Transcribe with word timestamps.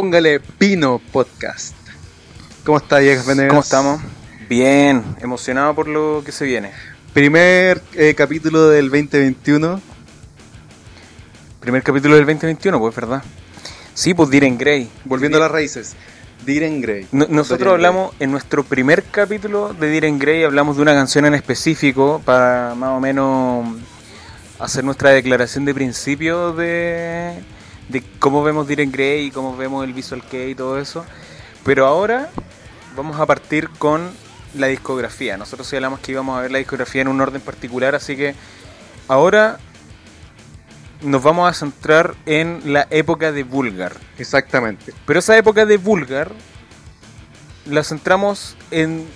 Póngale 0.00 0.40
Pino 0.40 0.98
Podcast. 1.12 1.74
¿Cómo 2.64 2.78
está 2.78 2.96
Diego 3.00 3.22
Venegas? 3.26 3.50
¿Cómo 3.50 3.60
estamos? 3.60 4.00
Bien, 4.48 5.04
emocionado 5.20 5.74
por 5.74 5.88
lo 5.88 6.22
que 6.24 6.32
se 6.32 6.46
viene. 6.46 6.70
Primer 7.12 7.82
eh, 7.92 8.14
capítulo 8.14 8.70
del 8.70 8.88
2021. 8.88 9.78
Primer 11.60 11.82
capítulo 11.82 12.14
del 12.14 12.24
2021, 12.24 12.78
pues, 12.78 12.96
¿verdad? 12.96 13.22
Sí, 13.92 14.14
pues 14.14 14.30
Diren 14.30 14.56
Grey. 14.56 14.88
Volviendo 15.04 15.36
a 15.36 15.42
las 15.42 15.50
raíces. 15.50 15.94
Diren 16.46 16.80
Grey. 16.80 17.06
No- 17.12 17.26
nosotros 17.28 17.70
hablamos, 17.70 18.14
en 18.20 18.30
nuestro 18.30 18.64
primer 18.64 19.02
capítulo 19.04 19.74
de 19.74 19.90
Diren 19.90 20.18
Grey, 20.18 20.44
hablamos 20.44 20.76
de 20.76 20.82
una 20.82 20.94
canción 20.94 21.26
en 21.26 21.34
específico 21.34 22.22
para 22.24 22.74
más 22.74 22.96
o 22.96 23.00
menos 23.00 23.68
hacer 24.60 24.82
nuestra 24.82 25.10
declaración 25.10 25.66
de 25.66 25.74
principio 25.74 26.54
de, 26.54 27.34
de 27.90 28.02
cómo 28.18 28.42
vemos 28.42 28.68
Diren 28.68 28.92
Grey 28.92 29.26
y 29.26 29.30
cómo 29.30 29.56
vemos 29.56 29.84
el 29.84 29.92
Visual 29.92 30.22
Kei 30.22 30.52
y 30.52 30.54
todo 30.54 30.78
eso. 30.78 31.04
Pero 31.64 31.86
ahora 31.86 32.30
vamos 32.96 33.18
a 33.20 33.26
partir 33.26 33.68
con 33.70 34.10
la 34.54 34.68
discografía. 34.68 35.36
Nosotros 35.36 35.66
sí 35.66 35.76
hablamos 35.76 36.00
que 36.00 36.12
íbamos 36.12 36.38
a 36.38 36.42
ver 36.42 36.50
la 36.50 36.58
discografía 36.58 37.02
en 37.02 37.08
un 37.08 37.20
orden 37.20 37.40
particular, 37.40 37.94
así 37.94 38.16
que 38.16 38.34
ahora 39.08 39.58
nos 41.02 41.22
vamos 41.22 41.50
a 41.50 41.54
centrar 41.54 42.14
en 42.26 42.72
la 42.72 42.86
época 42.90 43.32
de 43.32 43.42
Vulgar. 43.42 43.96
Exactamente. 44.18 44.92
Pero 45.06 45.18
esa 45.18 45.36
época 45.36 45.66
de 45.66 45.76
Vulgar 45.76 46.32
la 47.66 47.84
centramos 47.84 48.56
en 48.70 49.06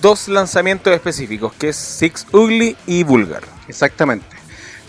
dos 0.00 0.28
lanzamientos 0.28 0.92
específicos, 0.94 1.52
que 1.54 1.70
es 1.70 1.76
Six 1.76 2.26
Ugly 2.32 2.76
y 2.86 3.02
Vulgar. 3.04 3.42
Exactamente. 3.68 4.39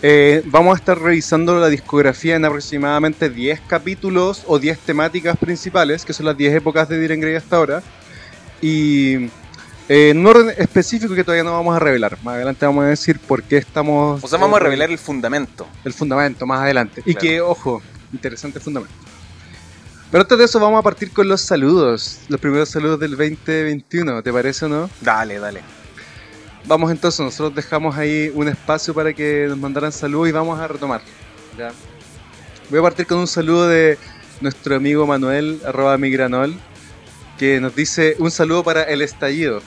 Eh, 0.04 0.42
vamos 0.46 0.74
a 0.74 0.78
estar 0.78 0.98
revisando 1.00 1.60
la 1.60 1.68
discografía 1.68 2.34
en 2.34 2.44
aproximadamente 2.44 3.30
10 3.30 3.60
capítulos 3.68 4.42
o 4.48 4.58
10 4.58 4.78
temáticas 4.80 5.36
principales, 5.36 6.04
que 6.04 6.12
son 6.12 6.26
las 6.26 6.36
10 6.36 6.54
épocas 6.54 6.88
de 6.88 6.98
Diren 6.98 7.20
Grey 7.20 7.36
hasta 7.36 7.56
ahora. 7.56 7.82
Y 8.60 9.26
eh, 9.88 10.10
en 10.10 10.18
un 10.18 10.26
orden 10.26 10.54
específico 10.58 11.14
que 11.14 11.22
todavía 11.22 11.44
no 11.44 11.52
vamos 11.52 11.76
a 11.76 11.78
revelar. 11.78 12.18
Más 12.24 12.34
adelante 12.34 12.66
vamos 12.66 12.84
a 12.84 12.88
decir 12.88 13.20
por 13.20 13.44
qué 13.44 13.58
estamos... 13.58 14.22
O 14.24 14.26
sea, 14.26 14.38
vamos 14.40 14.60
a 14.60 14.64
revelar 14.64 14.90
el 14.90 14.98
fundamento. 14.98 15.68
el 15.84 15.92
fundamento 15.92 16.46
más 16.46 16.62
adelante. 16.62 17.00
Y 17.06 17.14
Claro. 17.14 17.20
que, 17.20 17.40
ojo, 17.40 17.82
interesante 18.12 18.58
fundamento. 18.58 18.94
Pero 20.10 20.22
antes 20.22 20.36
de 20.36 20.44
eso 20.44 20.60
vamos 20.60 20.80
a 20.80 20.82
partir 20.82 21.10
con 21.12 21.26
los 21.26 21.40
saludos, 21.40 22.18
los 22.28 22.38
primeros 22.40 22.68
saludos 22.68 23.00
del 23.00 23.12
2021, 23.12 24.22
¿te 24.22 24.32
parece 24.32 24.66
o 24.66 24.68
no? 24.68 24.90
Dale, 25.00 25.38
dale. 25.38 25.62
Vamos 26.64 26.90
entonces, 26.92 27.20
nosotros 27.20 27.54
dejamos 27.54 27.96
ahí 27.96 28.30
un 28.34 28.48
espacio 28.48 28.94
para 28.94 29.12
que 29.12 29.46
nos 29.48 29.58
mandaran 29.58 29.90
saludos 29.90 30.28
y 30.28 30.32
vamos 30.32 30.60
a 30.60 30.68
retomar. 30.68 31.00
¿ya? 31.58 31.72
Voy 32.70 32.78
a 32.78 32.82
partir 32.82 33.06
con 33.06 33.18
un 33.18 33.26
saludo 33.26 33.68
de 33.68 33.98
nuestro 34.40 34.76
amigo 34.76 35.06
Manuel, 35.06 35.60
arroba 35.66 35.98
migranol, 35.98 36.54
que 37.36 37.60
nos 37.60 37.74
dice 37.74 38.14
un 38.18 38.30
saludo 38.30 38.62
para 38.62 38.84
el 38.84 39.02
estallido. 39.02 39.60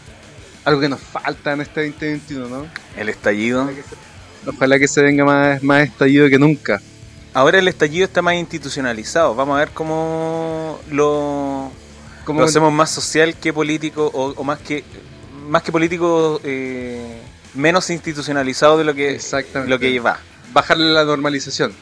Algo 0.63 0.79
que 0.79 0.89
nos 0.89 1.01
falta 1.01 1.53
en 1.53 1.61
este 1.61 1.87
2021, 1.89 2.47
¿no? 2.47 2.67
El 2.97 3.09
estallido. 3.09 3.69
Ojalá 4.47 4.79
que 4.79 4.87
se 4.87 5.01
venga 5.01 5.25
más, 5.25 5.61
más 5.61 5.83
estallido 5.87 6.29
que 6.29 6.39
nunca. 6.39 6.81
Ahora 7.33 7.59
el 7.59 7.67
estallido 7.67 8.05
está 8.05 8.21
más 8.21 8.35
institucionalizado. 8.35 9.35
Vamos 9.35 9.57
a 9.57 9.59
ver 9.59 9.69
cómo 9.73 10.79
lo, 10.89 11.71
hacemos 12.41 12.71
más 12.71 12.89
social 12.89 13.35
que 13.35 13.51
político 13.51 14.09
o, 14.13 14.29
o 14.29 14.43
más 14.43 14.59
que 14.59 14.83
más 15.47 15.63
que 15.63 15.71
político 15.71 16.39
eh, 16.43 17.21
menos 17.53 17.89
institucionalizado 17.89 18.77
de 18.77 18.83
lo 18.83 18.93
que 18.93 19.19
lo 19.67 19.79
que 19.79 19.99
va. 19.99 20.19
bajarle 20.53 20.93
la 20.93 21.03
normalización. 21.03 21.73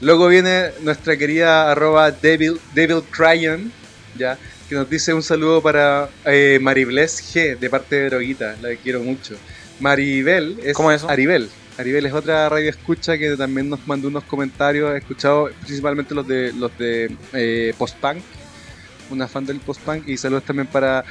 Luego 0.00 0.28
viene 0.28 0.70
nuestra 0.82 1.16
querida 1.16 1.72
arroba 1.72 2.10
Devil, 2.12 2.60
Devil 2.72 3.02
Cryon, 3.10 3.72
ya, 4.16 4.38
que 4.68 4.74
nos 4.76 4.88
dice 4.88 5.12
un 5.12 5.22
saludo 5.22 5.60
para 5.60 6.08
eh, 6.24 6.58
Maribles 6.60 7.34
G 7.34 7.58
de 7.58 7.70
parte 7.70 7.96
de 7.96 8.10
Droguita, 8.10 8.56
la 8.62 8.68
que 8.70 8.76
quiero 8.76 9.00
mucho. 9.00 9.34
Maribel 9.80 10.58
es 10.62 10.76
¿Cómo 10.76 10.92
es 10.92 10.98
eso? 10.98 11.10
Aribel. 11.10 11.50
Aribel 11.78 12.06
es 12.06 12.12
otra 12.12 12.48
radio 12.48 12.70
escucha 12.70 13.16
que 13.18 13.36
también 13.36 13.68
nos 13.68 13.86
mandó 13.86 14.08
unos 14.08 14.24
comentarios, 14.24 14.92
he 14.94 14.98
escuchado 14.98 15.50
principalmente 15.64 16.14
los 16.14 16.26
de 16.26 16.52
los 16.52 16.76
de 16.76 17.16
eh, 17.32 17.72
Postpunk, 17.78 18.18
una 19.10 19.26
fan 19.26 19.46
del 19.46 19.60
Postpunk, 19.60 20.06
y 20.08 20.16
saludos 20.16 20.44
también 20.44 20.66
para 20.66 21.04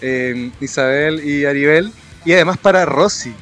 eh, 0.00 0.50
Isabel 0.60 1.22
y 1.24 1.44
Aribel, 1.44 1.92
y 2.24 2.32
además 2.32 2.58
para 2.58 2.84
Rosy. 2.84 3.34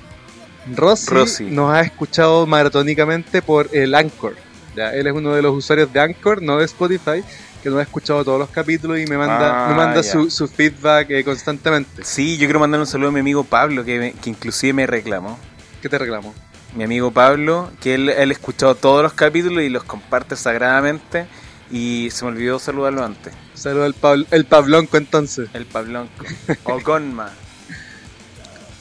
Rosy, 0.74 1.10
Rosy. 1.14 1.44
nos 1.44 1.72
ha 1.72 1.80
escuchado 1.80 2.46
maratónicamente 2.46 3.40
por 3.42 3.68
el 3.72 3.94
Anchor. 3.94 4.34
Ya, 4.74 4.92
él 4.92 5.06
es 5.06 5.12
uno 5.14 5.32
de 5.34 5.40
los 5.42 5.54
usuarios 5.54 5.92
de 5.92 6.00
Anchor, 6.00 6.42
no 6.42 6.58
de 6.58 6.64
Spotify, 6.64 7.22
que 7.62 7.70
nos 7.70 7.78
ha 7.78 7.82
escuchado 7.82 8.24
todos 8.24 8.38
los 8.38 8.50
capítulos 8.50 8.98
y 8.98 9.06
me 9.06 9.16
manda, 9.16 9.66
Ah, 9.66 9.68
me 9.70 9.74
manda 9.76 10.00
ya. 10.02 10.10
su, 10.12 10.28
su 10.30 10.48
feedback 10.48 11.08
eh, 11.10 11.24
constantemente. 11.24 12.04
Sí, 12.04 12.36
yo 12.36 12.46
quiero 12.46 12.60
mandar 12.60 12.80
un 12.80 12.86
saludo 12.86 13.08
a 13.08 13.12
mi 13.12 13.20
amigo 13.20 13.44
Pablo, 13.44 13.84
que, 13.84 13.98
me- 13.98 14.12
que 14.12 14.30
inclusive 14.30 14.72
me 14.72 14.86
reclamó. 14.86 15.38
¿Qué 15.80 15.88
te 15.88 15.98
reclamo? 15.98 16.34
Mi 16.74 16.84
amigo 16.84 17.10
Pablo, 17.10 17.70
que 17.80 17.94
él, 17.94 18.08
él 18.10 18.28
ha 18.28 18.32
escuchado 18.32 18.74
todos 18.74 19.02
los 19.02 19.12
capítulos 19.14 19.62
y 19.62 19.68
los 19.68 19.84
comparte 19.84 20.36
sagradamente. 20.36 21.26
Y 21.70 22.10
se 22.10 22.24
me 22.24 22.30
olvidó 22.30 22.58
saludarlo 22.58 23.04
antes. 23.04 23.32
Saludos 23.54 23.94
al 24.02 24.26
el 24.30 24.44
Pablonco 24.44 24.96
entonces. 24.96 25.48
El 25.52 25.66
Pablonco. 25.66 26.24
Oconma. 26.64 27.30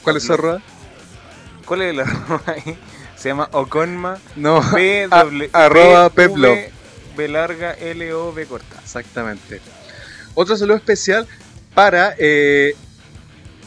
¿Cuál 0.04 0.18
es 0.18 0.24
su 0.24 0.34
arroba? 0.34 0.62
¿Cuál 1.66 1.82
es 1.82 1.90
el 1.94 2.00
arroba 2.02 2.44
ahí? 2.48 2.78
Se 3.18 3.30
llama 3.30 3.50
Oconma. 3.54 4.20
No, 4.36 4.62
P 4.74 5.06
a- 5.10 5.24
W- 5.24 5.50
arroba 5.54 6.10
P- 6.10 6.28
Peplo. 6.28 6.52
V- 6.54 6.72
B 7.18 7.28
larga 7.28 7.72
L 7.74 8.14
O 8.14 8.32
B 8.34 8.46
corta. 8.46 8.80
Exactamente. 8.84 9.62
Otro 10.36 10.56
saludo 10.58 10.78
especial 10.78 11.28
para 11.74 12.14
eh, 12.20 12.76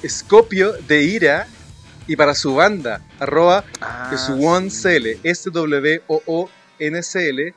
Scopio 0.07 0.73
de 0.87 1.03
Ira 1.03 1.47
y 2.07 2.15
para 2.17 2.35
su 2.35 2.55
banda, 2.55 3.01
arroba 3.19 3.65
Ah, 3.81 4.11
SWONCL, 4.17 5.19
S-W-O-O-N-C-L, 6.21 7.55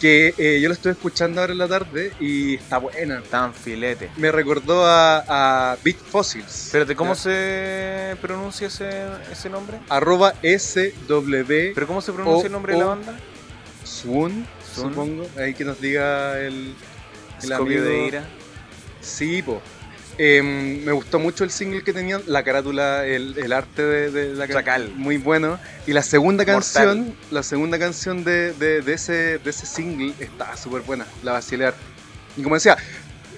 que 0.00 0.34
eh, 0.38 0.60
yo 0.60 0.68
lo 0.68 0.74
estoy 0.74 0.92
escuchando 0.92 1.40
ahora 1.40 1.52
en 1.52 1.58
la 1.58 1.68
tarde 1.68 2.12
y 2.20 2.54
está 2.56 2.78
buena. 2.78 3.22
Tan 3.30 3.52
filete. 3.52 4.10
Me 4.16 4.30
recordó 4.30 4.86
a, 4.86 5.72
a 5.72 5.76
Beat 5.84 5.96
Fossils. 5.98 6.66
Espérate, 6.66 6.94
¿cómo 6.94 7.14
Ya. 7.14 7.20
se 7.20 8.16
pronuncia 8.22 8.68
ese, 8.68 8.88
ese 9.32 9.50
nombre? 9.50 9.78
Arroba 9.88 10.34
S-W 10.42 11.72
¿Pero 11.74 11.86
cómo 11.86 12.00
se 12.00 12.12
pronuncia 12.12 12.42
O- 12.44 12.46
el 12.46 12.52
nombre 12.52 12.72
de 12.74 12.78
la 12.78 12.86
banda? 12.86 13.16
Swun. 13.84 14.46
supongo. 14.74 15.26
Ahí 15.36 15.54
que 15.54 15.64
nos 15.64 15.80
diga 15.80 16.38
el, 16.40 16.74
el 17.42 17.52
Escopio 17.52 17.82
de 17.82 17.88
amigo. 17.90 18.06
ira. 18.08 18.24
Sí, 19.00 19.42
po. 19.42 19.60
Em, 20.20 20.82
me 20.84 20.90
gustó 20.90 21.20
mucho 21.20 21.44
el 21.44 21.50
single 21.50 21.84
que 21.84 21.92
tenían, 21.92 22.22
la 22.26 22.42
carátula, 22.42 23.06
el, 23.06 23.38
el 23.38 23.52
arte 23.52 23.82
de, 23.82 24.10
de 24.10 24.34
la 24.34 24.48
ca- 24.48 24.54
Chacal. 24.54 24.90
muy 24.96 25.16
bueno. 25.16 25.60
Y 25.86 25.92
la 25.92 26.02
segunda 26.02 26.44
Mortal. 26.44 26.62
canción, 26.62 27.16
la 27.30 27.42
segunda 27.44 27.78
canción 27.78 28.24
de, 28.24 28.52
de- 28.54 28.82
de 28.82 28.92
ese, 28.94 29.38
de 29.38 29.50
ese 29.50 29.64
single 29.64 30.12
está 30.18 30.56
súper 30.56 30.82
buena, 30.82 31.06
la 31.22 31.32
vacilar. 31.32 31.74
Y 32.36 32.42
como 32.42 32.56
decía, 32.56 32.76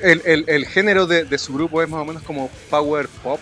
el, 0.00 0.23
el- 0.25 0.44
el 0.49 0.67
género 0.67 1.06
de, 1.06 1.25
su 1.37 1.53
grupo 1.53 1.82
es 1.82 1.88
más 1.91 2.00
o 2.00 2.05
menos 2.06 2.23
como 2.23 2.49
power 2.71 3.09
pop, 3.23 3.41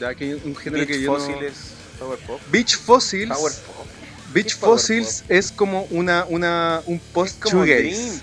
ya 0.00 0.12
que 0.16 0.34
un 0.34 0.56
género 0.56 0.84
que 0.84 0.94
Beach 0.94 1.04
yo 1.04 1.12
no- 1.12 1.18
Fósiles. 1.20 1.54
Power 2.00 2.18
Pop. 2.26 2.40
Beach 2.50 2.76
Fossils, 2.76 3.28
Power 3.32 3.52
Pop. 3.52 3.86
Beach 4.34 4.54
¿Qué 4.54 4.60
power 4.60 4.78
Fossils 4.80 5.22
es 5.28 5.52
como 5.52 5.84
una, 5.90 6.24
una 6.28 6.82
un 6.86 6.98
Es 6.98 8.22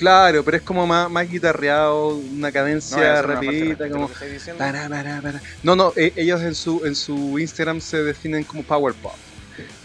Claro, 0.00 0.42
pero 0.42 0.56
es 0.56 0.62
como 0.62 0.86
más, 0.86 1.10
más 1.10 1.28
guitarreado, 1.30 2.16
una 2.16 2.48
No, 2.48 2.52
cadencia 2.54 2.96
parte 2.96 3.22
rapidita, 3.34 3.90
como. 3.90 4.10
Para, 4.56 4.88
para, 4.88 5.20
para. 5.20 5.42
No, 5.62 5.76
no, 5.76 5.92
e- 5.94 6.14
ellos 6.16 6.40
en 6.40 6.54
su, 6.54 6.86
en 6.86 6.94
su 6.94 7.38
Instagram 7.38 7.82
se 7.82 8.02
definen 8.02 8.42
como 8.44 8.62
Power 8.62 8.94
Pop. 8.94 9.12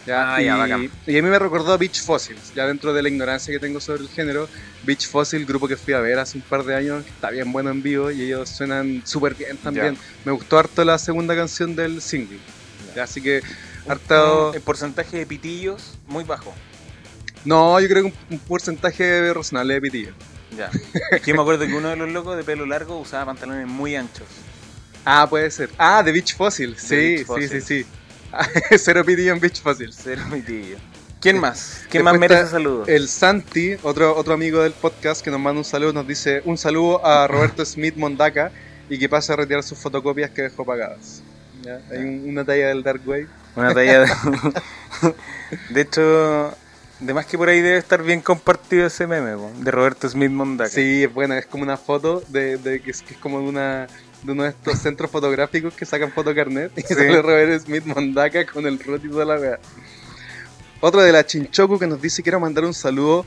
¿ya? 0.08 0.36
Ah, 0.36 0.42
y, 0.42 0.46
ya, 0.46 0.56
bacán. 0.56 0.90
y 1.06 1.18
a 1.18 1.22
mí 1.22 1.30
me 1.30 1.38
recordó 1.38 1.74
a 1.74 1.78
Beach 1.78 2.02
Fossils, 2.02 2.54
ya 2.56 2.66
dentro 2.66 2.94
de 2.94 3.04
la 3.04 3.10
ignorancia 3.10 3.54
que 3.54 3.60
tengo 3.60 3.82
sobre 3.82 4.04
el 4.04 4.08
género. 4.10 4.48
Beach 4.84 5.06
Fossil, 5.06 5.46
grupo 5.46 5.68
que 5.68 5.76
fui 5.76 5.94
a 5.94 6.00
ver 6.00 6.18
hace 6.18 6.38
un 6.38 6.44
par 6.44 6.64
de 6.64 6.76
años, 6.76 7.04
que 7.04 7.10
está 7.10 7.30
bien 7.30 7.52
bueno 7.52 7.70
en 7.72 7.84
vivo 7.84 8.10
y 8.10 8.22
ellos 8.22 8.48
suenan 8.48 9.02
súper 9.06 9.36
bien 9.36 9.58
también. 9.58 9.98
Me 10.24 10.32
gustó 10.32 10.58
harto 10.58 10.86
la 10.86 10.98
segunda 10.98 11.36
canción 11.36 11.76
del 11.76 12.02
single. 12.02 12.40
Ya. 12.96 13.04
Así 13.04 13.22
que, 13.22 13.42
harto. 13.86 14.54
El 14.54 14.62
porcentaje 14.62 15.18
de 15.18 15.26
pitillos 15.26 15.98
muy 16.08 16.24
bajo. 16.24 16.54
No, 17.46 17.80
yo 17.80 17.88
creo 17.88 18.04
que 18.04 18.08
un, 18.10 18.14
un 18.32 18.40
porcentaje 18.40 19.34
razonable 19.34 19.76
de 19.76 19.82
pitillo. 19.82 20.12
Ya. 20.58 20.70
Es 21.12 21.22
que 21.22 21.32
yo 21.32 21.36
me 21.36 21.42
acuerdo 21.42 21.66
que 21.68 21.74
uno 21.74 21.90
de 21.90 21.96
los 21.96 22.10
locos 22.10 22.36
de 22.38 22.44
pelo 22.44 22.66
largo 22.66 22.98
usaba 23.00 23.26
pantalones 23.26 23.68
muy 23.68 23.96
anchos. 23.96 24.28
Ah, 25.04 25.28
puede 25.30 25.52
ser. 25.52 25.70
Ah, 25.78 26.02
de 26.04 26.12
Beach 26.12 26.36
Fossil. 26.36 26.76
Sí, 26.78 26.96
Beach 26.96 27.18
sí, 27.20 27.26
Fossil. 27.26 27.50
sí, 27.50 27.62
sí. 27.62 27.86
Cero 28.78 29.04
pitillo 29.06 29.34
en 29.34 29.40
Beach 29.40 29.62
Fossil. 29.62 29.94
Cero 29.94 30.24
pitillo. 30.32 30.78
¿Quién 31.22 31.40
más? 31.40 31.86
¿Quién 31.90 32.04
más 32.04 32.18
merece 32.20 32.48
saludos? 32.48 32.88
El 32.88 33.08
Santi, 33.08 33.76
otro, 33.84 34.16
otro 34.16 34.34
amigo 34.34 34.62
del 34.62 34.74
podcast 34.74 35.24
que 35.24 35.32
nos 35.32 35.40
manda 35.40 35.58
un 35.60 35.66
saludo, 35.66 35.92
nos 35.94 36.08
dice 36.08 36.42
un 36.46 36.58
saludo 36.58 37.04
a 37.06 37.28
Roberto 37.28 37.66
Smith 37.66 37.96
Mondaca 37.96 38.52
y 38.90 39.00
que 39.00 39.10
pase 39.10 39.34
a 39.34 39.36
retirar 39.36 39.64
sus 39.64 39.78
fotocopias 39.80 40.30
que 40.32 40.44
dejó 40.44 40.64
pagadas. 40.66 41.22
¿Ya? 41.64 41.80
Hay 41.92 41.98
un- 42.00 42.30
una 42.30 42.46
talla 42.46 42.68
del 42.68 42.84
Dark 42.84 43.02
Wave. 43.06 43.28
Una 43.56 43.74
talla 43.74 44.02
de... 44.02 44.10
de 45.70 45.82
hecho, 45.82 46.56
De 47.00 47.14
más 47.14 47.26
que 47.26 47.38
por 47.38 47.50
ahí 47.50 47.62
debe 47.62 47.78
estar 47.78 48.02
bien 48.04 48.22
compartido 48.22 48.88
ese 48.88 49.06
meme, 49.06 49.36
po, 49.36 49.52
de 49.60 49.70
Roberto 49.72 50.08
Smith 50.08 50.32
Mondaka. 50.32 50.70
Sí, 50.70 51.04
es 51.04 51.14
buena, 51.14 51.38
es 51.38 51.46
como 51.46 51.64
una 51.64 51.78
foto 51.78 52.24
de, 52.30 52.58
de 52.58 52.82
que, 52.82 52.92
es, 52.92 53.02
que 53.02 53.14
es 53.16 53.20
como 53.20 53.40
de 53.42 53.48
una 53.48 53.88
de 54.24 54.32
uno 54.32 54.44
de 54.44 54.50
estos 54.50 54.80
centros 54.80 55.12
fotográficos 55.12 55.74
que 55.76 55.86
sacan 55.86 56.12
fotocarnet 56.12 56.72
y 56.78 56.82
Sí. 56.82 56.96
sale 56.96 57.22
Robert 57.22 57.62
Smith 57.64 57.86
Mondaka 57.86 58.46
con 58.46 58.66
el 58.66 58.80
rotito 58.80 59.20
de 59.20 59.26
la 59.26 59.36
wea. 59.36 59.60
Otro 60.82 61.02
de 61.02 61.12
la 61.12 61.26
Chinchoku 61.26 61.78
que 61.78 61.86
nos 61.86 62.02
dice 62.02 62.24
quiero 62.24 62.40
mandar 62.40 62.64
un 62.64 62.74
saludo 62.74 63.26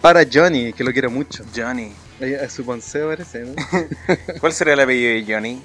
para 0.00 0.22
Johnny, 0.30 0.72
que 0.72 0.84
lo 0.84 0.92
quiero 0.92 1.10
mucho. 1.10 1.44
Johnny. 1.54 1.92
Ahí, 2.20 2.34
A 2.34 2.48
su 2.48 2.64
ponceo 2.64 3.08
parece, 3.08 3.40
¿no? 3.40 3.54
¿Cuál 4.40 4.52
será 4.52 4.74
el 4.74 4.80
apellido 4.80 5.12
de 5.26 5.34
Johnny? 5.34 5.62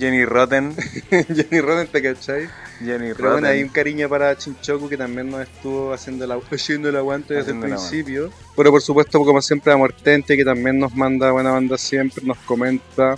Johnny 0.00 0.24
Rotten. 0.24 0.74
Johnny 1.10 1.60
Roden, 1.60 1.86
¿te 1.88 2.02
cachai? 2.02 2.48
Johnny 2.80 3.12
Pero 3.16 3.32
bueno, 3.32 3.48
hay 3.48 3.58
un 3.62 3.68
Rotten. 3.68 3.72
cariño 3.82 4.08
para 4.08 4.36
Chinchoku 4.36 4.88
que 4.88 4.96
también 4.96 5.30
nos 5.30 5.42
estuvo 5.42 5.92
haciendo 5.92 6.24
el, 6.24 6.30
agu- 6.30 6.44
haciendo 6.54 6.88
el 6.88 6.96
aguante 6.96 7.34
desde 7.34 7.50
el 7.52 7.56
Haciendo 7.58 7.66
el 7.66 7.72
principio. 7.88 8.32
Pero 8.56 8.70
por 8.70 8.82
supuesto, 8.82 9.18
como 9.24 9.40
siempre, 9.42 9.72
a 9.72 9.76
Mortente 9.76 10.36
que 10.36 10.44
también 10.44 10.78
nos 10.78 10.94
manda 10.94 11.30
buena 11.32 11.50
banda 11.50 11.76
siempre, 11.78 12.24
nos 12.24 12.38
comenta. 12.38 13.16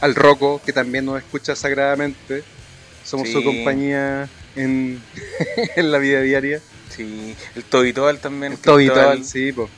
Al 0.00 0.14
Rocco 0.14 0.60
que 0.64 0.72
también 0.72 1.04
nos 1.04 1.18
escucha 1.18 1.54
sagradamente. 1.54 2.42
Somos 3.04 3.28
Sí. 3.28 3.34
su 3.34 3.42
compañía 3.44 4.28
en, 4.56 5.02
en 5.76 5.92
la 5.92 5.98
vida 5.98 6.20
diaria. 6.20 6.60
Sí, 6.94 7.34
el 7.54 7.64
Tobitol 7.64 8.18
también. 8.18 8.56
Tobitol, 8.56 9.24
sí, 9.24 9.52
po. 9.52 9.68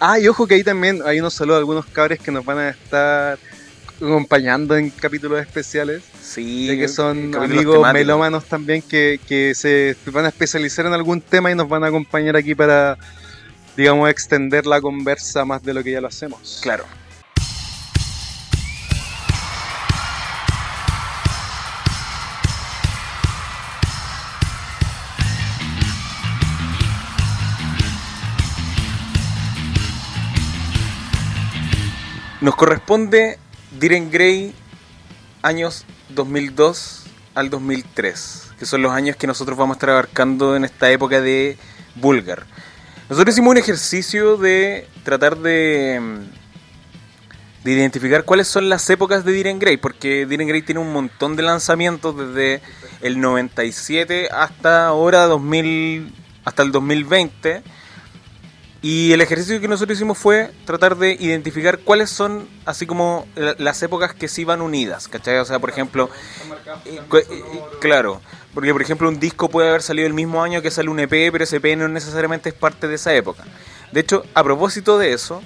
Ah, 0.00 0.18
y 0.18 0.26
ojo 0.28 0.46
que 0.46 0.54
ahí 0.54 0.64
también 0.64 1.00
hay 1.04 1.20
unos 1.20 1.34
saludos 1.34 1.56
a 1.56 1.58
algunos 1.60 1.86
cabres 1.86 2.18
que 2.20 2.30
nos 2.30 2.44
van 2.44 2.58
a 2.58 2.68
estar 2.70 3.38
acompañando 4.00 4.76
en 4.76 4.90
capítulos 4.90 5.40
especiales. 5.40 6.02
Sí, 6.20 6.68
que 6.78 6.88
son 6.88 7.34
amigos 7.34 7.76
temáticos. 7.76 7.92
melómanos 7.92 8.44
también 8.44 8.82
que, 8.82 9.20
que 9.26 9.54
se 9.54 9.96
van 10.06 10.24
a 10.24 10.28
especializar 10.28 10.86
en 10.86 10.92
algún 10.92 11.20
tema 11.20 11.50
y 11.50 11.54
nos 11.54 11.68
van 11.68 11.84
a 11.84 11.88
acompañar 11.88 12.36
aquí 12.36 12.54
para, 12.54 12.96
digamos, 13.76 14.08
extender 14.08 14.66
la 14.66 14.80
conversa 14.80 15.44
más 15.44 15.62
de 15.62 15.74
lo 15.74 15.82
que 15.82 15.92
ya 15.92 16.00
lo 16.00 16.08
hacemos. 16.08 16.60
Claro. 16.62 16.84
Nos 32.40 32.54
corresponde 32.54 33.36
Diren 33.70 34.10
Grey 34.10 34.54
años 35.42 35.84
2002 36.08 37.04
al 37.34 37.50
2003, 37.50 38.52
que 38.58 38.64
son 38.64 38.80
los 38.80 38.92
años 38.92 39.16
que 39.16 39.26
nosotros 39.26 39.58
vamos 39.58 39.74
a 39.74 39.76
estar 39.76 39.90
abarcando 39.90 40.56
en 40.56 40.64
esta 40.64 40.90
época 40.90 41.20
de 41.20 41.58
Vulgar. 41.94 42.46
Nosotros 43.10 43.34
hicimos 43.34 43.50
un 43.50 43.58
ejercicio 43.58 44.38
de 44.38 44.88
tratar 45.04 45.36
de, 45.36 46.00
mm, 46.00 47.64
de 47.64 47.72
identificar 47.72 48.24
cuáles 48.24 48.48
son 48.48 48.70
las 48.70 48.88
épocas 48.88 49.26
de 49.26 49.32
Diren 49.32 49.58
Grey, 49.58 49.76
porque 49.76 50.24
Diren 50.24 50.48
Grey 50.48 50.62
tiene 50.62 50.80
un 50.80 50.90
montón 50.90 51.36
de 51.36 51.42
lanzamientos 51.42 52.16
desde 52.16 52.62
el 53.02 53.20
97 53.20 54.30
hasta 54.32 54.86
ahora 54.86 55.26
2000, 55.26 56.14
hasta 56.44 56.62
el 56.62 56.72
2020. 56.72 57.62
Y 58.80 59.12
el 59.12 59.20
ejercicio 59.20 59.60
que 59.60 59.66
nosotros 59.66 59.98
hicimos 59.98 60.18
fue 60.18 60.52
tratar 60.64 60.96
de 60.96 61.12
identificar 61.18 61.78
cuáles 61.80 62.10
son, 62.10 62.48
así 62.64 62.86
como 62.86 63.26
la- 63.34 63.56
las 63.58 63.82
épocas 63.82 64.14
que 64.14 64.28
sí 64.28 64.44
van 64.44 64.62
unidas, 64.62 65.08
¿cachai? 65.08 65.38
O 65.38 65.44
sea, 65.44 65.58
por 65.58 65.70
ejemplo, 65.70 66.08
eh, 66.84 67.00
eh, 67.12 67.42
claro, 67.80 68.20
porque 68.54 68.72
por 68.72 68.80
ejemplo 68.80 69.08
un 69.08 69.18
disco 69.18 69.48
puede 69.48 69.68
haber 69.68 69.82
salido 69.82 70.06
el 70.06 70.14
mismo 70.14 70.42
año 70.44 70.62
que 70.62 70.70
sale 70.70 70.88
un 70.90 71.00
EP, 71.00 71.32
pero 71.32 71.42
ese 71.42 71.56
EP 71.56 71.74
no 71.76 71.88
necesariamente 71.88 72.50
es 72.50 72.54
parte 72.54 72.86
de 72.86 72.94
esa 72.94 73.12
época. 73.14 73.42
De 73.90 73.98
hecho, 74.00 74.24
a 74.34 74.44
propósito 74.44 74.96
de 74.96 75.12
eso, 75.12 75.42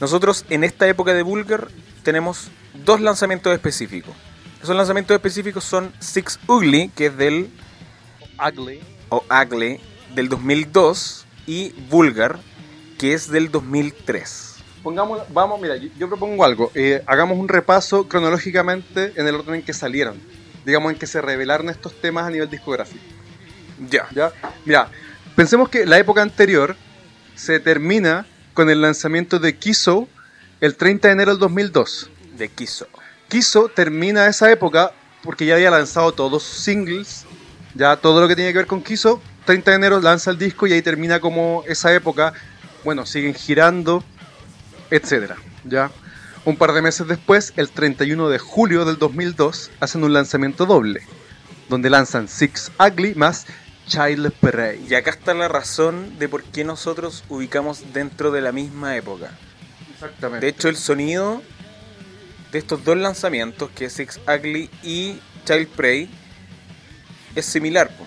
nosotros 0.00 0.44
en 0.50 0.64
esta 0.64 0.88
época 0.88 1.14
de 1.14 1.22
Vulgar 1.22 1.68
tenemos 2.02 2.48
dos 2.84 3.00
lanzamientos 3.00 3.52
específicos. 3.52 4.14
Esos 4.60 4.74
lanzamientos 4.74 5.14
específicos 5.14 5.62
son 5.62 5.92
Six 6.00 6.40
Ugly, 6.48 6.88
que 6.96 7.06
es 7.06 7.16
del 7.16 7.48
Ugly. 8.44 8.80
o 9.10 9.22
Ugly 9.30 9.80
del 10.16 10.28
2002 10.28 11.26
y 11.46 11.70
Vulgar, 11.88 12.40
que 12.98 13.12
es 13.12 13.30
del 13.30 13.50
2003. 13.50 14.54
Pongamos, 14.82 15.22
vamos, 15.32 15.60
mira, 15.60 15.76
yo, 15.76 15.88
yo 15.98 16.08
propongo 16.08 16.44
algo. 16.44 16.70
eh, 16.74 17.02
hagamos 17.06 17.38
un 17.38 17.48
repaso 17.48 18.08
cronológicamente 18.08 19.12
en 19.16 19.26
el 19.26 19.34
orden 19.34 19.56
en 19.56 19.62
que 19.62 19.72
salieron. 19.72 20.20
Digamos, 20.64 20.92
en 20.92 20.98
que 20.98 21.06
se 21.06 21.20
revelaron 21.20 21.68
estos 21.68 22.00
temas 22.00 22.26
a 22.26 22.30
nivel 22.30 22.48
discográfico. 22.50 23.04
Ya. 23.90 24.06
¿ya? 24.12 24.32
Mira, 24.64 24.88
pensemos 25.34 25.68
que 25.68 25.86
la 25.86 25.98
época 25.98 26.22
anterior 26.22 26.76
se 27.34 27.60
termina 27.60 28.26
con 28.54 28.70
el 28.70 28.80
lanzamiento 28.80 29.38
de 29.38 29.56
Kiso 29.56 30.08
el 30.60 30.76
30 30.76 31.08
de 31.08 31.12
enero 31.12 31.30
del 31.32 31.40
2002. 31.40 32.10
De 32.36 32.48
Kiso. 32.48 32.88
Kiso 33.28 33.68
termina 33.68 34.26
esa 34.26 34.50
época 34.50 34.92
porque 35.22 35.46
ya 35.46 35.54
había 35.54 35.70
lanzado 35.70 36.12
todos 36.12 36.42
sus 36.42 36.62
singles, 36.64 37.26
ya 37.74 37.96
todo 37.96 38.20
lo 38.20 38.28
que 38.28 38.36
tiene 38.36 38.52
que 38.52 38.58
ver 38.58 38.66
con 38.66 38.82
Kiso. 38.82 39.20
30 39.44 39.70
de 39.70 39.76
enero 39.76 40.00
lanza 40.00 40.30
el 40.30 40.38
disco 40.38 40.66
y 40.66 40.72
ahí 40.72 40.82
termina 40.82 41.20
como 41.20 41.62
esa 41.66 41.94
época. 41.94 42.32
Bueno, 42.86 43.04
siguen 43.04 43.34
girando, 43.34 44.04
etcétera, 44.92 45.34
ya. 45.64 45.90
Un 46.44 46.56
par 46.56 46.72
de 46.72 46.82
meses 46.82 47.08
después, 47.08 47.52
el 47.56 47.68
31 47.68 48.28
de 48.28 48.38
julio 48.38 48.84
del 48.84 48.96
2002, 48.96 49.72
hacen 49.80 50.04
un 50.04 50.12
lanzamiento 50.12 50.66
doble, 50.66 51.00
donde 51.68 51.90
lanzan 51.90 52.28
Six 52.28 52.70
Ugly 52.78 53.16
más 53.16 53.46
Child 53.88 54.30
Play. 54.34 54.86
Y 54.88 54.94
acá 54.94 55.10
está 55.10 55.34
la 55.34 55.48
razón 55.48 56.16
de 56.20 56.28
por 56.28 56.44
qué 56.44 56.62
nosotros 56.62 57.24
ubicamos 57.28 57.92
dentro 57.92 58.30
de 58.30 58.40
la 58.40 58.52
misma 58.52 58.94
época. 58.94 59.32
Exactamente. 59.92 60.46
De 60.46 60.52
hecho, 60.52 60.68
el 60.68 60.76
sonido 60.76 61.42
de 62.52 62.58
estos 62.60 62.84
dos 62.84 62.96
lanzamientos, 62.96 63.68
que 63.70 63.86
es 63.86 63.94
Six 63.94 64.20
Ugly 64.28 64.70
y 64.84 65.18
Child 65.44 65.68
Prey, 65.70 66.08
es 67.34 67.46
similar. 67.46 67.88
po. 67.88 68.06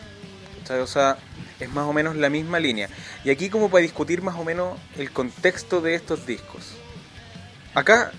¿Cachai? 0.69 0.81
O 0.81 0.88
sea, 0.88 1.17
es 1.59 1.69
más 1.71 1.85
o 1.88 1.93
menos 1.93 2.15
la 2.15 2.29
misma 2.29 2.59
línea. 2.59 2.89
Y 3.23 3.31
aquí 3.31 3.49
como 3.49 3.69
para 3.69 3.81
discutir 3.81 4.21
más 4.21 4.35
o 4.35 4.43
menos 4.43 4.77
el 4.97 5.11
contexto 5.11 5.81
de 5.81 5.95
estos 5.95 6.25
discos. 6.27 6.73
Acá 7.73 8.11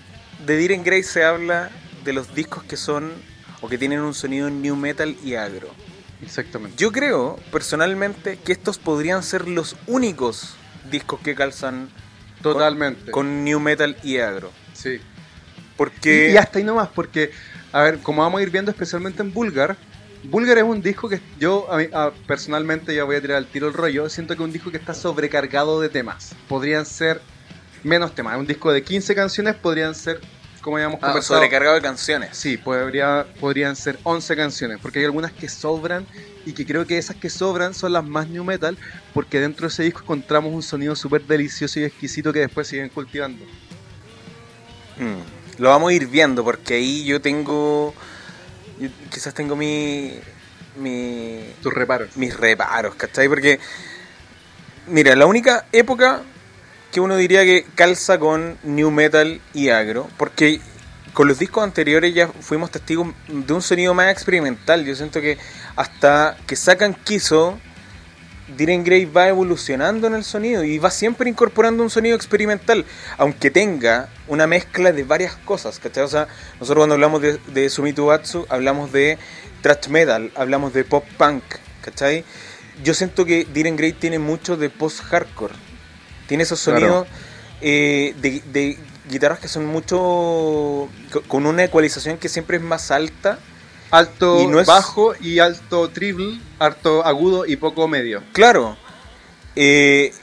de 0.45 0.57
Diren 0.57 0.83
Grey 0.83 1.03
se 1.03 1.23
habla 1.23 1.69
de 2.03 2.13
los 2.13 2.35
discos 2.35 2.63
que 2.63 2.75
son 2.77 3.11
o 3.61 3.69
que 3.69 3.77
tienen 3.77 4.01
un 4.01 4.13
sonido 4.13 4.49
new 4.49 4.75
metal 4.75 5.15
y 5.23 5.35
agro. 5.35 5.69
Exactamente. 6.21 6.75
Yo 6.77 6.91
creo 6.91 7.37
personalmente 7.51 8.37
que 8.43 8.51
estos 8.51 8.77
podrían 8.77 9.23
ser 9.23 9.47
los 9.47 9.75
únicos 9.87 10.55
discos 10.89 11.19
que 11.21 11.35
calzan 11.35 11.89
Totalmente. 12.41 13.11
con 13.11 13.43
new 13.43 13.59
metal 13.59 13.95
y 14.03 14.17
agro. 14.17 14.51
sí. 14.73 14.99
Porque 15.77 16.29
Y, 16.29 16.33
y 16.33 16.37
hasta 16.37 16.59
ahí 16.59 16.63
nomás, 16.65 16.89
porque, 16.89 17.31
a 17.71 17.81
ver, 17.81 17.99
como 18.01 18.21
vamos 18.21 18.39
a 18.39 18.43
ir 18.43 18.51
viendo 18.51 18.69
especialmente 18.69 19.23
en 19.23 19.33
Bulgar, 19.33 19.77
Bulgar 20.23 20.57
es 20.59 20.63
un 20.63 20.81
disco 20.81 21.09
que 21.09 21.19
yo 21.39 21.71
a 21.71 21.77
mí- 21.77 21.87
a- 21.93 22.11
personalmente 22.27 22.93
ya 22.93 23.03
voy 23.03 23.15
a 23.15 23.21
tirar 23.21 23.37
al 23.37 23.47
tiro 23.47 23.67
el 23.67 23.73
rollo, 23.73 24.07
siento 24.09 24.35
que 24.35 24.43
es 24.43 24.45
un 24.45 24.53
disco 24.53 24.69
que 24.71 24.77
está 24.77 24.93
sobrecargado 24.93 25.81
de 25.81 25.89
temas. 25.89 26.35
Podrían 26.47 26.85
ser 26.85 27.21
menos 27.83 28.13
temas. 28.13 28.37
Un 28.37 28.45
disco 28.45 28.71
de 28.71 28.83
15 28.83 29.15
canciones 29.15 29.55
podrían 29.55 29.95
ser, 29.95 30.21
como 30.61 30.77
habíamos 30.77 30.97
ah, 31.01 31.07
conversado. 31.07 31.39
sobrecargado 31.39 31.75
de 31.75 31.81
canciones. 31.81 32.37
Sí, 32.37 32.57
podría, 32.57 33.25
podrían 33.39 33.75
ser 33.75 33.97
11 34.03 34.35
canciones, 34.35 34.77
porque 34.79 34.99
hay 34.99 35.05
algunas 35.05 35.31
que 35.31 35.49
sobran 35.49 36.05
y 36.45 36.53
que 36.53 36.65
creo 36.67 36.85
que 36.85 36.99
esas 36.99 37.15
que 37.15 37.29
sobran 37.31 37.73
son 37.73 37.93
las 37.93 38.03
más 38.05 38.27
new 38.29 38.43
metal, 38.43 38.77
porque 39.15 39.39
dentro 39.39 39.67
de 39.67 39.73
ese 39.73 39.83
disco 39.83 40.01
encontramos 40.03 40.53
un 40.53 40.61
sonido 40.61 40.95
súper 40.95 41.23
delicioso 41.25 41.79
y 41.79 41.83
exquisito 41.83 42.31
que 42.31 42.39
después 42.41 42.67
siguen 42.67 42.89
cultivando. 42.89 43.43
Mm, 44.97 45.61
Lo 45.61 45.69
vamos 45.69 45.89
a 45.89 45.93
ir 45.93 46.07
viendo 46.07 46.43
porque 46.43 46.75
ahí 46.75 47.03
yo 47.05 47.21
tengo, 47.21 47.93
yo 48.79 48.89
quizás 49.09 49.33
tengo 49.33 49.55
mi, 49.55 50.19
mi, 50.77 51.53
Tus 51.61 51.73
reparos. 51.73 52.15
mis 52.17 52.35
reparos, 52.35 52.95
¿cachai? 52.95 53.27
Porque, 53.27 53.59
mira, 54.87 55.15
la 55.15 55.25
única 55.25 55.65
época 55.71 56.21
que 56.91 56.99
uno 56.99 57.15
diría 57.15 57.43
que 57.43 57.65
calza 57.75 58.19
con 58.19 58.57
new 58.63 58.91
metal 58.91 59.41
y 59.53 59.69
agro, 59.69 60.09
porque 60.17 60.59
con 61.13 61.27
los 61.27 61.39
discos 61.39 61.63
anteriores 61.63 62.13
ya 62.13 62.27
fuimos 62.27 62.71
testigos 62.71 63.13
de 63.27 63.53
un 63.53 63.61
sonido 63.61 63.93
más 63.93 64.11
experimental. 64.11 64.85
Yo 64.85 64.95
siento 64.95 65.21
que 65.21 65.37
hasta 65.75 66.37
que 66.47 66.55
sacan 66.55 66.93
Kiso, 66.93 67.59
Diren 68.57 68.83
Grey 68.83 69.05
va 69.05 69.27
evolucionando 69.27 70.07
en 70.07 70.15
el 70.15 70.23
sonido 70.23 70.63
y 70.63 70.77
va 70.77 70.89
siempre 70.91 71.29
incorporando 71.29 71.83
un 71.83 71.89
sonido 71.89 72.15
experimental, 72.15 72.85
aunque 73.17 73.49
tenga 73.51 74.09
una 74.27 74.47
mezcla 74.47 74.91
de 74.91 75.03
varias 75.03 75.35
cosas, 75.35 75.79
¿cachai? 75.79 76.03
O 76.03 76.07
sea, 76.07 76.27
nosotros 76.59 76.77
cuando 76.81 76.95
hablamos 76.95 77.21
de, 77.21 77.37
de 77.53 77.69
Sumitubatsu 77.69 78.45
hablamos 78.49 78.91
de 78.91 79.17
thrash 79.61 79.87
metal, 79.89 80.31
hablamos 80.35 80.73
de 80.73 80.83
pop 80.83 81.05
punk, 81.17 81.43
¿cachai? 81.81 82.23
Yo 82.83 82.93
siento 82.93 83.25
que 83.25 83.45
Diren 83.53 83.75
Grey 83.75 83.93
tiene 83.93 84.19
mucho 84.19 84.57
de 84.57 84.69
post-hardcore, 84.69 85.53
tiene 86.27 86.43
esos 86.43 86.63
Claro. 86.63 86.79
sonidos 86.79 87.07
eh, 87.61 88.15
de, 88.21 88.41
de 88.51 88.77
guitarras 89.09 89.39
que 89.39 89.47
son 89.47 89.65
mucho 89.67 90.89
co- 91.11 91.21
con 91.27 91.45
una 91.45 91.63
ecualización 91.63 92.17
que 92.17 92.29
siempre 92.29 92.57
es 92.57 92.63
más 92.63 92.89
alta 92.91 93.37
Alto, 93.91 94.41
Y 94.41 94.47
no 94.47 94.59
es- 94.59 94.67
bajo 94.67 95.13
y 95.19 95.39
alto 95.39 95.89
triple, 95.89 96.39
alto 96.59 97.05
agudo 97.05 97.45
y 97.45 97.57
poco 97.57 97.87
medio. 97.87 98.23
Claro. 98.31 98.77
Eh, 99.55 100.13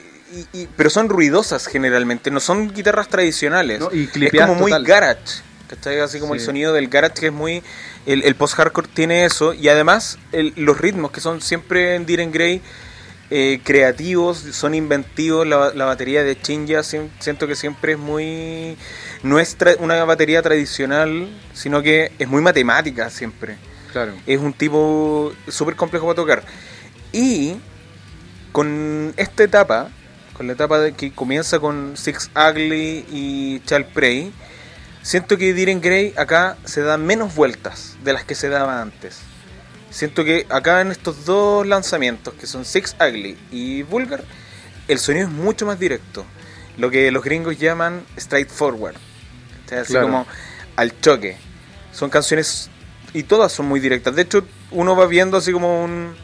y- 0.52 0.60
y- 0.62 0.68
pero 0.76 0.88
son 0.90 1.08
ruidosas 1.08 1.66
generalmente, 1.66 2.30
no 2.30 2.40
son 2.40 2.72
guitarras 2.72 3.08
tradicionales. 3.08 3.80
No, 3.80 3.90
y 3.92 4.04
es 4.25 4.32
como 4.32 4.54
muy 4.54 4.70
total. 4.72 4.84
garage. 4.84 5.42
¿cachai? 5.68 6.00
Así 6.00 6.18
como 6.18 6.32
el 6.34 6.40
sonido 6.40 6.72
del 6.72 6.88
garage 6.88 7.12
que 7.20 7.26
es 7.26 7.32
muy... 7.32 7.62
El, 8.06 8.22
el 8.25 8.34
post-hardcore 8.37 8.88
tiene 8.88 9.26
eso 9.26 9.52
y 9.52 9.68
además 9.68 10.18
el- 10.32 10.54
los 10.56 10.80
ritmos 10.80 11.10
que 11.10 11.20
son 11.20 11.42
siempre 11.42 11.94
en 11.94 12.06
Diren 12.06 12.32
Grey 12.32 12.62
eh, 13.30 13.61
creativos, 13.62 14.38
son 14.38 14.75
inventivos. 14.75 15.47
La, 15.47 15.73
la 15.75 15.85
batería 15.85 16.23
de 16.25 16.40
Chinja 16.40 16.82
sien- 16.82 17.11
siento 17.18 17.47
que 17.47 17.54
siempre 17.56 17.92
es 17.92 17.99
muy... 17.99 18.76
No 19.23 19.38
es 19.38 19.58
tra- 19.58 19.76
una 19.80 20.04
batería 20.04 20.42
tradicional, 20.42 21.28
sino 21.54 21.82
que 21.82 22.12
es 22.18 22.28
muy 22.28 22.40
matemática 22.42 23.11
siempre 23.11 23.56
Claro. 23.92 24.12
es 24.26 24.38
un 24.38 24.52
tipo 24.52 25.32
súper 25.49 25.75
complejo 25.76 26.06
para 26.06 26.16
tocar. 26.16 26.42
Y 27.12 27.56
con 28.52 29.12
esta 29.16 29.44
etapa, 29.44 29.88
con 30.35 30.47
la 30.47 30.52
etapa 30.52 30.78
de 30.78 30.92
que 30.92 31.12
comienza 31.12 31.58
con 31.58 31.97
Six 31.97 32.30
Ugly 32.35 33.06
y 33.11 33.61
Chal 33.66 33.87
Prey, 33.87 34.32
siento 35.02 35.37
que 35.38 35.52
Diren 35.54 35.80
Grey 35.80 36.12
acá 36.16 36.56
se 36.64 36.82
da 36.82 36.97
menos 36.97 37.35
vueltas 37.35 37.97
de 38.04 38.12
las 38.12 38.25
que 38.25 38.35
se 38.35 38.49
daba 38.49 38.80
antes. 38.82 39.20
Siento 39.90 40.25
que 40.25 40.47
acá 40.50 40.80
en 40.80 40.90
estos 40.90 41.25
dos 41.25 41.66
lanzamientos, 41.66 42.35
que 42.35 42.47
son 42.47 42.64
Six 42.64 42.97
Ugly 43.00 43.38
y 43.50 43.83
Vulgar, 43.83 44.23
el 44.87 44.99
sonido 44.99 45.26
es 45.26 45.33
mucho 45.33 45.66
más 45.66 45.78
directo. 45.78 46.25
Lo 46.76 46.90
que 46.90 47.11
los 47.11 47.25
gringos 47.25 47.59
llaman 47.59 48.04
straightforward. 48.18 48.97
O 48.97 49.68
sea, 49.68 49.80
así 49.80 49.92
Claro. 49.92 50.07
como 50.07 50.26
al 50.76 51.00
choque. 51.00 51.37
Son 51.92 52.11
canciones 52.11 52.71
y 53.14 53.23
todas 53.25 53.50
son 53.52 53.66
muy 53.66 53.80
directas. 53.80 54.14
De 54.14 54.23
hecho, 54.23 54.47
uno 54.71 54.95
va 54.95 55.07
viendo 55.07 55.37
así 55.38 55.52
como 55.52 55.83
un- 55.83 56.14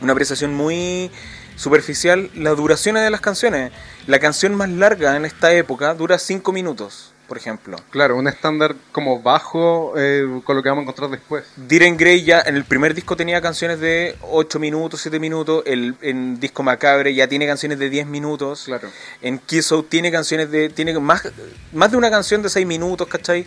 una 0.00 0.12
apreciación 0.12 0.54
muy 0.54 1.10
superficial 1.56 2.30
las 2.34 2.56
duraciones 2.56 3.02
de 3.02 3.10
las 3.10 3.20
canciones. 3.20 3.72
La 4.06 4.18
canción 4.20 4.54
más 4.54 4.70
larga 4.70 5.16
en 5.16 5.24
esta 5.24 5.52
época 5.52 5.92
dura 5.94 6.18
5 6.18 6.52
minutos, 6.52 7.11
por 7.32 7.38
ejemplo. 7.38 7.78
Claro, 7.88 8.18
un 8.18 8.28
estándar 8.28 8.76
como 8.92 9.22
bajo 9.22 9.94
eh, 9.96 10.42
con 10.44 10.54
lo 10.54 10.62
que 10.62 10.68
vamos 10.68 10.82
a 10.82 10.84
encontrar 10.84 11.08
después. 11.08 11.44
Diren 11.56 11.96
Grey 11.96 12.24
ya 12.24 12.42
en 12.44 12.56
el 12.56 12.66
primer 12.66 12.92
disco 12.92 13.16
tenía 13.16 13.40
canciones 13.40 13.80
de 13.80 14.16
8 14.20 14.58
minutos, 14.58 15.00
7 15.00 15.18
minutos. 15.18 15.62
El, 15.64 15.96
en 16.02 16.38
Disco 16.38 16.62
Macabre 16.62 17.14
ya 17.14 17.26
tiene 17.28 17.46
canciones 17.46 17.78
de 17.78 17.88
10 17.88 18.06
minutos. 18.06 18.64
Claro. 18.66 18.90
En 19.22 19.38
Kiss 19.38 19.72
Out 19.72 19.88
tiene 19.88 20.12
canciones 20.12 20.50
de. 20.50 20.68
Tiene 20.68 20.92
más, 20.98 21.26
más 21.72 21.90
de 21.90 21.96
una 21.96 22.10
canción 22.10 22.42
de 22.42 22.50
6 22.50 22.66
minutos, 22.66 23.08
¿cachai? 23.08 23.46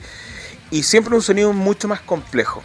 Y 0.71 0.81
siempre 0.81 1.13
un 1.13 1.21
sonido 1.21 1.53
mucho 1.53 1.87
más 1.87 2.01
complejo. 2.01 2.63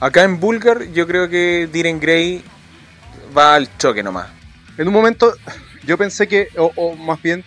Acá 0.00 0.24
en 0.24 0.40
Bulgar, 0.40 0.90
yo 0.90 1.06
creo 1.06 1.28
que 1.28 1.68
Diren 1.72 2.00
Grey 2.00 2.42
va 3.38 3.54
al 3.54 3.78
choque 3.78 4.02
nomás. 4.02 4.26
En 4.76 4.88
un 4.88 4.92
momento 4.92 5.32
yo 5.84 5.96
pensé 5.96 6.26
que, 6.26 6.48
o, 6.56 6.72
o 6.74 6.96
más 6.96 7.22
bien 7.22 7.44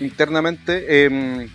internamente, 0.00 1.04
em, 1.04 1.48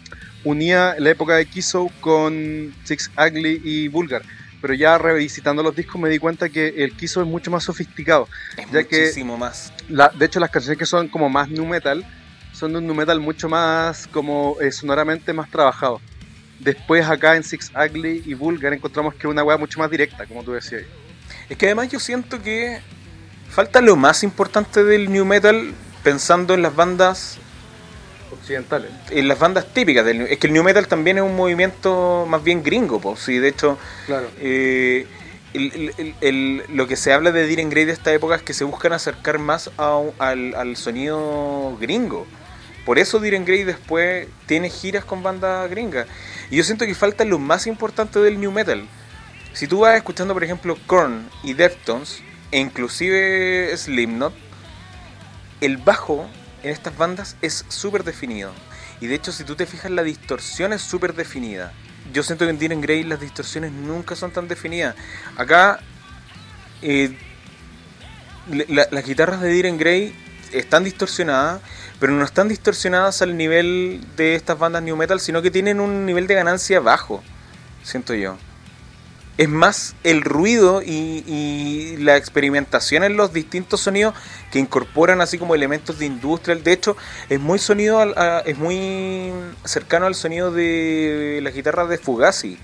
unía 0.48 0.96
la 1.00 1.10
época 1.10 1.36
de 1.36 1.46
Kiso 1.46 1.90
con 2.02 2.74
Six 2.84 3.12
Ugly 3.18 3.62
y 3.64 3.88
Vulgar. 3.88 4.22
Pero 4.62 4.74
ya 4.74 4.98
revisitando 4.98 5.62
los 5.62 5.76
discos 5.76 6.02
me 6.02 6.10
di 6.10 6.18
cuenta 6.20 6.50
que 6.50 6.70
el 6.78 6.94
Kiso 6.94 7.22
es 7.22 7.28
mucho 7.28 7.52
más 7.52 7.64
sofisticado. 7.64 8.28
Es 8.58 8.66
Ya 8.72 8.84
que- 8.84 9.02
muchísimo 9.02 9.38
más. 9.38 9.72
La- 9.90 10.10
de 10.10 10.26
hecho, 10.26 10.40
las 10.40 10.50
canciones 10.50 10.78
que 10.80 10.86
son 10.86 11.08
como 11.10 11.30
más 11.30 11.50
nu 11.50 11.66
metal 11.66 12.04
son 12.54 12.72
de 12.74 12.80
un 12.80 12.88
nu 12.88 12.96
metal 12.96 13.20
mucho 13.20 13.48
más, 13.48 14.08
como 14.08 14.58
eh, 14.60 14.72
sonoramente 14.72 15.32
más 15.32 15.50
trabajado. 15.52 16.02
Después 16.60 17.06
acá 17.08 17.36
en 17.36 17.44
Six 17.44 17.72
Ugly 17.76 18.24
y 18.26 18.34
Vulgar 18.34 18.74
encontramos 18.74 19.14
que 19.14 19.20
es 19.20 19.26
una 19.26 19.44
weá 19.44 19.58
mucho 19.58 19.78
más 19.80 19.92
directa, 19.92 20.26
como 20.26 20.44
tú 20.44 20.54
decías. 20.54 20.82
Es 21.50 21.56
que 21.56 21.68
además 21.68 21.90
yo 21.90 22.00
siento 22.00 22.42
que 22.42 22.80
falta 23.50 23.80
lo 23.80 23.96
más 23.96 24.24
importante 24.24 24.84
del 24.84 25.12
new 25.12 25.24
metal 25.24 25.72
pensando 26.04 26.56
en 26.56 26.64
las 26.64 26.76
bandas 26.76 27.38
Occidentales. 28.32 28.92
en 29.12 29.28
las 29.28 29.40
bandas 29.40 29.66
típicas 29.74 30.06
del 30.06 30.22
es 30.22 30.38
que 30.38 30.48
el 30.48 30.54
new 30.54 30.64
metal 30.64 30.88
también 30.88 31.18
es 31.18 31.24
un 31.24 31.36
movimiento 31.36 32.26
más 32.30 32.44
bien 32.44 32.64
gringo 32.64 33.00
pues 33.00 33.20
sí 33.20 33.38
de 33.40 33.48
hecho 33.50 33.78
Claro. 34.06 34.28
eh, 34.40 35.06
el- 35.54 35.72
el- 35.74 35.94
el- 35.98 36.16
el- 36.22 36.64
lo 36.76 36.88
que 36.88 36.96
se 36.96 37.14
habla 37.14 37.32
de 37.32 37.46
Diren 37.48 37.70
Grey 37.70 37.86
de 37.86 37.94
esta 37.94 38.14
época 38.14 38.36
es 38.36 38.42
que 38.44 38.54
se 38.54 38.64
buscan 38.64 38.94
acercar 38.94 39.40
más 39.40 39.72
a 39.78 40.00
al 40.20 40.76
sonido 40.78 41.78
gringo 41.80 42.28
por 42.86 43.00
eso 43.00 43.20
Diren 43.20 43.46
Grey 43.46 43.64
después 43.64 44.28
tiene 44.46 44.70
giras 44.70 45.04
con 45.06 45.24
bandas 45.24 45.70
gringas 45.70 46.08
y 46.52 46.58
yo 46.58 46.64
siento 46.64 46.86
que 46.86 46.96
falta 46.96 47.26
lo 47.26 47.40
más 47.40 47.66
importante 47.68 48.20
del 48.20 48.40
new 48.40 48.52
metal 48.52 48.86
si 49.54 49.68
tú 49.68 49.80
vas 49.80 49.96
escuchando 49.96 50.34
por 50.34 50.44
ejemplo 50.44 50.78
Korn 50.86 51.30
y 51.44 51.54
Deftones 51.54 52.22
e 52.52 52.60
inclusive 52.60 53.76
Slipknot 53.76 54.34
el 55.62 55.78
bajo 55.78 56.28
en 56.68 56.74
estas 56.74 56.98
bandas 56.98 57.38
es 57.42 57.66
súper 57.70 58.04
definido. 58.04 58.52
Y 59.00 59.08
de 59.08 59.16
hecho, 59.16 59.32
si 59.32 59.44
tú 59.44 59.56
te 59.56 59.66
fijas, 59.66 59.92
la 59.92 60.04
distorsión 60.04 60.74
es 60.74 60.82
súper 60.82 61.14
definida. 61.14 61.72
Yo 62.14 62.24
siento 62.24 62.46
que 62.46 62.52
en 62.52 62.60
Diren 62.60 62.82
Grey 62.82 63.04
las 63.04 63.20
distorsiones 63.20 63.72
nunca 63.72 64.16
son 64.16 64.32
tan 64.32 64.48
definidas. 64.48 64.96
Acá, 65.38 65.80
eh, 66.82 67.18
las 68.48 69.06
guitarras 69.06 69.42
de 69.42 69.50
Diren 69.50 69.78
Grey 69.78 70.16
están 70.52 70.84
distorsionadas, 70.84 71.62
pero 72.00 72.14
no 72.14 72.24
están 72.24 72.48
distorsionadas 72.48 73.22
al 73.22 73.38
nivel 73.38 74.06
de 74.16 74.36
estas 74.36 74.58
bandas 74.58 74.84
new 74.84 74.96
metal, 74.96 75.20
sino 75.20 75.42
que 75.42 75.52
tienen 75.52 75.80
un 75.80 76.06
nivel 76.06 76.28
de 76.28 76.36
ganancia 76.36 76.80
bajo, 76.80 77.24
siento 77.84 78.14
yo. 78.14 78.38
Es 79.38 79.50
más 79.50 79.96
el 80.04 80.22
ruido 80.24 80.82
y, 80.82 81.24
y 81.28 81.98
la 81.98 82.18
experimentación 82.18 83.04
en 83.04 83.18
los 83.18 83.34
distintos 83.34 83.82
sonidos 83.82 84.16
que 84.52 84.58
incorporan 84.58 85.22
así 85.22 85.38
como 85.38 85.54
elementos 85.54 86.00
de 86.00 86.08
industrial. 86.08 86.64
De 86.64 86.74
hecho, 86.74 86.98
es 87.30 87.40
muy 87.40 87.60
sonido 87.60 88.00
a- 88.00 88.40
es 88.40 88.58
muy 88.58 89.32
cercano 89.64 90.08
al 90.08 90.16
sonido 90.16 90.52
de 90.52 91.40
las 91.44 91.54
guitarras 91.54 91.88
de 91.88 92.00
Fugazi, 92.00 92.58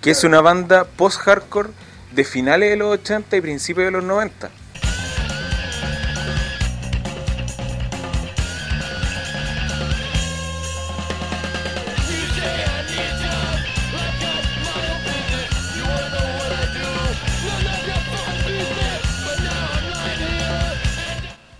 que 0.00 0.10
es 0.12 0.24
una 0.24 0.40
banda 0.40 0.84
post-hardcore 0.84 1.68
de 2.12 2.24
finales 2.24 2.70
de 2.70 2.76
los 2.76 2.92
80 3.00 3.36
y 3.36 3.40
principios 3.42 3.86
de 3.86 3.90
los 3.90 4.04
90. 4.04 4.50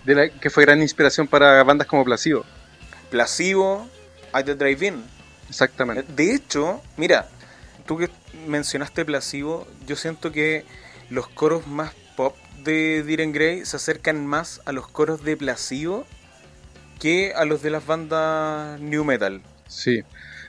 De 0.05 0.15
la, 0.15 0.29
que 0.29 0.49
fue 0.49 0.65
gran 0.65 0.81
inspiración 0.81 1.27
para 1.27 1.63
bandas 1.63 1.87
como 1.87 2.03
Placebo. 2.03 2.45
Placebo, 3.09 3.87
I 4.33 4.43
The 4.43 4.55
Drive-In. 4.55 5.03
Exactamente. 5.49 6.05
De 6.15 6.33
hecho, 6.33 6.81
mira, 6.97 7.27
tú 7.85 7.97
que 7.97 8.09
mencionaste 8.47 9.05
Placebo, 9.05 9.67
yo 9.87 9.95
siento 9.95 10.31
que 10.31 10.65
los 11.09 11.27
coros 11.27 11.67
más 11.67 11.93
pop 12.15 12.35
de 12.63 13.03
Diren 13.03 13.31
Grey 13.31 13.65
se 13.65 13.77
acercan 13.77 14.25
más 14.25 14.61
a 14.65 14.71
los 14.71 14.87
coros 14.87 15.23
de 15.23 15.37
Placebo 15.37 16.05
que 16.99 17.33
a 17.33 17.45
los 17.45 17.61
de 17.61 17.69
las 17.69 17.85
bandas 17.85 18.79
New 18.79 19.03
Metal. 19.03 19.41
Sí. 19.67 20.03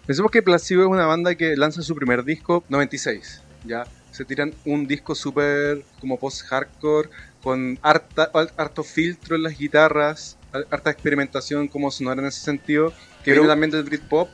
Pensemos 0.07 0.31
que 0.31 0.43
Placebo 0.43 0.83
es 0.83 0.89
una 0.89 1.07
banda 1.07 1.35
que 1.35 1.57
lanza 1.57 1.83
su 1.83 1.95
primer 1.95 2.25
disco 2.25 2.65
96. 2.69 3.43
Ya 3.65 3.87
se 4.16 4.25
tiran 4.25 4.54
un 4.64 4.87
disco 4.87 5.14
súper 5.14 5.82
como 6.00 6.18
post-hardcore, 6.18 7.11
con 7.42 7.78
harta, 7.82 8.30
harto 8.56 8.82
filtro 8.82 9.37
en 9.37 9.42
las 9.42 9.58
guitarras, 9.58 10.38
harta 10.70 10.90
experimentación 10.90 11.68
como 11.68 11.90
sonora 11.90 12.23
en 12.23 12.28
ese 12.28 12.40
sentido, 12.40 12.90
que 13.23 13.32
Pero- 13.32 13.42
viene 13.42 13.49
también 13.52 13.70
del 13.73 13.82
Britpop 13.85 14.30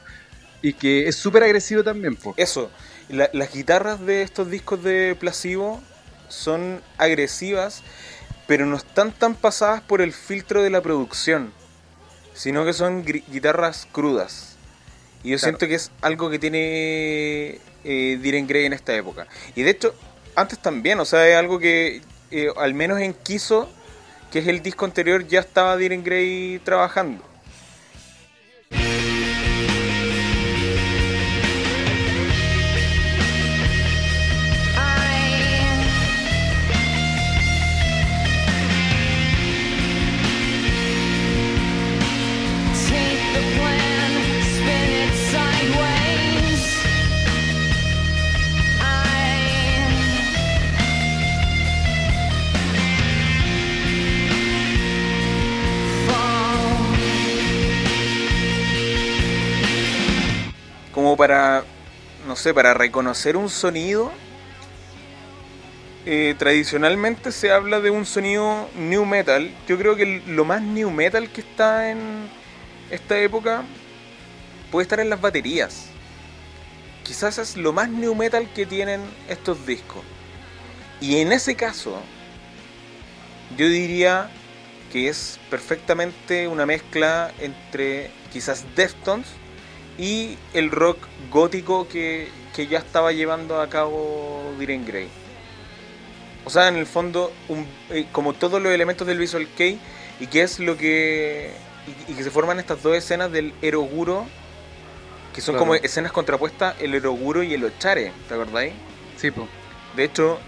y 0.62 0.74
que 0.74 1.08
es 1.08 1.16
súper 1.16 1.42
agresivo 1.42 1.82
también. 1.82 2.14
po. 2.14 2.32
Eso, 2.36 2.70
la- 3.08 3.28
las 3.32 3.52
guitarras 3.52 3.98
de 4.06 4.22
estos 4.22 4.48
discos 4.48 4.84
de 4.84 5.16
Placebo 5.18 5.82
son 6.28 6.80
agresivas, 6.96 7.82
pero 8.46 8.66
no 8.66 8.76
están 8.76 9.10
tan 9.10 9.34
pasadas 9.34 9.80
por 9.82 10.00
el 10.00 10.12
filtro 10.12 10.62
de 10.62 10.70
la 10.70 10.80
producción, 10.80 11.52
sino 12.34 12.64
que 12.64 12.72
son 12.72 13.04
guitarras 13.04 13.88
crudas. 13.90 14.51
Y 15.24 15.30
yo 15.30 15.38
Claro. 15.38 15.50
siento 15.58 15.68
que 15.68 15.74
es 15.74 15.90
algo 16.00 16.30
que 16.30 16.38
tiene 16.38 17.58
eh, 17.84 18.18
Diren 18.20 18.46
Grey 18.46 18.66
en 18.66 18.72
esta 18.72 18.94
época. 18.94 19.26
Y 19.54 19.62
de 19.62 19.70
hecho, 19.70 19.94
antes 20.34 20.58
también, 20.58 20.98
o 21.00 21.04
sea, 21.04 21.28
es 21.28 21.36
algo 21.36 21.58
que 21.58 22.00
eh, 22.30 22.48
al 22.56 22.74
menos 22.74 23.00
en 23.00 23.12
Kiso, 23.14 23.68
que 24.30 24.38
es 24.40 24.46
el 24.48 24.62
disco 24.62 24.84
anterior, 24.84 25.26
ya 25.26 25.40
estaba 25.40 25.76
Diren 25.76 26.02
Grey 26.02 26.60
trabajando. 26.64 27.22
Como 61.12 61.18
para, 61.18 61.62
no 62.26 62.36
sé, 62.36 62.54
para 62.54 62.72
reconocer 62.72 63.36
un 63.36 63.50
sonido, 63.50 64.10
eh, 66.06 66.34
tradicionalmente 66.38 67.32
se 67.32 67.50
habla 67.50 67.80
de 67.80 67.90
un 67.90 68.06
sonido 68.06 68.70
new 68.78 69.04
metal. 69.04 69.54
Yo 69.68 69.76
creo 69.76 69.94
que 69.94 70.22
lo 70.26 70.46
más 70.46 70.62
new 70.62 70.90
metal 70.90 71.28
que 71.28 71.42
está 71.42 71.90
en 71.90 71.98
esta 72.90 73.18
época 73.18 73.62
puede 74.70 74.84
estar 74.84 75.00
en 75.00 75.10
las 75.10 75.20
baterías. 75.20 75.88
Quizás 77.02 77.36
es 77.36 77.58
lo 77.58 77.74
más 77.74 77.90
new 77.90 78.14
metal 78.14 78.48
que 78.54 78.64
tienen 78.64 79.02
estos 79.28 79.66
discos. 79.66 80.02
Y 80.98 81.18
en 81.18 81.30
ese 81.32 81.56
caso, 81.56 82.00
yo 83.58 83.68
diría 83.68 84.30
que 84.90 85.10
es 85.10 85.38
perfectamente 85.50 86.48
una 86.48 86.64
mezcla 86.64 87.32
entre 87.38 88.10
quizás 88.32 88.64
Deftones 88.74 89.41
y 90.02 90.36
el 90.52 90.70
rock 90.72 90.98
gótico 91.30 91.86
que, 91.86 92.28
que 92.56 92.66
ya 92.66 92.78
estaba 92.78 93.12
llevando 93.12 93.60
a 93.60 93.68
cabo 93.68 94.42
Diren 94.58 94.84
Grey. 94.84 95.08
O 96.44 96.50
sea, 96.50 96.66
en 96.66 96.76
el 96.76 96.86
fondo, 96.86 97.32
un- 97.48 97.68
eh, 97.90 98.06
como 98.10 98.32
todos 98.32 98.60
los 98.60 98.72
elementos 98.72 99.06
del 99.06 99.18
Visual 99.18 99.46
Kei, 99.56 99.78
y 100.18 100.26
que 100.26 100.42
es 100.42 100.58
lo 100.58 100.76
que. 100.76 101.52
Y, 102.08 102.12
y 102.12 102.14
que 102.16 102.24
se 102.24 102.30
forman 102.32 102.58
estas 102.58 102.82
dos 102.82 102.96
escenas 102.96 103.30
del 103.30 103.54
Eroguro, 103.62 104.26
que 105.32 105.40
son 105.40 105.54
Claro. 105.54 105.60
como 105.60 105.74
escenas 105.76 106.10
contrapuestas, 106.10 106.74
el 106.80 106.94
Eroguro 106.94 107.44
y 107.44 107.54
el 107.54 107.64
Ochare, 107.64 108.12
¿te 108.28 108.34
acordáis? 108.34 108.72
Sí, 109.16 109.30
po. 109.30 109.46
De 109.96 110.02
hecho, 110.04 110.38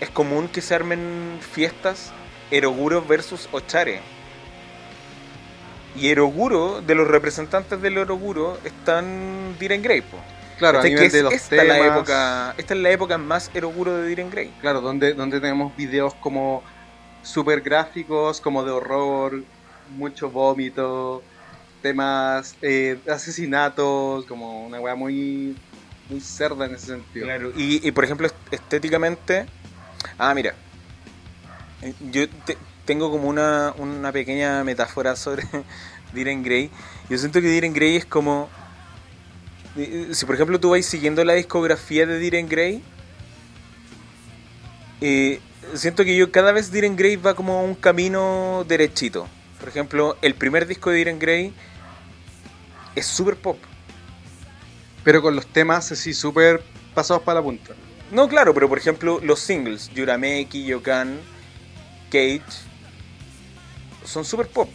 es 0.00 0.08
común 0.08 0.48
que 0.48 0.62
se 0.62 0.74
armen 0.74 1.38
fiestas 1.52 2.10
Eroguro 2.50 3.02
versus 3.02 3.48
Ochare. 3.52 4.00
Y 5.96 6.08
Eroguro, 6.08 6.80
de 6.82 6.94
los 6.94 7.06
representantes 7.06 7.80
del 7.80 7.98
Eroguro, 7.98 8.58
están 8.64 9.56
Diren 9.58 9.82
Grey. 9.82 10.00
po. 10.00 10.18
Claro, 10.58 10.80
a 10.80 10.82
nivel 10.84 11.10
de 11.10 11.22
los 11.22 11.32
esta, 11.32 11.56
la 11.64 11.74
temas, 11.74 11.96
época, 11.96 12.54
esta 12.58 12.74
es 12.74 12.80
la 12.80 12.90
época 12.90 13.18
más 13.18 13.50
Eroguro 13.54 13.96
de 13.96 14.08
Diren 14.08 14.30
Grey. 14.30 14.52
Claro, 14.60 14.80
donde, 14.80 15.14
donde 15.14 15.40
tenemos 15.40 15.76
videos 15.76 16.14
como 16.14 16.62
super 17.22 17.60
gráficos, 17.60 18.40
como 18.40 18.64
de 18.64 18.70
horror, 18.70 19.42
mucho 19.96 20.30
vómito, 20.30 21.22
temas 21.82 22.56
eh, 22.62 22.98
asesinatos, 23.10 24.26
como 24.26 24.66
una 24.66 24.80
weá 24.80 24.94
muy, 24.94 25.56
muy 26.08 26.20
cerda 26.20 26.66
en 26.66 26.74
ese 26.74 26.86
sentido. 26.86 27.26
Claro, 27.26 27.52
y, 27.56 27.86
y, 27.86 27.90
por 27.92 28.04
ejemplo, 28.04 28.26
est- 28.26 28.36
estéticamente. 28.52 29.46
Ah, 30.18 30.34
mira. 30.34 30.54
Eh, 31.82 31.94
Yo 32.10 32.28
te- 32.28 32.56
tengo 32.84 33.10
como 33.10 33.28
una, 33.28 33.72
una 33.78 34.12
pequeña 34.12 34.62
metáfora 34.64 35.16
sobre 35.16 35.44
Diren 36.12 36.42
Grey. 36.42 36.70
Yo 37.08 37.18
siento 37.18 37.40
que 37.40 37.48
Diren 37.48 37.72
Grey 37.72 37.96
es 37.96 38.04
como. 38.06 38.48
eh, 39.76 40.08
Si 40.12 40.26
por 40.26 40.34
ejemplo 40.34 40.60
tú 40.60 40.70
vais 40.70 40.86
siguiendo 40.86 41.24
la 41.24 41.34
discografía 41.34 42.06
de 42.06 42.18
Diren 42.18 42.48
Grey, 42.48 42.82
eh, 45.00 45.40
siento 45.74 46.04
que 46.04 46.16
yo 46.16 46.30
cada 46.30 46.52
vez 46.52 46.70
Diren 46.70 46.96
Grey 46.96 47.16
va 47.16 47.34
como 47.34 47.62
un 47.64 47.74
camino 47.74 48.64
derechito. 48.66 49.26
Por 49.60 49.68
ejemplo, 49.68 50.16
el 50.22 50.34
primer 50.34 50.66
disco 50.66 50.90
de 50.90 50.96
Diren 50.98 51.18
Grey 51.18 51.52
es 52.94 53.06
super 53.06 53.36
pop. 53.36 53.58
Pero 55.02 55.20
con 55.22 55.36
los 55.36 55.46
temas 55.46 55.90
así 55.92 56.14
súper 56.14 56.62
pasados 56.94 57.22
para 57.22 57.40
la 57.40 57.44
punta. 57.44 57.74
No, 58.10 58.28
claro, 58.28 58.54
pero 58.54 58.68
por 58.68 58.78
ejemplo, 58.78 59.20
los 59.22 59.40
singles, 59.40 59.90
Yurameki, 59.94 60.64
Yokan, 60.64 61.18
Cage, 62.10 62.42
son 64.04 64.24
super 64.24 64.46
pop. 64.46 64.68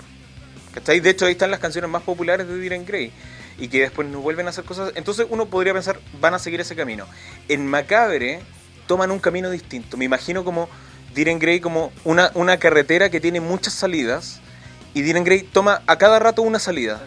¿Cachai? 0.74 1.00
De 1.00 1.10
hecho, 1.10 1.26
ahí 1.26 1.32
están 1.32 1.52
las 1.52 1.60
canciones 1.60 1.90
más 1.90 2.04
populares 2.04 2.48
de 2.48 2.58
Diren 2.60 2.86
Grey. 2.86 3.12
Y 3.58 3.68
que 3.68 3.82
después 3.82 4.08
nos 4.08 4.22
vuelven 4.22 4.48
a 4.48 4.52
hacer 4.52 4.64
cosas. 4.64 4.94
Entonces 4.96 5.28
uno 5.30 5.48
podría 5.48 5.74
pensar, 5.74 6.00
van 6.22 6.34
a 6.34 6.40
seguir 6.40 6.62
ese 6.62 6.76
camino. 6.76 7.06
En 7.48 7.68
Macabre 7.68 8.40
toman 8.88 9.12
un 9.12 9.20
camino 9.20 9.50
distinto. 9.50 9.98
Me 9.98 10.06
imagino 10.06 10.44
como 10.44 10.70
Diren 11.14 11.40
Grey 11.40 11.60
como 11.60 11.92
una, 12.06 12.32
una 12.36 12.58
carretera 12.58 13.10
que 13.10 13.20
tiene 13.20 13.42
muchas 13.42 13.74
salidas. 13.74 14.40
Y 14.94 15.02
Diren 15.02 15.24
Grey 15.24 15.44
toma 15.44 15.82
a 15.88 15.98
cada 15.98 16.20
rato 16.20 16.42
una 16.42 16.60
salida. 16.60 17.02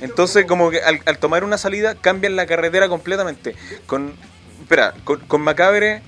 Entonces, 0.00 0.46
como 0.46 0.70
que 0.70 0.80
al, 0.80 1.00
al 1.04 1.18
tomar 1.18 1.44
una 1.44 1.58
salida, 1.58 1.94
cambian 1.94 2.36
la 2.36 2.46
carretera 2.46 2.88
completamente. 2.88 3.54
Con, 3.86 4.14
espera, 4.60 4.94
con, 5.04 5.20
con 5.20 5.40
Macabre 5.42 6.02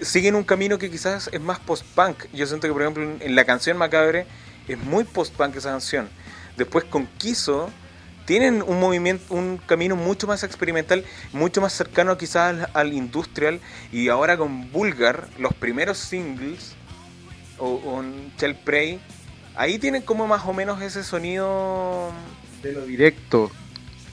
siguen 0.00 0.34
un 0.34 0.44
camino 0.44 0.78
que 0.78 0.90
quizás 0.90 1.28
es 1.32 1.40
más 1.40 1.58
post-punk. 1.58 2.24
Yo 2.32 2.46
siento 2.46 2.66
que, 2.66 2.72
por 2.72 2.82
ejemplo, 2.82 3.16
en 3.20 3.34
la 3.34 3.44
canción 3.44 3.76
Macabre 3.76 4.26
es 4.68 4.78
muy 4.78 5.04
post-punk 5.04 5.56
esa 5.56 5.70
canción. 5.70 6.08
Después 6.56 6.84
con 6.84 7.06
Kiso 7.18 7.70
tienen 8.24 8.62
un 8.62 8.80
movimiento, 8.80 9.34
un 9.34 9.58
camino 9.58 9.96
mucho 9.96 10.26
más 10.26 10.42
experimental, 10.44 11.04
mucho 11.32 11.60
más 11.60 11.72
cercano 11.72 12.16
quizás 12.16 12.54
al, 12.54 12.70
al 12.72 12.92
industrial. 12.92 13.60
Y 13.92 14.08
ahora 14.08 14.36
con 14.36 14.70
Vulgar, 14.72 15.28
los 15.38 15.52
primeros 15.54 15.98
singles, 15.98 16.74
o, 17.58 18.00
en 18.02 18.32
Shell 18.38 18.56
Prey, 18.56 19.00
ahí 19.54 19.78
tienen 19.78 20.02
como 20.02 20.26
más 20.26 20.44
o 20.46 20.52
menos 20.52 20.80
ese 20.82 21.04
sonido 21.04 22.12
De 22.62 22.72
lo 22.72 22.84
directo. 22.86 23.50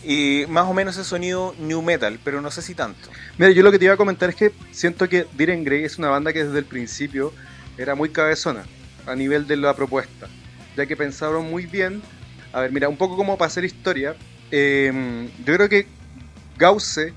y 0.04 0.46
más 0.50 0.68
o 0.68 0.74
menos 0.74 0.96
ese 0.98 1.08
sonido 1.08 1.56
new 1.60 1.82
metal, 1.82 2.20
pero 2.24 2.42
no 2.42 2.52
sé 2.52 2.62
si 2.62 2.76
tanto. 2.76 3.10
Mira, 3.38 3.52
yo 3.52 3.64
lo 3.64 3.72
que 3.72 3.80
te 3.80 3.86
iba 3.86 3.94
a 3.94 3.98
comentar 3.98 4.30
es 4.30 4.36
que 4.36 4.52
siento 4.72 5.08
que 5.08 5.26
Diren 5.38 5.64
Grey 5.64 5.84
es 5.86 5.98
una 5.98 6.10
banda 6.10 6.34
que 6.34 6.44
desde 6.44 6.60
el 6.60 6.66
principio 6.66 7.34
era 7.78 7.96
muy 7.96 8.10
cabezona 8.10 8.66
a 9.08 9.16
nivel 9.16 9.48
de 9.48 9.58
la 9.58 9.74
propuesta, 9.76 10.28
ya 10.76 10.86
que 10.86 10.96
pensaron 10.96 11.50
muy 11.50 11.66
bien. 11.66 12.02
A 12.54 12.62
ver, 12.62 12.72
mira, 12.72 12.90
un 12.90 12.98
poco 12.98 13.16
como 13.16 13.38
para 13.38 13.48
hacer 13.48 13.64
historia, 13.64 14.16
eh, 14.52 15.30
yo 15.46 15.56
creo 15.56 15.70
que 15.70 15.88
Gause 16.58 17.14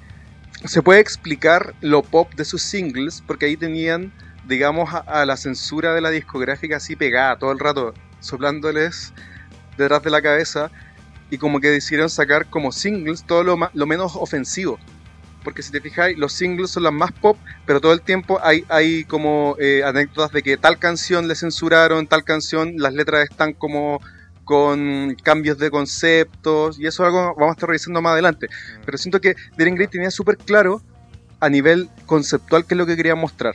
se 0.64 0.82
puede 0.82 1.00
explicar 1.00 1.74
lo 1.80 2.02
pop 2.02 2.32
de 2.34 2.44
sus 2.44 2.62
singles, 2.62 3.22
porque 3.26 3.46
ahí 3.46 3.56
tenían, 3.56 4.12
digamos, 4.44 4.94
a, 4.94 4.98
a 4.98 5.26
la 5.26 5.36
censura 5.36 5.94
de 5.94 6.00
la 6.00 6.10
discográfica 6.10 6.76
así 6.76 6.96
pegada 6.96 7.38
todo 7.38 7.52
el 7.52 7.58
rato, 7.58 7.94
soplándoles 8.20 9.12
detrás 9.76 10.02
de 10.02 10.10
la 10.10 10.22
cabeza, 10.22 10.70
y 11.30 11.38
como 11.38 11.60
que 11.60 11.70
decidieron 11.70 12.10
sacar 12.10 12.46
como 12.46 12.70
singles 12.70 13.24
todo 13.24 13.42
lo, 13.42 13.58
lo 13.72 13.86
menos 13.86 14.14
ofensivo 14.14 14.78
porque 15.44 15.62
si 15.62 15.70
te 15.70 15.80
fijáis, 15.80 16.18
los 16.18 16.32
singles 16.32 16.70
son 16.70 16.82
las 16.82 16.92
más 16.92 17.12
pop, 17.12 17.36
pero 17.66 17.80
todo 17.80 17.92
el 17.92 18.00
tiempo 18.00 18.40
hay, 18.42 18.64
hay 18.68 19.04
como 19.04 19.56
eh, 19.60 19.82
anécdotas 19.84 20.32
de 20.32 20.42
que 20.42 20.56
tal 20.56 20.78
canción 20.78 21.28
le 21.28 21.36
censuraron, 21.36 22.06
tal 22.06 22.24
canción, 22.24 22.74
las 22.78 22.94
letras 22.94 23.28
están 23.30 23.52
como 23.52 24.00
con 24.44 25.16
cambios 25.22 25.58
de 25.58 25.70
conceptos, 25.70 26.78
y 26.78 26.86
eso 26.86 27.02
es 27.02 27.06
algo 27.06 27.34
vamos 27.34 27.50
a 27.50 27.52
estar 27.52 27.68
revisando 27.68 28.02
más 28.02 28.12
adelante. 28.12 28.48
Pero 28.84 28.98
siento 28.98 29.20
que 29.20 29.36
Diren 29.56 29.74
Grey 29.74 29.86
tenía 29.86 30.10
súper 30.10 30.36
claro 30.36 30.82
a 31.40 31.48
nivel 31.48 31.88
conceptual 32.06 32.66
qué 32.66 32.74
es 32.74 32.78
lo 32.78 32.86
que 32.86 32.96
quería 32.96 33.14
mostrar. 33.14 33.54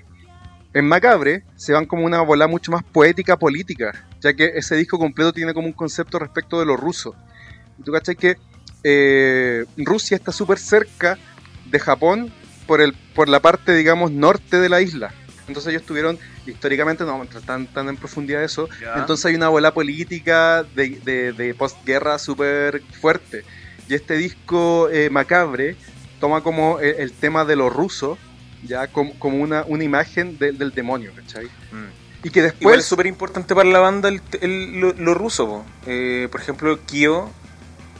En 0.73 0.87
Macabre 0.87 1.43
se 1.55 1.73
van 1.73 1.87
como 1.87 2.05
una 2.05 2.21
bola 2.21 2.47
mucho 2.47 2.71
más 2.71 2.83
poética 2.83 3.37
política, 3.37 3.91
ya 4.21 4.33
que 4.33 4.51
ese 4.55 4.75
disco 4.75 4.99
completo 4.99 5.33
tiene 5.33 5.53
como 5.53 5.67
un 5.67 5.73
concepto 5.73 6.19
respecto 6.19 6.59
de 6.59 6.65
lo 6.65 6.77
ruso. 6.77 7.15
Y 7.79 7.83
tú 7.83 7.91
cachai 7.91 8.15
que 8.15 8.37
eh, 8.83 9.65
Rusia 9.77 10.15
está 10.15 10.31
súper 10.31 10.59
cerca 10.59 11.17
de 11.69 11.79
Japón 11.79 12.31
por, 12.67 12.81
el, 12.81 12.93
por 13.15 13.29
la 13.29 13.39
parte, 13.39 13.73
digamos, 13.75 14.11
norte 14.11 14.59
de 14.59 14.69
la 14.69 14.81
isla. 14.81 15.13
Entonces 15.47 15.71
ellos 15.71 15.83
tuvieron, 15.83 16.19
históricamente, 16.45 17.03
no 17.03 17.11
vamos 17.11 17.21
a 17.23 17.25
entrar 17.27 17.43
tan, 17.43 17.65
tan 17.67 17.89
en 17.89 17.97
profundidad 17.97 18.39
de 18.39 18.45
eso, 18.45 18.69
entonces 18.95 19.25
hay 19.25 19.35
una 19.35 19.49
bola 19.49 19.73
política 19.73 20.63
de, 20.75 20.89
de, 21.03 21.33
de 21.33 21.53
postguerra 21.55 22.19
súper 22.19 22.83
fuerte. 23.01 23.43
Y 23.87 23.95
este 23.95 24.13
disco 24.15 24.89
eh, 24.91 25.09
macabre 25.09 25.75
toma 26.19 26.41
como 26.43 26.79
el, 26.79 26.95
el 26.99 27.11
tema 27.13 27.45
de 27.45 27.55
lo 27.55 27.71
ruso, 27.71 28.19
ya 28.63 28.87
como, 28.87 29.17
como 29.17 29.39
una, 29.41 29.63
una 29.67 29.83
imagen 29.83 30.37
del- 30.37 30.57
del 30.59 30.71
demonio, 30.71 31.11
¿cachai? 31.15 31.45
Mm. 31.45 32.25
Y 32.25 32.29
que 32.29 32.39
Igual 32.41 32.51
después... 32.51 32.79
es 32.79 32.85
súper 32.85 33.07
importante 33.07 33.55
para 33.55 33.69
la 33.69 33.79
banda 33.79 34.09
el, 34.09 34.21
el- 34.41 34.79
lo, 34.79 34.93
lo 34.93 35.13
ruso. 35.15 35.47
po. 35.47 35.65
Eh, 35.87 36.27
por 36.31 36.41
ejemplo, 36.41 36.77
Kyo 36.85 37.29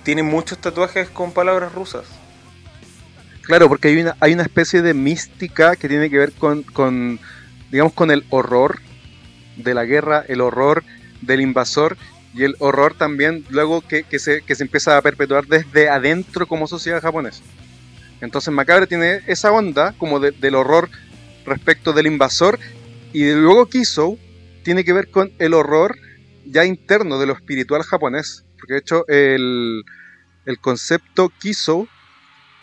tiene 0.03 0.21
muchos 0.21 0.59
tatuajes 0.59 1.09
con 1.09 1.31
palabras 1.31 1.73
rusas. 1.73 2.05
Claro, 3.49 3.67
porque 3.67 3.87
hay 3.87 3.97
una, 3.99 4.15
hay 4.19 4.33
una 4.33 4.43
especie 4.43 4.83
de 4.83 4.93
mística 4.93 5.75
que 5.75 5.87
tiene 5.89 6.11
que 6.11 6.19
ver 6.19 6.33
con, 6.33 6.61
con, 6.61 7.19
digamos, 7.71 7.93
con 7.93 8.11
el 8.11 8.23
horror 8.29 8.77
de 9.55 9.73
la 9.73 9.85
guerra, 9.85 10.23
el 10.27 10.41
horror 10.41 10.83
del 11.21 11.41
invasor 11.41 11.97
y 12.35 12.43
el 12.43 12.55
horror 12.59 12.93
también 12.93 13.43
luego 13.49 13.81
que, 13.81 14.03
que 14.03 14.19
se, 14.19 14.43
que 14.43 14.53
se 14.53 14.61
empieza 14.61 14.95
a 14.95 15.01
perpetuar 15.01 15.47
desde 15.47 15.89
adentro 15.89 16.45
como 16.45 16.67
sociedad 16.67 17.01
japonesa. 17.01 17.41
Entonces 18.21 18.53
Macabre 18.53 18.85
tiene 18.85 19.21
esa 19.25 19.51
onda 19.51 19.95
como 19.97 20.19
de- 20.19 20.29
del 20.29 20.53
horror 20.53 20.87
respecto 21.43 21.91
del 21.91 22.05
invasor 22.05 22.59
y 23.13 23.31
luego 23.31 23.65
Kiso 23.65 24.19
tiene 24.63 24.83
que 24.83 24.93
ver 24.93 25.09
con 25.09 25.31
el 25.39 25.55
horror 25.55 25.97
ya 26.45 26.65
interno 26.65 27.17
de 27.17 27.25
lo 27.25 27.33
espiritual 27.33 27.81
japonés. 27.81 28.45
Porque 28.59 28.73
de 28.73 28.79
hecho 28.81 29.07
el, 29.07 29.83
el 30.45 30.59
concepto 30.59 31.29
Kiso 31.39 31.87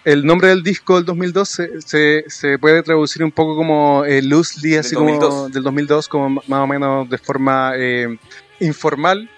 el 0.06 0.24
nombre 0.24 0.48
del 0.48 0.62
disco 0.62 0.94
del 0.94 1.04
2002 1.04 1.48
se, 1.48 1.82
se, 1.82 2.24
se 2.28 2.60
puede 2.60 2.80
traducir 2.84 3.24
un 3.24 3.32
poco 3.32 3.56
como 3.56 4.04
eh, 4.04 4.22
loosely, 4.22 4.76
así 4.76 4.94
como 4.94 5.10
2002. 5.10 5.52
del 5.52 5.62
2002, 5.64 6.08
como 6.08 6.42
más 6.46 6.60
o 6.60 6.66
menos 6.68 7.10
de 7.10 7.18
forma 7.18 7.72
eh, 7.74 8.16
informal, 8.60 9.28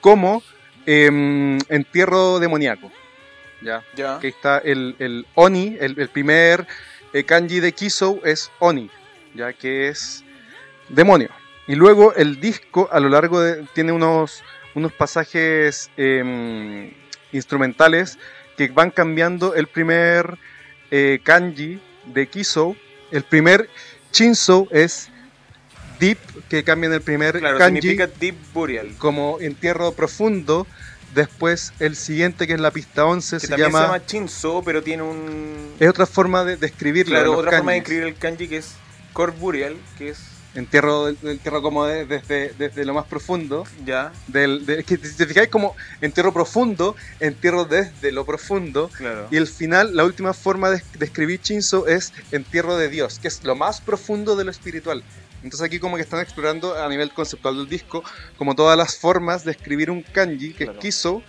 como 0.00 0.42
em, 0.86 1.56
entierro 1.68 2.40
demoníaco. 2.40 2.90
¿ya? 3.62 3.84
Ya. 3.94 4.16
Aquí 4.16 4.26
está 4.26 4.58
el, 4.58 4.96
el 4.98 5.24
Oni, 5.36 5.76
el, 5.78 5.96
el 5.96 6.08
primer 6.08 6.66
eh, 7.12 7.22
kanji 7.22 7.60
de 7.60 7.70
Kisou 7.70 8.20
es 8.24 8.50
Oni, 8.58 8.90
ya 9.36 9.52
que 9.52 9.86
es 9.86 10.24
demonio. 10.88 11.30
Y 11.68 11.76
luego 11.76 12.12
el 12.16 12.40
disco 12.40 12.88
a 12.90 12.98
lo 12.98 13.08
largo 13.08 13.40
de, 13.40 13.64
tiene 13.72 13.92
unos, 13.92 14.42
unos 14.74 14.92
pasajes 14.92 15.92
em, 15.96 16.90
instrumentales 17.30 18.18
que 18.58 18.68
van 18.68 18.90
cambiando 18.90 19.54
el 19.54 19.68
primer 19.68 20.36
eh, 20.90 21.20
kanji 21.22 21.80
de 22.06 22.26
Kisou. 22.26 22.76
El 23.12 23.22
primer 23.22 23.70
Chinsou 24.10 24.68
es 24.72 25.08
Deep, 26.00 26.18
que 26.48 26.64
cambian 26.64 26.92
el 26.92 27.00
primer 27.00 27.38
Claro, 27.38 27.58
kanji 27.58 27.80
significa 27.80 28.06
Deep 28.06 28.36
Burial. 28.52 28.94
como 28.98 29.38
entierro 29.40 29.92
profundo. 29.92 30.66
Después 31.14 31.72
el 31.78 31.96
siguiente, 31.96 32.46
que 32.46 32.52
es 32.52 32.60
la 32.60 32.70
pista 32.70 33.06
11, 33.06 33.38
Que 33.38 33.46
se 33.46 33.56
llama... 33.56 33.78
se 33.78 33.84
llama 33.86 34.06
Chinso, 34.06 34.62
pero 34.62 34.82
tiene 34.82 35.02
un. 35.04 35.74
Es 35.80 35.88
otra 35.88 36.04
forma 36.04 36.44
de, 36.44 36.56
de 36.58 36.66
escribirlo. 36.66 37.14
Claro, 37.14 37.38
otra 37.38 37.52
forma 37.52 37.72
de 37.72 37.78
escribir 37.78 38.04
el 38.04 38.14
kanji 38.16 38.46
que 38.48 38.58
es 38.58 38.74
Core 39.14 39.32
Burial, 39.32 39.76
que 39.96 40.10
es. 40.10 40.18
Entierro, 40.54 41.08
entierro 41.08 41.62
como 41.62 41.84
de- 41.84 42.06
desde, 42.06 42.52
desde 42.58 42.84
lo 42.84 42.94
más 42.94 43.04
profundo. 43.06 43.64
Ya, 43.84 44.12
Del, 44.26 44.64
de- 44.66 44.80
es 44.80 44.86
que 44.86 44.96
te 44.98 45.26
fijáis 45.26 45.48
como 45.50 45.76
entierro 46.00 46.32
profundo, 46.32 46.96
entierro 47.20 47.64
desde 47.64 48.10
lo 48.12 48.24
profundo. 48.24 48.90
claro. 48.96 49.28
Y 49.30 49.36
el 49.36 49.46
final, 49.46 49.94
la 49.94 50.04
última 50.04 50.32
forma 50.32 50.70
de, 50.70 50.82
de 50.98 51.04
escribir 51.04 51.40
Shinzo 51.42 51.86
es 51.86 52.12
entierro 52.32 52.76
de 52.76 52.88
Dios, 52.88 53.18
que 53.18 53.28
es 53.28 53.44
lo 53.44 53.54
más 53.56 53.80
profundo 53.80 54.36
de 54.36 54.44
lo 54.44 54.50
espiritual. 54.50 55.04
Entonces 55.42 55.64
aquí 55.64 55.78
como 55.78 55.96
que 55.96 56.02
están 56.02 56.20
explorando 56.20 56.82
a 56.82 56.88
nivel 56.88 57.12
conceptual 57.12 57.56
del 57.56 57.68
disco, 57.68 58.02
como 58.36 58.56
todas 58.56 58.76
las 58.76 58.96
formas 58.96 59.44
de 59.44 59.52
escribir 59.52 59.90
un 59.90 60.02
kanji, 60.02 60.52
que 60.54 60.64
Claro. 60.64 60.78
es 60.78 60.82
Kiso, 60.82 61.22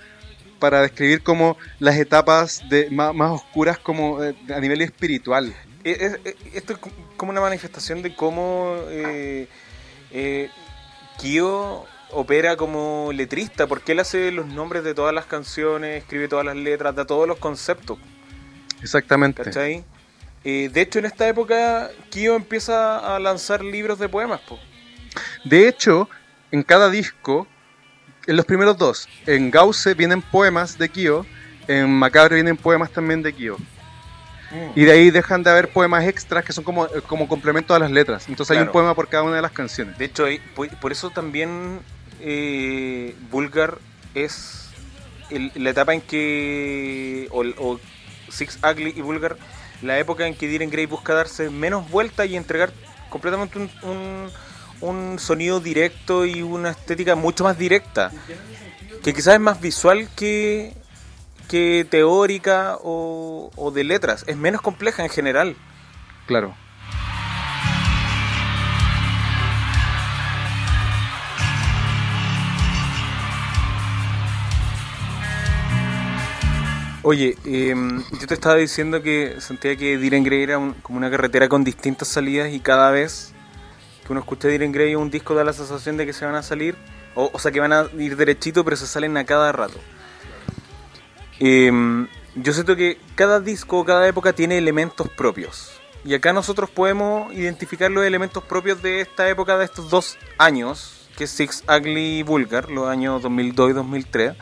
para 0.60 0.82
describir 0.82 1.22
como 1.24 1.58
las 1.80 1.96
etapas 1.98 2.62
de, 2.70 2.90
más, 2.90 3.14
más 3.14 3.32
oscuras 3.32 3.78
como 3.78 4.24
eh, 4.24 4.34
a 4.54 4.60
nivel 4.60 4.82
espiritual. 4.82 5.54
Eh, 5.84 5.98
es- 6.00 6.20
eh, 6.26 6.36
esto 6.54 6.74
es 6.74 6.80
como 7.18 7.32
una 7.32 7.42
manifestación 7.42 8.02
de 8.02 8.16
cómo 8.16 8.76
eh, 8.90 9.48
eh, 10.12 10.50
Kyo 11.18 11.86
opera 12.12 12.56
como 12.58 13.12
letrista, 13.14 13.68
porque 13.68 13.92
él 13.92 14.00
hace 14.00 14.32
los 14.32 14.48
nombres 14.48 14.84
de 14.84 14.94
todas 14.94 15.14
las 15.14 15.26
canciones, 15.26 16.02
escribe 16.04 16.28
todas 16.28 16.46
las 16.46 16.56
letras, 16.56 16.96
da 16.96 17.06
todos 17.06 17.28
los 17.28 17.38
conceptos, 17.38 17.98
Exactamente. 18.82 19.44
¿cachai? 19.44 19.84
Eh, 20.44 20.70
de 20.74 20.82
hecho, 20.82 21.00
en 21.00 21.06
esta 21.06 21.28
época, 21.28 21.90
Kyo 22.10 22.36
empieza 22.36 23.16
a 23.16 23.20
lanzar 23.20 23.64
libros 23.64 24.00
de 24.00 24.08
poemas, 24.10 24.40
po. 24.42 24.58
De 25.44 25.68
hecho, 25.68 26.10
en 26.52 26.64
cada 26.64 26.90
disco, 26.90 27.46
en 28.26 28.36
los 28.38 28.46
primeros 28.46 28.78
dos, 28.78 29.08
en 29.28 29.52
Gauze 29.52 29.94
vienen 29.94 30.22
poemas 30.22 30.78
de 30.78 30.90
Kyo, 30.90 31.26
en 31.68 31.92
Macabre 31.92 32.36
vienen 32.36 32.58
poemas 32.58 32.90
también 32.92 33.22
de 33.22 33.34
Kyo. 33.34 33.58
Y 34.76 34.84
de 34.86 34.92
ahí 34.92 35.12
dejan 35.12 35.44
de 35.44 35.52
haber 35.52 35.70
poemas 35.70 36.06
extras 36.08 36.44
que 36.44 36.54
son 36.54 36.64
como, 36.64 36.86
eh, 36.88 37.02
como 37.06 37.28
complemento 37.28 37.74
a 37.76 37.80
las 37.80 37.92
letras. 37.92 38.28
Entonces 38.30 38.56
hay 38.58 38.64
un 38.64 38.72
poema 38.72 38.96
por 38.96 39.08
cada 39.08 39.24
una 39.24 39.36
de 39.36 39.42
las 39.42 39.52
canciones. 39.52 39.98
De 39.98 40.06
hecho, 40.06 40.26
por, 40.82 40.92
eso 40.92 41.10
también 41.12 41.80
eh, 42.22 43.16
Bulgar 43.32 43.78
es 44.16 44.70
el- 45.30 45.52
la 45.56 45.70
etapa 45.70 45.94
en 45.94 46.02
que. 46.02 47.28
O, 47.32 47.44
o 47.58 47.80
Six 48.30 48.60
Ugly 48.64 48.94
y 48.96 49.02
Bulgar, 49.02 49.38
la 49.82 49.98
época 50.00 50.28
en 50.28 50.36
que 50.36 50.48
Diren 50.48 50.70
Grey 50.70 50.86
busca 50.86 51.14
darse 51.14 51.50
menos 51.50 51.90
vuelta 51.90 52.26
y 52.26 52.36
entregar 52.36 52.72
completamente 53.10 53.58
un, 53.58 53.70
un- 53.84 54.30
un 54.82 55.20
sonido 55.20 55.60
directo 55.60 56.26
y 56.26 56.42
una 56.42 56.72
estética 56.72 57.16
mucho 57.16 57.44
más 57.44 57.58
directa. 57.58 58.12
Que 59.04 59.14
quizás 59.14 59.36
es 59.36 59.40
más 59.40 59.60
visual 59.62 60.10
que, 60.16 60.74
que 61.50 61.86
teórica 61.90 62.78
o, 62.82 63.52
o 63.58 63.72
de 63.72 63.84
letras. 63.84 64.24
Es 64.28 64.38
menos 64.38 64.62
compleja 64.62 65.04
en 65.04 65.10
general. 65.10 65.56
Claro. 66.28 66.56
Oye, 77.02 77.38
em, 77.46 78.04
yo 78.20 78.28
te 78.28 78.34
estaba 78.34 78.56
diciendo 78.56 79.02
que 79.02 79.36
sentía 79.40 79.76
que 79.78 79.98
Diren 79.98 80.24
Grey 80.24 80.44
era 80.44 80.58
un- 80.58 80.74
como 80.74 80.98
una 80.98 81.10
carretera 81.10 81.48
con 81.48 81.64
distintas 81.64 82.10
salidas 82.10 82.52
y 82.52 82.60
cada 82.60 82.92
vez 82.92 83.32
que 84.06 84.12
uno 84.12 84.20
escucha 84.20 84.50
Diren 84.50 84.72
Grey 84.74 84.96
un 84.96 85.10
disco 85.10 85.34
da 85.34 85.44
la 85.46 85.54
sensación 85.54 85.96
de 85.98 86.06
que 86.06 86.14
se 86.14 86.26
van 86.26 86.36
a 86.36 86.44
salir, 86.44 86.76
o, 87.16 87.30
o 87.34 87.40
sea 87.40 87.52
que 87.52 87.60
van 87.62 87.72
a 87.72 87.86
ir 87.98 88.18
derechito 88.18 88.66
pero 88.66 88.76
se 88.76 88.86
salen 88.86 89.16
a 89.18 89.24
cada 89.26 89.52
rato. 89.54 89.80
Em, 91.40 92.08
yo 92.36 92.54
siento 92.54 92.76
que 92.76 92.98
cada 93.16 93.40
disco, 93.40 93.86
cada 93.86 94.08
época 94.08 94.34
tiene 94.34 94.58
elementos 94.58 95.10
propios. 95.10 95.72
Y 96.06 96.14
acá 96.14 96.34
nosotros 96.34 96.70
podemos 96.70 97.34
identificar 97.34 97.92
los 97.92 98.06
elementos 98.06 98.44
propios 98.44 98.82
de 98.82 99.02
esta 99.02 99.28
época, 99.30 99.58
de 99.58 99.66
estos 99.66 99.90
dos 99.90 100.18
años, 100.38 101.10
que 101.18 101.26
es 101.26 101.32
Six 101.32 101.64
Ugly 101.68 102.20
y 102.20 102.24
Vulgar, 102.24 102.70
los 102.70 102.88
años 102.88 103.22
2002 103.22 103.72
y 103.72 103.74
2003 103.74 104.36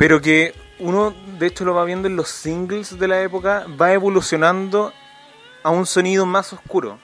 pero 0.00 0.22
que 0.22 0.54
uno 0.78 1.14
de 1.38 1.46
hecho 1.46 1.66
lo 1.66 1.74
va 1.74 1.84
viendo 1.84 2.08
en 2.08 2.16
los 2.16 2.28
singles 2.28 2.98
de 2.98 3.06
la 3.06 3.20
época, 3.20 3.66
va 3.78 3.92
evolucionando 3.92 4.94
a 5.62 5.68
un 5.68 5.84
sonido 5.84 6.24
más 6.24 6.54
oscuro. 6.54 6.98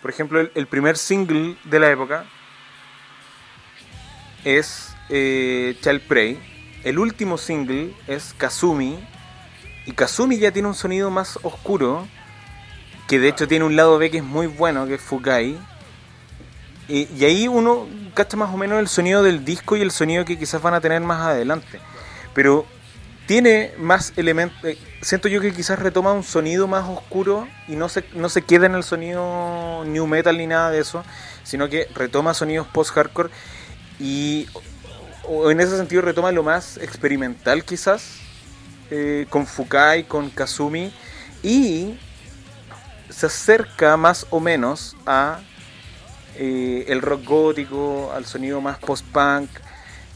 Por 0.00 0.10
ejemplo, 0.10 0.40
el, 0.40 0.66
primer 0.66 0.98
single 0.98 1.56
de 1.62 1.78
la 1.78 1.88
época 1.88 2.24
es 4.42 4.92
eh, 5.08 5.78
Child 5.82 6.00
Prey, 6.08 6.40
el 6.84 6.98
último 6.98 7.38
single 7.38 7.94
es 8.06 8.34
Kazumi, 8.36 8.98
y 9.86 9.92
Kazumi 9.92 10.38
ya 10.38 10.52
tiene 10.52 10.68
un 10.68 10.74
sonido 10.74 11.10
más 11.10 11.38
oscuro, 11.42 12.06
que 13.08 13.18
de 13.18 13.28
hecho 13.28 13.48
tiene 13.48 13.64
un 13.64 13.76
lado 13.76 13.98
B 13.98 14.10
que 14.10 14.18
es 14.18 14.24
muy 14.24 14.46
bueno, 14.46 14.86
que 14.86 14.94
es 14.94 15.00
Fukai. 15.00 15.58
Y, 16.88 17.24
ahí 17.24 17.48
uno 17.48 17.86
cacha 18.14 18.36
más 18.36 18.52
o 18.52 18.56
menos 18.56 18.78
el 18.78 18.88
sonido 18.88 19.22
del 19.22 19.44
disco 19.44 19.76
y 19.76 19.80
el 19.80 19.90
sonido 19.90 20.24
que 20.24 20.38
quizás 20.38 20.60
van 20.60 20.74
a 20.74 20.80
tener 20.80 21.00
más 21.00 21.20
adelante 21.20 21.80
pero 22.34 22.66
tiene 23.26 23.72
más 23.78 24.12
elementos. 24.16 24.56
eh, 24.64 24.78
siento 25.00 25.28
yo 25.28 25.40
que 25.40 25.52
quizás 25.52 25.78
retoma 25.78 26.12
un 26.12 26.22
sonido 26.22 26.66
más 26.66 26.88
oscuro 26.88 27.48
y 27.68 27.76
no 27.76 27.88
se, 27.88 28.04
no 28.14 28.28
se 28.28 28.42
queda 28.42 28.66
en 28.66 28.74
el 28.74 28.82
sonido 28.82 29.84
new 29.86 30.06
metal 30.06 30.36
ni 30.36 30.46
nada 30.46 30.70
de 30.70 30.80
eso, 30.80 31.04
sino 31.44 31.68
que 31.68 31.88
retoma 31.94 32.34
sonidos 32.34 32.66
post-hardcore 32.72 33.30
y 34.00 34.48
o 35.24 35.50
en 35.50 35.60
ese 35.60 35.76
sentido 35.76 36.02
retoma 36.02 36.32
lo 36.32 36.42
más 36.42 36.76
experimental 36.78 37.64
quizás 37.64 38.18
eh, 38.90 39.26
con 39.30 39.46
Fukai, 39.46 40.04
con 40.04 40.30
Kazumi 40.30 40.92
y 41.42 41.98
se 43.08 43.26
acerca 43.26 43.96
más 43.96 44.26
o 44.30 44.40
menos 44.40 44.96
a 45.06 45.40
eh, 46.36 46.84
el 46.88 47.02
rock 47.02 47.24
gótico, 47.24 48.12
al 48.14 48.24
sonido 48.24 48.60
más 48.60 48.78
post-punk, 48.78 49.50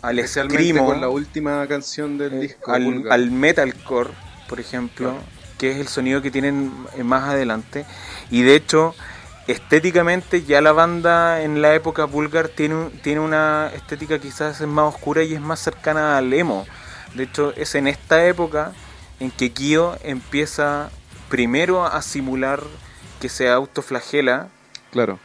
al 0.03 0.19
escrimo, 0.19 0.87
con 0.87 1.01
la 1.01 1.09
última 1.09 1.67
canción 1.67 2.17
del 2.17 2.35
eh, 2.35 2.39
disco. 2.41 2.73
al, 2.73 3.31
metalcore, 3.31 4.11
por 4.49 4.61
ejemplo, 4.61 5.11
Claro. 5.11 5.25
que 5.59 5.73
es 5.73 5.79
el 5.79 5.89
sonido 5.89 6.23
que 6.23 6.31
tienen 6.31 6.73
más 7.03 7.25
adelante. 7.29 7.85
Y 8.31 8.43
de 8.43 8.57
hecho, 8.57 8.95
estéticamente 9.47 10.43
ya 10.45 10.61
la 10.61 10.73
banda 10.73 11.43
en 11.43 11.63
la 11.63 11.75
época 11.75 12.05
vulgar 12.05 12.49
tiene, 12.49 12.91
tiene 13.03 13.21
una 13.21 13.71
estética 13.75 14.19
quizás 14.19 14.61
es 14.61 14.67
más 14.67 14.95
oscura 14.95 15.23
y 15.23 15.35
es 15.35 15.41
más 15.41 15.61
cercana 15.61 16.19
al 16.19 16.33
emo. 16.33 16.67
De 17.15 17.25
hecho, 17.25 17.53
es 17.57 17.75
en 17.75 17.87
esta 17.87 18.25
época 18.27 18.73
en 19.21 19.31
que 19.31 19.53
Kyo 19.53 19.97
empieza 20.03 20.91
primero 21.29 21.87
a 21.87 22.03
simular 22.03 22.63
que 23.21 23.29
se 23.29 23.49
autoflagela 23.49 24.49
Claro. 24.93 25.19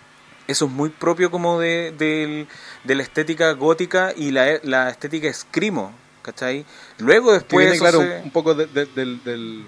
eso 0.48 0.66
es 0.66 0.72
muy 0.72 0.90
propio 0.90 1.30
como 1.32 1.60
de, 1.60 2.46
de 2.84 2.96
la 2.96 3.04
estética 3.04 3.52
gótica 3.54 4.14
y 4.16 4.32
la, 4.32 4.60
la 4.64 4.90
estética 4.90 5.32
screamo, 5.34 5.94
¿cachai? 6.22 6.66
Luego 7.00 7.28
Que 7.30 7.34
después 7.36 7.66
viene, 7.66 7.80
claro, 7.80 8.00
se- 8.02 8.22
un 8.24 8.32
poco 8.32 8.54
de, 8.56 8.66
de- 8.68 8.86
del, 8.88 9.24
del- 9.24 9.66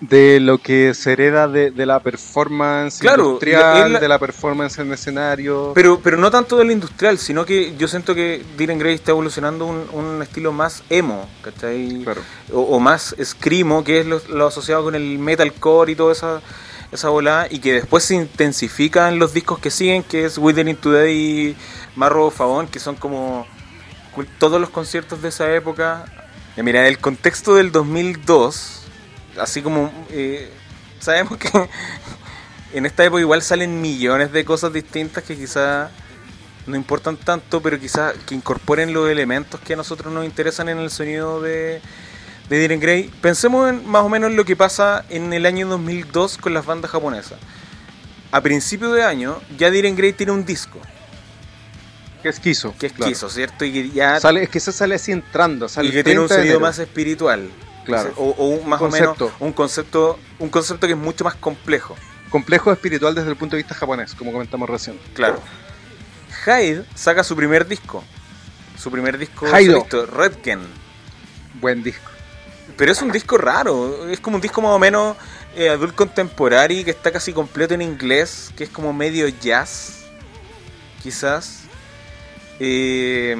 de 0.00 0.40
lo 0.40 0.58
que 0.58 0.92
se 0.92 1.12
hereda 1.12 1.48
de, 1.48 1.70
de 1.70 1.86
la 1.86 2.00
performance 2.00 2.98
Claro, 3.00 3.24
industrial, 3.24 3.94
la- 3.94 3.98
de 4.00 4.08
la 4.08 4.18
performance 4.18 4.78
en 4.78 4.92
escenario. 4.92 5.72
pero, 5.74 6.00
pero 6.00 6.18
no 6.18 6.30
tanto 6.30 6.58
del 6.58 6.70
industrial, 6.70 7.16
sino 7.18 7.46
que 7.46 7.74
yo 7.78 7.88
siento 7.88 8.14
que 8.14 8.44
Dylan 8.58 8.78
Gray 8.78 8.94
está 8.94 9.12
evolucionando 9.12 9.64
un, 9.64 9.86
un 9.92 10.20
estilo 10.22 10.52
más 10.52 10.82
emo, 10.90 11.26
¿cachai? 11.42 12.02
Claro. 12.04 12.20
O, 12.52 12.60
o 12.60 12.78
más 12.80 13.16
screamo, 13.22 13.84
que 13.84 14.00
es 14.00 14.06
lo, 14.06 14.20
lo 14.28 14.46
asociado 14.48 14.84
con 14.84 14.94
el 14.94 15.18
metalcore 15.18 15.92
y 15.92 15.96
toda 15.96 16.12
esa, 16.12 16.42
esa 16.92 17.08
volada, 17.08 17.46
y 17.50 17.58
que 17.60 17.72
después 17.72 18.04
se 18.04 18.16
intensifica 18.16 19.08
en 19.08 19.18
los 19.18 19.32
discos 19.32 19.58
que 19.60 19.70
siguen, 19.70 20.02
que 20.02 20.26
es 20.26 20.36
Withering 20.36 20.76
Today 20.76 21.16
y 21.16 21.56
Marrow 21.96 22.30
Favon, 22.30 22.66
que 22.68 22.80
son 22.80 22.96
como 22.96 23.46
todos 24.38 24.60
los 24.60 24.68
conciertos 24.70 25.22
de 25.22 25.28
esa 25.30 25.50
época. 25.54 26.04
Mira, 26.58 26.86
el 26.86 26.98
contexto 26.98 27.54
del 27.54 27.72
2002, 27.72 28.82
así 29.38 29.62
como 29.62 29.92
eh, 30.10 30.50
sabemos 31.00 31.38
que 31.38 31.48
en 32.72 32.86
esta 32.86 33.04
época 33.04 33.20
igual 33.20 33.42
salen 33.42 33.80
millones 33.80 34.32
de 34.32 34.44
cosas 34.44 34.72
distintas 34.72 35.24
que 35.24 35.36
quizás 35.36 35.90
no 36.66 36.76
importan 36.76 37.16
tanto, 37.16 37.62
pero 37.62 37.78
quizás 37.78 38.14
que 38.26 38.34
incorporen 38.34 38.92
los 38.92 39.08
elementos 39.08 39.60
que 39.60 39.74
a 39.74 39.76
nosotros 39.76 40.12
nos 40.12 40.24
interesan 40.24 40.68
en 40.68 40.78
el 40.78 40.90
sonido 40.90 41.40
de, 41.40 41.80
de 42.48 42.58
Diren 42.58 42.80
Grey, 42.80 43.10
pensemos 43.20 43.70
en 43.70 43.86
más 43.86 44.02
o 44.02 44.08
menos 44.08 44.32
lo 44.32 44.44
que 44.44 44.56
pasa 44.56 45.04
en 45.08 45.32
el 45.32 45.46
año 45.46 45.68
2002 45.68 46.38
con 46.38 46.54
las 46.54 46.66
bandas 46.66 46.90
japonesas. 46.90 47.38
A 48.32 48.40
principio 48.40 48.92
de 48.92 49.04
año, 49.04 49.40
ya 49.56 49.70
Diren 49.70 49.94
Grey 49.96 50.12
tiene 50.12 50.32
un 50.32 50.44
disco, 50.44 50.80
Que 52.20 52.28
es 52.30 52.40
quiso. 52.40 52.74
que 52.76 52.86
es 52.88 52.92
claro. 52.92 53.14
¿cierto? 53.30 53.64
Y 53.64 53.72
que 53.72 53.90
ya 53.90 54.18
Sale, 54.18 54.42
es 54.42 54.48
que 54.48 54.58
se 54.58 54.72
sale 54.72 54.96
así 54.96 55.12
entrando. 55.12 55.68
Sale 55.68 55.88
y 55.88 55.92
que 55.92 56.02
tiene 56.02 56.18
un 56.20 56.26
30 56.26 56.42
de 56.42 56.48
sonido 56.48 56.60
más 56.60 56.78
espiritual. 56.80 57.48
Claro. 57.86 58.12
O, 58.16 58.30
o 58.30 58.46
un- 58.48 58.68
más 58.68 58.78
Concepto. 58.78 59.10
o 59.26 59.28
menos 59.28 59.40
un 59.40 59.52
concepto, 59.52 60.18
un 60.38 60.48
concepto 60.48 60.86
que 60.86 60.92
es 60.94 60.98
mucho 60.98 61.24
más 61.24 61.34
complejo. 61.36 61.96
complejo 62.30 62.72
espiritual 62.72 63.14
desde 63.14 63.30
el 63.30 63.36
punto 63.36 63.56
de 63.56 63.62
vista 63.62 63.74
japonés, 63.74 64.12
como 64.14 64.32
comentamos 64.32 64.68
recién. 64.68 64.98
Claro. 65.14 65.40
Hyde 66.44 66.84
saca 66.94 67.22
su 67.24 67.34
primer 67.36 67.66
disco. 67.66 68.02
Su 68.76 68.90
primer 68.90 69.16
disco 69.16 69.46
Redken. 69.46 70.60
Buen 71.60 71.82
disco. 71.82 72.10
Pero 72.76 72.92
es 72.92 73.00
un 73.00 73.10
disco 73.12 73.38
raro. 73.38 74.08
Es 74.10 74.20
como 74.20 74.36
un 74.36 74.42
disco 74.42 74.60
más 74.60 74.72
o 74.72 74.78
menos 74.78 75.16
eh, 75.54 75.70
adult 75.70 75.94
contemporary 75.94 76.84
que 76.84 76.90
está 76.90 77.10
casi 77.10 77.32
completo 77.32 77.72
en 77.74 77.80
inglés, 77.80 78.52
que 78.56 78.64
es 78.64 78.70
como 78.70 78.92
medio 78.92 79.28
jazz, 79.28 80.04
quizás. 81.02 81.60
Eh, 82.58 83.36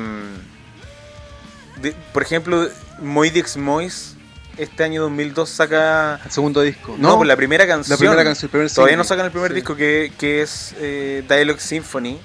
de- 1.81 1.93
por 2.13 2.23
ejemplo, 2.23 2.69
Moidix 3.01 3.57
Mois 3.57 4.15
este 4.59 4.85
año 4.85 5.03
2002 5.03 5.49
saca 5.49 6.21
El 6.25 6.31
segundo 6.31 6.61
disco. 6.63 6.95
no, 6.99 7.17
pues 7.17 7.29
la 7.29 7.37
primera 7.37 7.67
canción. 7.67 7.93
La 7.95 7.99
primera 7.99 8.25
canción, 8.25 8.47
el 8.47 8.51
primer 8.51 8.71
Todavía 8.71 8.93
single. 8.93 8.97
no 8.97 9.05
sacan 9.05 9.27
el 9.27 9.33
primer 9.33 9.51
Sí. 9.51 9.55
disco 9.57 9.77
que, 9.77 10.13
que 10.19 10.43
es 10.43 10.75
eh, 10.79 11.23
Dialogue 11.29 11.61
Symphony. 11.61 12.19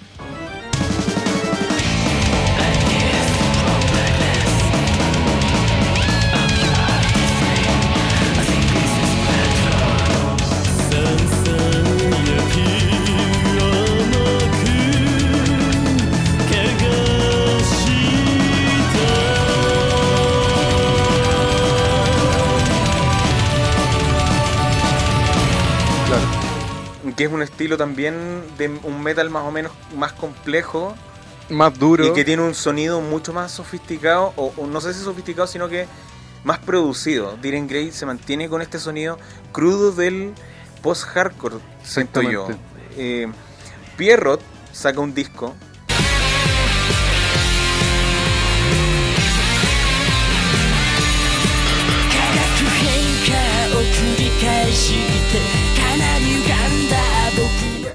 Estilo 27.62 27.78
también 27.78 28.42
de 28.58 28.70
un 28.82 29.04
metal 29.04 29.30
más 29.30 29.44
o 29.44 29.52
menos 29.52 29.72
más 29.96 30.14
complejo 30.14 30.96
Más 31.50 31.78
duro. 31.78 32.08
y 32.08 32.14
que 32.14 32.26
tiene 32.26 32.42
un 32.42 32.56
sonido 32.56 33.02
mucho 33.02 33.34
más 33.34 33.52
sofisticado, 33.52 34.34
o, 34.36 34.52
o 34.58 34.66
no 34.66 34.82
sé 34.82 34.96
si 34.96 35.04
sofisticado, 35.04 35.46
sino 35.46 35.70
que 35.70 35.86
más 36.44 36.58
producido. 36.58 37.38
Diren 37.40 37.68
Grey 37.68 37.92
se 37.92 38.08
mantiene 38.08 38.50
con 38.50 38.64
este 38.64 38.80
sonido 38.80 39.20
crudo 39.52 39.92
del 39.92 40.34
post-hardcore, 40.82 41.58
siento 41.84 42.24
yo. 42.24 42.48
Eh, 42.98 43.28
Pierrot 43.96 44.42
saca 44.74 45.00
un 45.00 45.14
disco 45.14 45.54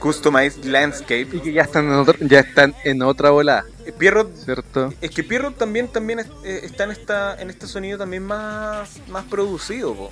Customized 0.06 0.64
Landscape. 0.64 1.26
Y 1.32 1.40
que 1.40 1.52
ya 1.52 1.62
están 1.62 1.86
en, 1.86 1.94
otro- 1.94 2.16
ya 2.20 2.38
están 2.40 2.74
en 2.84 3.02
otra 3.02 3.30
bola, 3.30 3.64
Eh, 3.84 3.92
Pierrot 3.92 4.32
¿cierto? 4.36 4.92
Es 5.00 5.10
que 5.10 5.24
Pierrot 5.24 5.56
también, 5.58 5.88
también 5.88 6.20
eh, 6.44 6.60
está 6.62 6.84
en 6.84 6.90
esta 6.92 7.34
en 7.40 7.50
este 7.50 7.66
sonido 7.66 7.98
también 7.98 8.22
más, 8.22 9.00
más 9.08 9.24
producido, 9.24 9.94
po. 9.94 10.10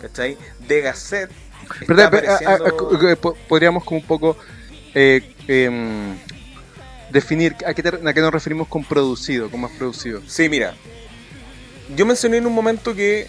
¿cachai? 0.00 0.36
De 0.66 0.80
Gazette. 0.80 1.30
está 1.30 1.84
Pero, 1.86 2.10
pero, 2.10 2.30
a- 2.32 2.34
a- 2.34 2.54
apareciendo- 2.56 3.16
po- 3.20 3.36
podríamos 3.48 3.84
como 3.84 4.00
un 4.00 4.06
poco 4.06 4.36
eh, 4.94 5.34
em, 5.46 6.16
definir 7.10 7.54
a 7.64 7.72
qué, 7.74 7.82
te- 7.82 8.08
a 8.08 8.12
qué 8.12 8.20
nos 8.20 8.32
referimos 8.32 8.66
con 8.66 8.82
producido, 8.84 9.48
con 9.50 9.60
más 9.60 9.70
producido. 9.72 10.20
Sí, 10.26 10.48
mira. 10.48 10.74
Yo 11.96 12.04
mencioné 12.06 12.38
en 12.38 12.46
un 12.46 12.54
momento 12.54 12.94
que, 12.94 13.28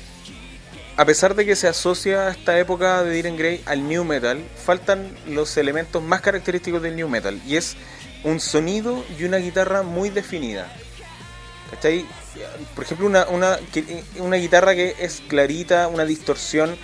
a 0.96 1.06
pesar 1.06 1.34
de 1.36 1.46
que 1.46 1.56
se 1.56 1.68
asocia 1.68 2.28
a 2.28 2.32
esta 2.32 2.58
época 2.60 3.04
de 3.04 3.12
Diren 3.12 3.36
Grey 3.36 3.62
al 3.66 3.88
New 3.88 4.04
Metal, 4.04 4.44
faltan 4.64 5.16
los 5.28 5.58
elementos 5.58 6.04
más 6.04 6.22
característicos 6.22 6.82
del 6.82 6.96
New 6.96 7.10
Metal. 7.10 7.42
Y 7.48 7.56
es 7.56 7.76
un 8.24 8.40
sonido 8.40 9.04
y 9.18 9.24
una 9.24 9.38
guitarra 9.38 9.82
muy 9.82 10.10
definida. 10.10 10.72
¿Cachai? 11.72 12.06
Por 12.76 12.84
ejemplo, 12.84 13.08
una, 13.08 13.26
una, 13.28 13.58
una 14.20 14.38
guitarra 14.38 14.76
que 14.76 14.96
es 15.00 15.22
clarita, 15.28 15.88
una 15.88 16.06
distorsión 16.06 16.76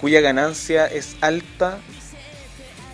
cuya 0.00 0.20
ganancia 0.20 0.86
es 0.86 1.16
alta. 1.20 1.78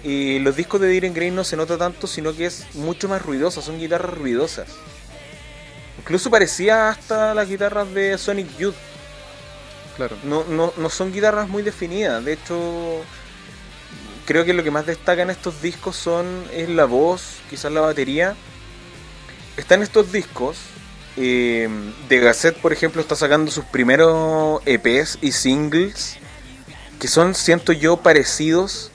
Y 0.03 0.39
los 0.39 0.57
discos 0.57 0.81
de 0.81 0.89
Diren 0.89 1.13
Grey 1.13 1.31
no 1.31 1.45
se 1.45 1.57
nota 1.57 1.77
tanto, 1.77 2.07
sino 2.07 2.35
que 2.35 2.47
es 2.47 2.75
mucho 2.75 3.09
más 3.09 3.21
ruidosa, 3.21 3.61
son 3.61 3.79
guitarras 3.79 4.17
ruidosas. 4.17 4.69
Incluso 5.99 6.31
parecía 6.31 6.89
hasta 6.89 7.35
las 7.35 7.49
guitarras 7.49 7.93
de 7.93 8.17
Sonic 8.17 8.57
Youth. 8.57 8.77
Claro. 9.99 10.17
No, 10.23 10.45
no, 10.45 10.73
no 10.77 10.89
son 10.91 11.13
guitarras 11.13 11.49
muy 11.49 11.63
definidas. 11.63 12.25
De 12.25 12.33
hecho, 12.35 13.03
creo 14.25 14.45
que 14.47 14.55
lo 14.55 14.63
que 14.63 14.71
más 14.71 14.87
destaca 14.87 15.23
en 15.23 15.31
estos 15.31 15.61
discos 15.61 15.97
son 15.97 16.45
es 16.53 16.69
la 16.71 16.87
voz, 16.87 17.41
quizás 17.51 17.73
la 17.73 17.81
batería. 17.83 18.35
Están 19.57 19.83
estos 19.83 20.11
discos. 20.13 20.57
eh, 21.17 21.69
de 22.09 22.19
Gazette, 22.21 22.59
por 22.59 22.73
ejemplo, 22.73 23.03
está 23.03 23.17
sacando 23.17 23.51
sus 23.51 23.65
primeros 23.65 24.63
EPs 24.67 25.19
y 25.21 25.33
singles. 25.33 26.17
Que 27.01 27.09
son, 27.09 27.35
siento 27.35 27.73
yo, 27.73 27.97
parecidos 27.99 28.93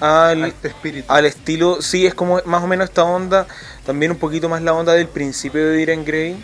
al, 0.00 0.44
Este 0.44 1.04
al 1.08 1.26
estilo, 1.26 1.80
sí, 1.82 2.06
es 2.06 2.14
como 2.14 2.40
más 2.44 2.62
o 2.62 2.66
menos 2.66 2.88
esta 2.88 3.04
onda, 3.04 3.46
también 3.84 4.12
un 4.12 4.18
poquito 4.18 4.48
más 4.48 4.62
la 4.62 4.72
onda 4.74 4.92
del 4.94 5.08
principio 5.08 5.64
de 5.68 5.76
Diren 5.76 6.04
Grey. 6.04 6.36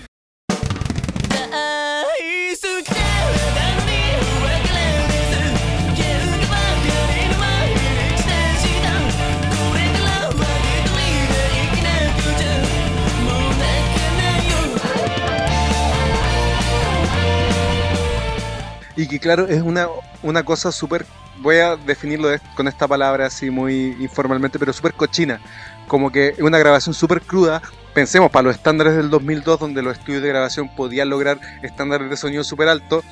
Que 19.13 19.21
claro, 19.21 19.47
es 19.49 19.63
una, 19.63 19.87
una 20.23 20.45
cosa 20.45 20.73
súper, 20.73 21.05
voy 21.41 21.57
a 21.57 21.77
definirlo 21.77 22.29
de- 22.29 22.41
con 22.57 22.69
esta 22.69 22.87
palabra 22.89 23.27
así 23.27 23.51
muy 23.51 23.97
informalmente, 24.01 24.59
pero 24.59 24.73
súper 24.73 24.95
cochina. 24.95 25.41
Como 25.89 26.11
que 26.13 26.29
es 26.29 26.41
una 26.41 26.59
grabación 26.59 26.95
súper 26.95 27.21
cruda. 27.23 27.61
Pensemos, 27.95 28.31
para 28.31 28.45
los 28.45 28.57
estándares 28.57 28.97
del 28.97 29.11
2002, 29.11 29.61
donde 29.61 29.83
los 29.83 29.99
estudios 29.99 30.23
de 30.23 30.29
grabación 30.29 30.75
podían 30.75 31.11
lograr 31.11 31.39
estándares 31.63 32.09
de 32.09 32.17
sonido 32.17 32.45
súper 32.45 32.69
altos, 32.69 33.05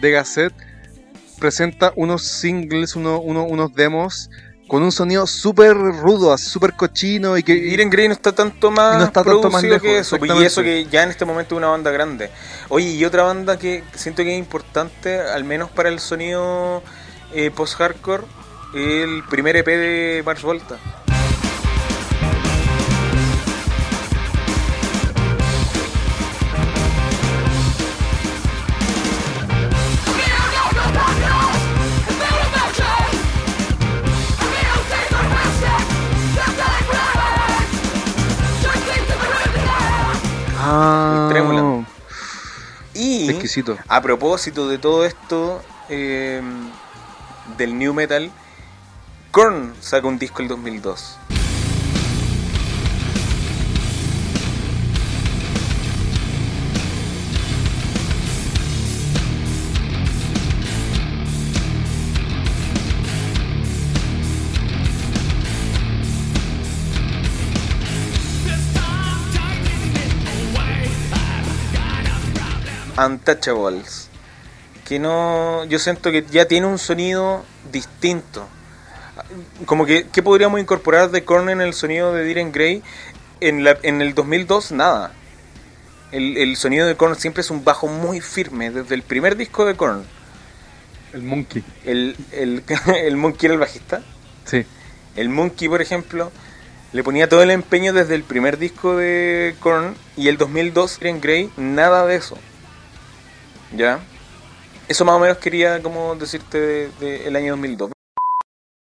de 0.00 0.10
Gazette 0.10 0.54
presenta 1.38 1.92
unos 1.96 2.22
singles, 2.22 2.96
uno- 2.96 3.20
uno- 3.20 3.44
unos 3.44 3.72
demos 3.74 4.30
con 4.66 4.82
un 4.82 4.92
sonido 4.92 5.26
súper 5.26 5.76
rudo, 5.76 6.36
súper 6.38 6.74
cochino 6.74 7.36
y 7.36 7.42
que... 7.42 7.54
Diren 7.54 7.90
Grey 7.90 8.08
no 8.08 8.14
está 8.14 8.32
tanto 8.32 8.70
más 8.70 8.96
Y 8.96 8.98
no 8.98 9.04
está 9.04 9.22
tanto 9.22 9.50
más 9.50 9.62
producido 9.62 9.80
que 9.80 9.88
lejos, 9.88 10.06
eso, 10.06 10.16
y 10.16 10.18
exactamente. 10.18 10.46
eso 10.46 10.62
que 10.62 10.86
ya 10.90 11.02
en 11.02 11.10
este 11.10 11.24
momento 11.24 11.54
es 11.54 11.58
una 11.58 11.68
banda 11.68 11.90
grande. 11.90 12.30
Oye, 12.68 12.90
y 12.90 13.04
otra 13.04 13.24
banda 13.24 13.58
que 13.58 13.84
siento 13.94 14.22
que 14.22 14.32
es 14.32 14.38
importante, 14.38 15.20
al 15.20 15.44
menos 15.44 15.70
para 15.70 15.88
el 15.88 16.00
sonido 16.00 16.82
eh, 17.34 17.50
post-hardcore, 17.50 18.24
el 18.74 19.22
primer 19.28 19.56
EP 19.56 19.66
de 19.66 20.22
Mars 20.24 20.42
Volta. 20.42 20.78
A 43.88 44.00
propósito 44.00 44.68
de 44.68 44.78
todo 44.78 45.04
esto 45.04 45.62
eh, 45.88 46.40
del 47.58 47.78
new 47.78 47.92
metal, 47.92 48.30
Korn 49.30 49.74
sacó 49.80 50.08
un 50.08 50.18
disco 50.18 50.42
el 50.42 50.48
2002. 50.48 51.18
Untouchables. 73.06 74.08
que 74.84 74.98
no. 74.98 75.64
Yo 75.64 75.78
siento 75.78 76.10
que 76.10 76.24
ya 76.30 76.46
tiene 76.46 76.66
un 76.66 76.78
sonido 76.78 77.44
distinto. 77.72 78.46
Como 79.66 79.86
que, 79.86 80.06
¿qué 80.12 80.22
podríamos 80.22 80.60
incorporar 80.60 81.10
de 81.10 81.24
Korn 81.24 81.48
en 81.48 81.60
el 81.60 81.72
sonido 81.72 82.12
de 82.12 82.24
Diren 82.24 82.52
Grey? 82.52 82.82
En, 83.40 83.64
la, 83.64 83.78
en 83.82 84.02
el 84.02 84.14
2002, 84.14 84.72
nada. 84.72 85.12
El, 86.12 86.36
el 86.36 86.56
sonido 86.56 86.86
de 86.86 86.96
Korn 86.96 87.16
siempre 87.16 87.40
es 87.42 87.50
un 87.50 87.64
bajo 87.64 87.86
muy 87.86 88.20
firme, 88.20 88.70
desde 88.70 88.94
el 88.94 89.02
primer 89.02 89.36
disco 89.36 89.64
de 89.64 89.76
Korn. 89.76 90.04
El 91.12 91.22
Monkey. 91.22 91.64
El, 91.84 92.16
el, 92.32 92.64
el 93.04 93.16
Monkey 93.16 93.46
era 93.46 93.54
el 93.54 93.60
bajista. 93.60 94.02
Sí. 94.44 94.64
El 95.16 95.28
Monkey, 95.28 95.68
por 95.68 95.80
ejemplo, 95.80 96.32
le 96.92 97.02
ponía 97.04 97.28
todo 97.28 97.42
el 97.42 97.50
empeño 97.50 97.92
desde 97.92 98.14
el 98.14 98.24
primer 98.24 98.58
disco 98.58 98.96
de 98.96 99.54
Korn 99.60 99.94
y 100.16 100.28
el 100.28 100.36
2002 100.36 100.98
en 101.02 101.20
Grey, 101.20 101.50
nada 101.56 102.06
de 102.06 102.16
eso. 102.16 102.36
¿Ya? 103.76 104.00
Eso 104.88 105.04
más 105.04 105.16
o 105.16 105.18
menos 105.18 105.38
quería 105.38 105.78
decirte 106.18 106.60
del 106.60 106.98
de, 107.00 107.26
el 107.26 107.36
año 107.36 107.52
2002. 107.52 107.92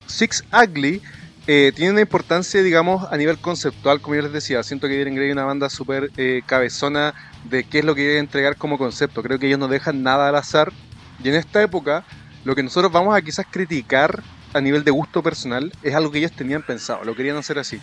Six 0.07 0.43
Ugly 0.51 1.01
eh, 1.47 1.71
tiene 1.75 1.91
una 1.91 2.01
importancia, 2.01 2.61
digamos, 2.61 3.11
a 3.11 3.17
nivel 3.17 3.37
conceptual, 3.37 4.01
como 4.01 4.15
yo 4.15 4.21
les 4.21 4.31
decía. 4.31 4.63
Siento 4.63 4.87
que 4.87 4.97
Diren 4.97 5.15
Grey 5.15 5.29
es 5.29 5.33
una 5.33 5.45
banda 5.45 5.69
súper 5.69 6.11
eh, 6.17 6.41
cabezona 6.45 7.13
de 7.43 7.63
qué 7.63 7.79
es 7.79 7.85
lo 7.85 7.95
que 7.95 8.01
quiere 8.01 8.19
entregar 8.19 8.55
como 8.55 8.77
concepto. 8.77 9.21
Creo 9.23 9.39
que 9.39 9.47
ellos 9.47 9.59
no 9.59 9.67
dejan 9.67 10.03
nada 10.03 10.29
al 10.29 10.35
azar. 10.35 10.71
Y 11.23 11.29
en 11.29 11.35
esta 11.35 11.61
época, 11.61 12.05
lo 12.45 12.55
que 12.55 12.63
nosotros 12.63 12.91
vamos 12.91 13.15
a 13.15 13.21
quizás 13.21 13.45
criticar 13.49 14.23
a 14.53 14.61
nivel 14.61 14.83
de 14.83 14.91
gusto 14.91 15.21
personal 15.21 15.71
es 15.83 15.93
algo 15.93 16.11
que 16.11 16.19
ellos 16.19 16.31
tenían 16.31 16.63
pensado, 16.63 17.03
lo 17.03 17.15
querían 17.15 17.37
hacer 17.37 17.59
así. 17.59 17.79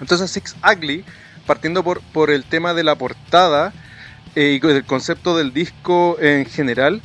Entonces 0.00 0.30
Six 0.30 0.56
Ugly, 0.64 1.04
partiendo 1.46 1.82
por, 1.82 2.00
por 2.00 2.30
el 2.30 2.44
tema 2.44 2.74
de 2.74 2.84
la 2.84 2.96
portada 2.96 3.72
eh, 4.34 4.58
y 4.62 4.66
el 4.66 4.84
concepto 4.84 5.36
del 5.36 5.52
disco 5.52 6.16
en 6.20 6.46
general, 6.46 7.00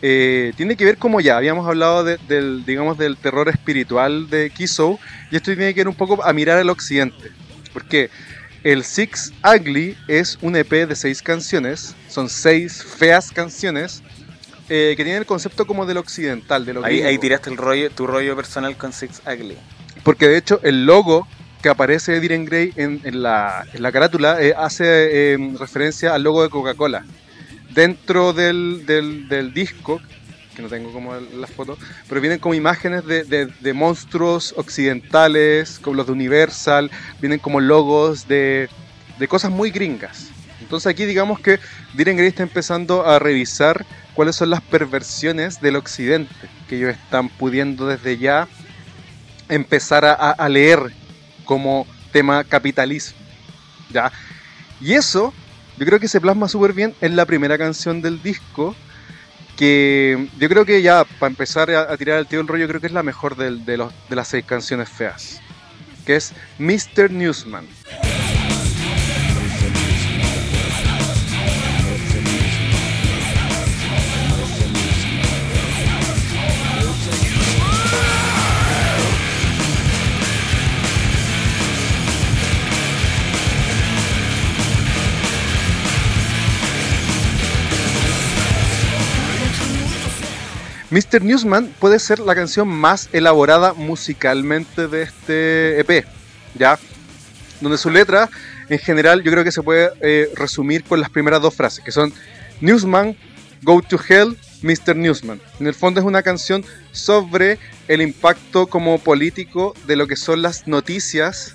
eh, 0.00 0.52
tiene 0.56 0.76
que 0.76 0.84
ver 0.84 0.96
como 0.98 1.20
ya 1.20 1.36
habíamos 1.36 1.66
hablado 1.66 2.04
de- 2.04 2.18
del, 2.28 2.64
digamos, 2.64 2.98
del 2.98 3.16
terror 3.16 3.48
espiritual 3.48 4.30
de 4.30 4.50
Kiso, 4.50 4.98
y 5.30 5.36
esto 5.36 5.54
tiene 5.54 5.74
que 5.74 5.80
ver 5.80 5.88
un 5.88 5.94
poco 5.94 6.22
a 6.24 6.32
mirar 6.32 6.58
al 6.58 6.70
occidente. 6.70 7.30
Porque 7.72 8.10
el 8.64 8.84
Six 8.84 9.32
Ugly 9.44 9.96
es 10.06 10.38
un 10.40 10.54
EP 10.56 10.86
de 10.86 10.94
seis 10.94 11.20
canciones, 11.22 11.94
son 12.08 12.28
seis 12.28 12.82
feas 12.84 13.30
canciones, 13.32 14.02
eh, 14.68 14.94
que 14.96 15.02
tienen 15.02 15.22
el 15.22 15.26
concepto 15.26 15.66
como 15.66 15.86
del 15.86 15.96
occidental, 15.96 16.64
de 16.64 16.74
lo 16.74 16.84
Ahí, 16.84 17.02
ahí 17.02 17.18
tiraste 17.18 17.50
el 17.50 17.56
rollo, 17.56 17.90
tu 17.90 18.06
rollo 18.06 18.36
personal 18.36 18.76
con 18.76 18.92
Six 18.92 19.22
Ugly. 19.26 19.56
Porque 20.04 20.28
de 20.28 20.36
hecho 20.38 20.60
el 20.62 20.86
logo 20.86 21.26
que 21.62 21.68
aparece 21.68 22.12
de 22.12 22.20
Diren 22.20 22.44
Grey 22.44 22.72
en, 22.76 23.00
en 23.04 23.22
la, 23.22 23.64
en 23.72 23.82
la 23.82 23.90
carátula 23.92 24.40
eh, 24.40 24.54
hace 24.56 25.32
eh, 25.34 25.54
referencia 25.58 26.14
al 26.14 26.22
logo 26.22 26.42
de 26.42 26.50
Coca-Cola. 26.50 27.04
Dentro 27.74 28.32
del, 28.32 28.84
del- 28.86 29.28
del 29.28 29.52
disco, 29.52 30.00
que 30.56 30.62
no 30.62 30.68
tengo 30.68 30.92
como 30.92 31.14
las 31.14 31.50
fotos, 31.50 31.78
pero 32.08 32.20
vienen 32.20 32.38
como 32.38 32.54
imágenes 32.54 33.04
de, 33.06 33.24
de- 33.24 33.46
de 33.46 33.72
monstruos 33.72 34.54
occidentales, 34.56 35.78
como 35.80 35.96
los 35.96 36.06
de 36.06 36.12
Universal, 36.12 36.90
vienen 37.20 37.38
como 37.38 37.60
logos 37.60 38.26
de, 38.28 38.68
de 39.18 39.28
cosas 39.28 39.50
muy 39.50 39.70
gringas. 39.70 40.28
Entonces 40.60 40.88
aquí 40.90 41.04
digamos 41.04 41.40
que 41.40 41.58
Diren 41.94 42.16
Grey 42.16 42.28
está 42.28 42.42
empezando 42.42 43.06
a 43.06 43.18
revisar 43.18 43.84
cuáles 44.14 44.36
son 44.36 44.50
las 44.50 44.60
perversiones 44.60 45.60
del 45.60 45.76
occidente 45.76 46.34
que 46.68 46.76
ellos 46.76 46.90
están 46.90 47.28
pudiendo 47.28 47.86
desde 47.86 48.18
ya 48.18 48.48
empezar 49.48 50.04
a- 50.04 50.12
a 50.12 50.48
leer 50.48 50.92
como 51.48 51.86
tema 52.12 52.44
capitalismo. 52.44 53.16
¿ya? 53.90 54.12
Y 54.82 54.92
eso 54.92 55.32
yo 55.78 55.86
creo 55.86 55.98
que 55.98 56.06
se 56.06 56.20
plasma 56.20 56.46
súper 56.46 56.74
bien 56.74 56.94
en 57.00 57.16
la 57.16 57.24
primera 57.24 57.56
canción 57.56 58.02
del 58.02 58.22
disco, 58.22 58.76
que 59.56 60.28
yo 60.38 60.48
creo 60.50 60.66
que 60.66 60.82
ya 60.82 61.04
para 61.18 61.30
empezar 61.30 61.70
a, 61.70 61.96
tirar 61.96 62.18
el 62.18 62.26
tío 62.26 62.40
del 62.40 62.48
rollo, 62.48 62.68
creo 62.68 62.82
que 62.82 62.88
es 62.88 62.92
la 62.92 63.02
mejor 63.02 63.34
de, 63.36 63.76
los, 63.78 63.92
de 64.10 64.16
las 64.16 64.28
seis 64.28 64.44
canciones 64.44 64.90
feas, 64.90 65.40
que 66.04 66.16
es 66.16 66.34
Mr. 66.58 67.10
Newsman. 67.10 67.66
Mr. 90.90 91.22
Newsman 91.22 91.66
puede 91.78 91.98
ser 91.98 92.18
la 92.18 92.34
canción 92.34 92.66
más 92.66 93.10
elaborada 93.12 93.74
musicalmente 93.74 94.88
de 94.88 95.02
este 95.02 95.80
EP, 95.80 96.06
¿ya? 96.54 96.78
Donde 97.60 97.76
su 97.76 97.90
letra, 97.90 98.30
en 98.70 98.78
general, 98.78 99.22
yo 99.22 99.30
creo 99.30 99.44
que 99.44 99.52
se 99.52 99.62
puede 99.62 99.90
eh, 100.00 100.30
resumir 100.34 100.84
con 100.84 101.00
las 101.00 101.10
primeras 101.10 101.42
dos 101.42 101.54
frases, 101.54 101.84
que 101.84 101.92
son 101.92 102.12
Newsman, 102.62 103.16
Go 103.62 103.82
to 103.82 103.98
Hell, 104.08 104.38
Mr. 104.62 104.96
Newsman. 104.96 105.40
En 105.60 105.66
el 105.66 105.74
fondo 105.74 106.00
es 106.00 106.06
una 106.06 106.22
canción 106.22 106.64
sobre 106.92 107.58
el 107.86 108.00
impacto 108.00 108.66
como 108.66 108.98
político 108.98 109.74
de 109.86 109.96
lo 109.96 110.06
que 110.06 110.16
son 110.16 110.40
las 110.40 110.66
noticias, 110.66 111.54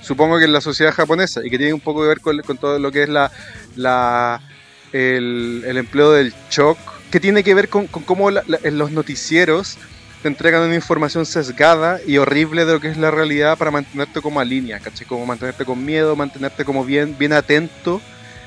supongo 0.00 0.38
que 0.38 0.44
en 0.44 0.54
la 0.54 0.62
sociedad 0.62 0.94
japonesa, 0.94 1.44
y 1.44 1.50
que 1.50 1.58
tiene 1.58 1.74
un 1.74 1.80
poco 1.80 2.00
que 2.00 2.08
ver 2.08 2.20
con, 2.20 2.56
todo 2.56 2.78
lo 2.78 2.90
que 2.90 3.02
es 3.02 3.08
la, 3.10 3.30
la, 3.74 4.40
el, 4.94 5.62
el 5.66 5.76
empleo 5.76 6.12
del 6.12 6.32
shock, 6.50 6.78
que 7.16 7.20
tiene 7.20 7.42
que 7.42 7.54
ver 7.54 7.70
con, 7.70 7.86
cómo 7.86 8.30
los 8.30 8.90
noticieros 8.90 9.78
te 10.20 10.28
entregan 10.28 10.64
una 10.64 10.74
información 10.74 11.24
sesgada 11.24 11.98
y 12.06 12.18
horrible 12.18 12.66
de 12.66 12.74
lo 12.74 12.78
que 12.78 12.88
es 12.88 12.98
la 12.98 13.10
realidad 13.10 13.56
para 13.56 13.70
mantenerte 13.70 14.20
como 14.20 14.38
a 14.38 14.44
línea, 14.44 14.80
¿cachai? 14.80 15.06
Como 15.06 15.24
mantenerte 15.24 15.64
con 15.64 15.82
miedo, 15.82 16.14
mantenerte 16.14 16.62
como 16.66 16.84
bien, 16.84 17.16
bien 17.16 17.32
atento 17.32 18.02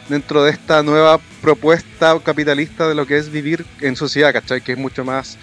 dentro 0.07 0.43
de 0.43 0.51
esta 0.51 0.83
nueva 0.83 1.19
propuesta 1.41 2.15
capitalista 2.23 2.87
de 2.87 2.93
lo 2.93 3.07
que 3.07 3.17
es 3.17 3.31
vivir 3.31 3.65
en 3.81 3.95
sociedad, 3.95 4.31
¿cachai? 4.33 4.61
Que 4.61 4.73
es 4.73 4.77
mucho 4.77 5.03
más 5.03 5.39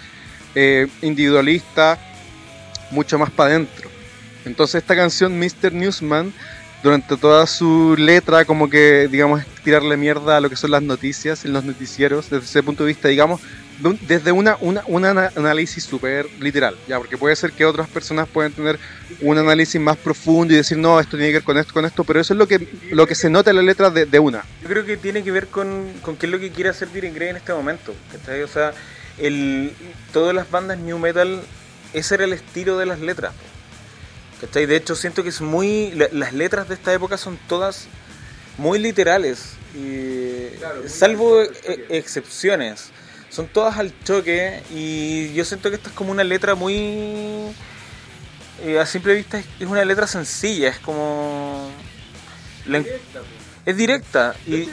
eh, 0.55 0.87
individualista, 1.01 1.99
mucho 2.91 3.19
más 3.19 3.29
para 3.29 3.49
adentro. 3.49 3.89
Entonces 4.45 4.81
esta 4.81 4.95
canción, 4.95 5.37
Mr. 5.37 5.73
Newsman, 5.73 6.31
durante 6.83 7.17
toda 7.17 7.47
su 7.47 7.95
letra, 7.97 8.45
como 8.45 8.69
que, 8.69 9.07
digamos, 9.11 9.43
tirarle 9.63 9.97
mierda 9.97 10.37
a 10.37 10.41
lo 10.41 10.49
que 10.49 10.55
son 10.55 10.71
las 10.71 10.83
noticias 10.83 11.43
en 11.45 11.53
los 11.53 11.63
noticieros, 11.63 12.29
desde 12.29 12.45
ese 12.45 12.63
punto 12.63 12.83
de 12.83 12.87
vista, 12.89 13.07
digamos, 13.07 13.41
de 13.79 13.89
un- 13.89 13.99
desde 14.07 14.31
una, 14.31 14.57
una, 14.59 14.83
un 14.87 15.05
análisis 15.05 15.83
súper 15.83 16.27
literal, 16.39 16.75
ya, 16.87 16.97
porque 16.97 17.17
puede 17.17 17.35
ser 17.35 17.51
que 17.51 17.65
otras 17.65 17.87
personas 17.89 18.27
pueden 18.27 18.51
tener 18.53 18.79
un 19.21 19.37
análisis 19.37 19.79
más 19.81 19.97
profundo 19.97 20.53
y 20.53 20.57
decir, 20.57 20.77
no, 20.77 20.99
esto 20.99 21.17
tiene 21.17 21.27
que 21.31 21.37
ver 21.37 21.43
con 21.43 21.57
esto, 21.57 21.73
con 21.73 21.85
esto, 21.85 22.03
pero 22.03 22.19
eso 22.19 22.33
es 22.33 22.37
lo 22.39 22.47
que, 22.47 22.67
lo 22.91 23.05
que 23.05 23.15
se 23.15 23.29
nota 23.29 23.49
en 23.51 23.55
la 23.57 23.61
letra 23.63 23.89
de, 23.89 24.05
de 24.05 24.19
una. 24.19 24.43
Yo 24.63 24.67
creo 24.69 24.85
que 24.85 24.97
tiene 24.97 25.23
que 25.23 25.31
ver 25.31 25.47
con, 25.47 25.91
con 26.01 26.15
qué 26.15 26.25
es 26.27 26.31
lo 26.31 26.39
que 26.39 26.51
quiere 26.51 26.69
hacer 26.69 26.91
Diren 26.91 27.13
Grey 27.13 27.29
en 27.29 27.37
este 27.37 27.53
momento. 27.53 27.93
¿cachai? 28.11 28.41
O 28.43 28.47
sea, 28.47 28.73
el, 29.17 29.73
todas 30.13 30.33
las 30.33 30.49
bandas 30.49 30.77
new 30.79 30.97
metal, 30.97 31.41
ese 31.93 32.15
era 32.15 32.23
el 32.23 32.33
estilo 32.33 32.77
de 32.77 32.85
las 32.87 32.99
letras. 32.99 33.33
¿Cachai? 34.41 34.65
De 34.65 34.75
hecho, 34.75 34.95
siento 34.95 35.23
que 35.23 35.29
es 35.29 35.41
muy. 35.41 35.91
la- 35.91 36.09
las 36.11 36.33
letras 36.33 36.67
de 36.69 36.75
esta 36.75 36.93
época 36.93 37.17
son 37.17 37.37
todas 37.47 37.87
muy 38.57 38.79
literales. 38.79 39.53
y- 39.75 40.49
salvo 40.87 41.41
e- 41.41 41.85
excepciones. 41.89 42.89
Son 43.29 43.47
todas 43.47 43.77
al 43.77 43.93
choque. 44.03 44.63
Y 44.73 45.33
yo 45.33 45.45
siento 45.45 45.69
que 45.69 45.75
esta 45.75 45.89
es 45.89 45.95
como 45.95 46.11
una 46.11 46.23
letra 46.23 46.55
muy. 46.55 46.75
eh, 48.63 48.79
a 48.79 48.85
simple 48.85 49.13
vista 49.13 49.37
es, 49.39 49.45
una 49.67 49.85
letra 49.85 50.07
sencilla. 50.07 50.69
Es 50.69 50.79
como. 50.79 51.69
la 52.65 52.83
es 53.65 53.75
directa 53.75 54.33
y, 54.47 54.69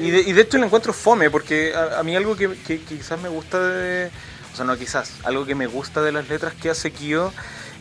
y, 0.00 0.10
de, 0.12 0.20
y 0.20 0.32
de 0.32 0.40
hecho 0.42 0.56
la 0.56 0.66
encuentro 0.66 0.92
fome 0.92 1.30
porque 1.30 1.74
a, 1.74 1.98
a 1.98 2.02
mí 2.04 2.14
algo 2.14 2.36
que, 2.36 2.48
que- 2.64 2.78
que 2.80 2.96
quizás 2.96 3.20
me 3.20 3.28
gusta 3.28 3.58
de 3.60 4.08
o 4.56 4.64
sea 4.64 4.64
no 4.64 4.78
quizás 4.78 5.12
algo 5.24 5.44
que 5.44 5.54
me 5.54 5.66
gusta 5.66 6.00
de 6.00 6.12
las 6.12 6.30
letras 6.30 6.54
que 6.54 6.70
hace 6.70 6.90
Kyo 6.90 7.30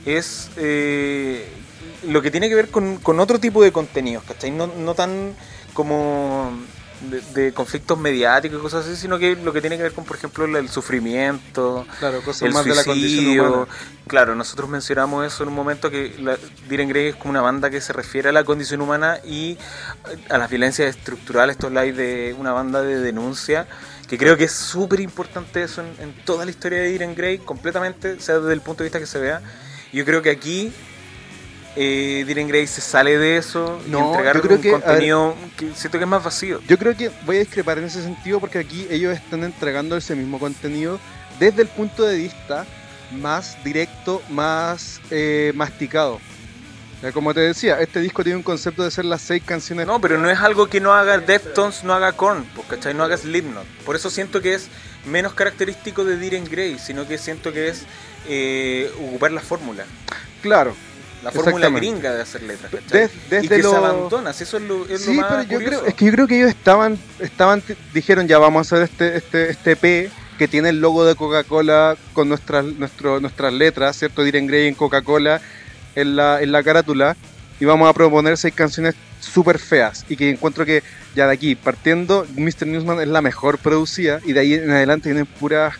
es 0.05 0.49
eh, 0.57 1.47
lo 2.05 2.21
que 2.21 2.32
tiene 2.32 2.49
que 2.49 2.55
ver 2.55 2.67
con, 2.67 2.97
con 2.97 3.21
otro 3.21 3.39
tipo 3.39 3.63
de 3.63 3.71
contenidos 3.71 4.26
¿cachai? 4.26 4.51
No, 4.51 4.67
no 4.67 4.93
tan 4.93 5.34
como 5.73 6.51
de, 7.09 7.21
de 7.34 7.53
conflictos 7.53 7.97
mediáticos 7.97 8.59
y 8.59 8.61
cosas 8.61 8.86
así 8.86 8.97
sino 8.97 9.17
que 9.17 9.38
lo 9.38 9.53
que 9.53 9.61
tiene 9.61 9.78
que 9.78 9.84
ver 9.84 9.93
con 9.93 10.03
por 10.03 10.17
ejemplo 10.17 10.45
el 10.45 10.67
sufrimiento 10.67 11.86
Claro, 11.99 12.21
cosas 12.21 12.41
el 12.41 12.53
más 12.53 12.65
de 12.65 12.76
la 12.76 12.84
condición 12.84 13.23
suicidio. 13.23 13.67
Claro, 14.07 14.36
nosotros 14.36 14.69
mencionamos 14.69 15.26
eso 15.26 15.43
en 15.43 15.49
un 15.49 15.55
momento 15.55 15.89
que 15.89 16.13
la, 16.19 16.38
Diren 16.67 16.89
Grey 16.89 17.07
es 17.07 17.15
como 17.15 17.32
una 17.32 17.41
banda 17.41 17.69
que 17.69 17.80
se 17.80 17.93
refiere 17.93 18.30
a 18.30 18.32
la 18.34 18.43
condición 18.43 18.82
humana 18.82 19.19
y 19.26 19.57
a 20.30 20.38
las 20.38 20.49
violencias 20.49 20.89
estructurales. 20.95 21.55
Esto 21.55 21.69
live 21.69 21.93
de 21.93 22.36
una 22.38 22.51
banda 22.51 22.82
de 22.82 22.99
denuncia 22.99 23.65
que 24.07 24.17
creo 24.17 24.37
que 24.37 24.43
es 24.45 24.51
súper 24.51 24.99
importante 24.99 25.63
eso 25.63 25.81
en, 25.81 25.87
en 26.09 26.13
toda 26.25 26.45
la 26.45 26.51
historia 26.51 26.79
de 26.81 26.89
Diren 26.89 27.15
Grey, 27.15 27.37
completamente, 27.39 28.19
sea 28.19 28.39
desde 28.39 28.53
el 28.53 28.61
punto 28.61 28.83
de 28.83 28.89
vista 28.89 28.99
que 28.99 29.05
se 29.07 29.19
vea. 29.19 29.41
Yo 29.91 30.05
creo 30.05 30.21
que 30.21 30.29
aquí 30.29 30.71
eh, 31.75 32.23
Diren 32.27 32.47
Gray 32.47 32.67
se 32.67 32.81
sale 32.81 33.17
de 33.17 33.37
eso 33.37 33.79
y 33.85 33.89
No, 33.89 34.11
entregar 34.11 34.35
yo 34.37 34.41
creo 34.41 34.55
un 34.57 34.61
que, 34.61 34.71
ver- 34.71 34.81
contenido 34.81 35.35
que 35.57 35.71
siento 35.73 35.97
que 35.97 36.03
es 36.03 36.09
más 36.09 36.23
vacío. 36.23 36.61
Yo 36.67 36.77
creo 36.77 36.95
que 36.95 37.11
voy 37.25 37.37
a 37.37 37.39
discrepar 37.39 37.77
en 37.79 37.85
ese 37.85 38.01
sentido 38.03 38.39
porque 38.39 38.59
aquí 38.59 38.87
ellos 38.89 39.13
están 39.15 39.43
entregando 39.43 39.97
ese 39.97 40.15
mismo 40.15 40.39
contenido 40.39 40.99
desde 41.39 41.63
el 41.63 41.67
punto 41.67 42.03
de 42.03 42.17
vista 42.17 42.65
más 43.11 43.57
directo, 43.63 44.21
más 44.29 45.01
eh, 45.11 45.51
masticado. 45.55 46.19
Sea, 47.05 47.11
como 47.11 47.35
te 47.35 47.41
decía, 47.41 47.79
este 47.81 47.99
disco 48.01 48.23
tiene 48.23 48.37
un 48.37 48.41
concepto 48.41 48.81
de 48.83 48.89
ser 48.89 49.05
las 49.05 49.21
seis 49.21 49.43
canciones. 49.45 49.85
No, 49.85 50.01
pero 50.01 50.17
no 50.17 50.27
es 50.27 50.39
algo 50.39 50.65
que 50.67 50.79
no 50.81 50.91
haga 50.91 51.19
Deftones, 51.19 51.83
no 51.83 51.93
haga 51.93 52.13
Korn, 52.13 52.43
pues, 52.55 52.67
¿cachai? 52.67 52.95
No 52.95 53.03
haga 53.03 53.15
Slipknot. 53.15 53.63
Por 53.85 53.95
eso 53.95 54.09
siento 54.09 54.41
que 54.41 54.55
es 54.55 54.69
menos 55.05 55.35
característico 55.35 56.03
de 56.03 56.17
Diren 56.17 56.45
Gray, 56.49 56.79
sino 56.79 57.07
que 57.07 57.19
siento 57.19 57.53
que 57.53 57.67
es 57.67 57.83
eh, 58.27 58.91
ocupar 59.07 59.31
la 59.33 59.41
fórmula. 59.41 59.85
Claro. 60.41 60.75
La 61.23 61.31
fórmula 61.31 61.69
gringa 61.69 62.11
de 62.11 62.23
hacer 62.23 62.41
letras, 62.41 62.71
¿cachai? 62.71 63.01
Des- 63.01 63.11
desde 63.29 63.45
y 63.45 63.49
que 63.49 63.57
lo- 63.59 63.69
se 63.69 63.75
abandona, 63.77 64.33
si 64.33 64.43
eso 64.43 64.57
es 64.57 64.63
lo, 64.63 64.83
es 64.85 65.05
lo 65.05 65.11
Sí, 65.13 65.19
más 65.19 65.27
pero 65.29 65.41
yo 65.43 65.49
curioso. 65.57 65.77
creo, 65.81 65.85
es 65.85 65.93
que 65.93 66.05
yo 66.05 66.11
creo 66.11 66.27
que 66.27 66.37
ellos 66.37 66.49
estaban, 66.49 66.97
estaban, 67.19 67.61
dijeron 67.93 68.27
ya 68.27 68.39
vamos 68.39 68.71
a 68.71 68.75
hacer 68.77 68.89
este, 68.91 69.17
este, 69.17 69.49
este 69.51 69.71
EP 69.73 70.11
que 70.39 70.47
tiene 70.47 70.69
el 70.69 70.81
logo 70.81 71.05
de 71.05 71.13
Coca-Cola 71.15 71.97
con 72.13 72.29
nuestras, 72.29 72.65
nuestro, 72.65 73.19
nuestras 73.19 73.53
letras, 73.53 73.95
¿cierto? 73.95 74.23
Diren 74.23 74.47
Grey 74.47 74.67
en 74.67 74.73
Coca-Cola 74.73 75.39
en 75.95 76.15
la, 76.15 76.41
en 76.41 76.51
la 76.51 76.63
carátula 76.63 77.15
y 77.59 77.65
vamos 77.65 77.89
a 77.89 77.93
proponer 77.93 78.37
seis 78.37 78.53
canciones 78.53 78.95
súper 79.19 79.59
feas 79.59 80.05
y 80.09 80.15
que 80.15 80.29
encuentro 80.29 80.65
que 80.65 80.83
ya 81.15 81.27
de 81.27 81.33
aquí 81.33 81.55
partiendo 81.55 82.27
Mr. 82.35 82.67
Newsman 82.67 82.99
es 82.99 83.07
la 83.07 83.21
mejor 83.21 83.57
producida 83.57 84.19
y 84.25 84.33
de 84.33 84.39
ahí 84.39 84.53
en 84.53 84.71
adelante 84.71 85.09
tienen 85.09 85.25
puras 85.25 85.75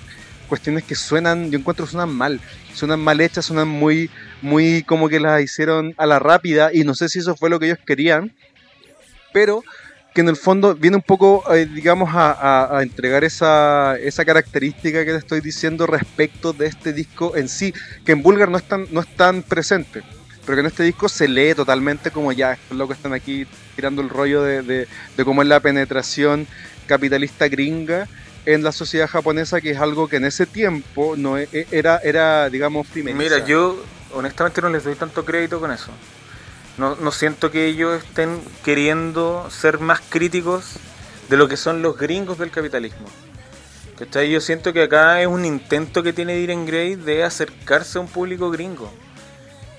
cuestiones 0.48 0.84
que 0.84 0.96
suenan, 0.96 1.52
yo 1.52 1.60
encuentro 1.60 1.88
suenan 1.88 2.10
mal, 2.10 2.40
suenan 2.74 3.00
mal 3.00 3.20
hechas, 3.20 3.46
suenan 3.46 3.68
muy, 3.68 4.10
muy 4.42 4.84
como 4.84 5.10
que 5.10 5.20
las 5.20 5.42
hicieron 5.42 5.94
a 5.98 6.06
la 6.06 6.20
rápida 6.20 6.72
y 6.74 6.84
no 6.84 6.94
sé 6.94 7.10
si 7.10 7.20
eso 7.20 7.36
fue 7.36 7.50
lo 7.50 7.60
que 7.60 7.68
ellos 7.68 7.80
querían, 7.86 8.34
pero 9.34 9.64
que 10.16 10.22
en 10.22 10.30
el 10.30 10.38
fondo 10.38 10.74
viene 10.76 10.96
un 10.96 11.04
poco, 11.04 11.44
eh, 11.54 11.66
digamos, 11.66 12.10
a, 12.16 12.32
a- 12.32 12.78
a 12.78 12.84
entregar 12.84 13.26
esa, 13.26 13.98
esa 14.00 14.24
característica 14.24 15.04
que 15.04 15.12
te 15.12 15.18
estoy 15.18 15.42
diciendo 15.42 15.86
respecto 15.86 16.54
de 16.54 16.68
este 16.68 16.94
disco 16.94 17.36
en 17.36 17.50
sí, 17.50 17.74
que 18.06 18.14
en 18.14 18.24
Vulgar 18.24 18.48
no 18.50 18.58
es 18.58 18.64
tan, 18.64 18.88
no 18.92 19.02
es 19.02 19.08
tan 19.18 19.44
presente, 19.44 20.04
pero 20.46 20.56
que 20.56 20.62
en 20.62 20.68
este 20.68 20.84
disco 20.84 21.10
se 21.10 21.28
lee 21.28 21.54
totalmente 21.54 22.12
como 22.12 22.32
ya, 22.32 22.54
estos 22.54 22.78
locos 22.78 22.96
están 22.96 23.12
aquí 23.14 23.46
tirando 23.76 24.02
el 24.02 24.08
rollo 24.10 24.42
de, 24.42 24.62
de, 24.62 24.88
de 25.18 25.26
cómo 25.26 25.42
es 25.42 25.50
la 25.50 25.60
penetración 25.60 26.48
capitalista 26.88 27.50
gringa 27.50 28.08
en 28.46 28.64
la 28.64 28.72
sociedad 28.72 29.10
japonesa, 29.10 29.60
que 29.60 29.72
es 29.72 29.80
algo 29.80 30.08
que 30.08 30.16
en 30.16 30.24
ese 30.26 30.46
tiempo 30.46 31.16
no 31.18 31.38
e- 31.38 31.50
e- 31.52 31.68
era, 31.72 31.98
era 31.98 32.50
digamos, 32.50 32.88
primeriza. 32.88 33.36
Mira, 33.36 33.46
yo 33.46 33.84
honestamente 34.14 34.62
no 34.62 34.70
les 34.70 34.86
doy 34.86 34.96
tanto 34.96 35.26
crédito 35.26 35.60
con 35.60 35.72
eso. 35.74 35.92
No, 36.78 36.96
no 36.96 37.12
siento 37.12 37.52
que 37.52 37.66
ellos 37.68 38.04
estén 38.04 38.42
queriendo 38.64 39.48
ser 39.50 39.80
más 39.80 40.02
críticos 40.10 40.74
de 41.30 41.38
lo 41.38 41.48
que 41.48 41.58
son 41.58 41.82
los 41.82 41.98
gringos 41.98 42.38
del 42.38 42.52
capitalismo. 42.52 43.08
¿Cachai? 43.98 44.30
Yo 44.30 44.42
siento 44.42 44.74
que 44.74 44.84
acá 44.84 45.22
es 45.22 45.28
un 45.28 45.46
intento 45.46 46.04
que 46.04 46.12
tiene 46.12 46.36
Diren 46.36 46.66
Gray 46.66 46.96
de 46.96 47.24
acercarse 47.24 47.98
a 47.98 48.02
un 48.02 48.08
público 48.08 48.52
gringo. 48.52 48.92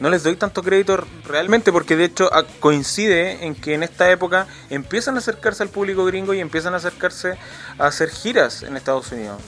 No 0.01 0.09
les 0.11 0.22
doy 0.22 0.36
tanto 0.36 0.62
crédito 0.62 1.07
realmente 1.26 1.70
porque 1.72 1.97
de 1.97 2.05
hecho 2.05 2.32
a- 2.34 2.44
coincide 2.61 3.44
en 3.47 3.55
que 3.55 3.74
en 3.74 3.82
esta 3.82 4.11
época 4.11 4.47
empiezan 4.70 5.16
a 5.16 5.18
acercarse 5.18 5.62
al 5.62 5.68
público 5.70 6.05
gringo 6.07 6.32
y 6.34 6.40
empiezan 6.40 6.74
a 6.74 6.78
acercarse 6.78 7.36
a 7.78 7.86
hacer 7.86 8.09
giras 8.11 8.62
en 8.62 8.76
Estados 8.76 9.12
Unidos. 9.12 9.40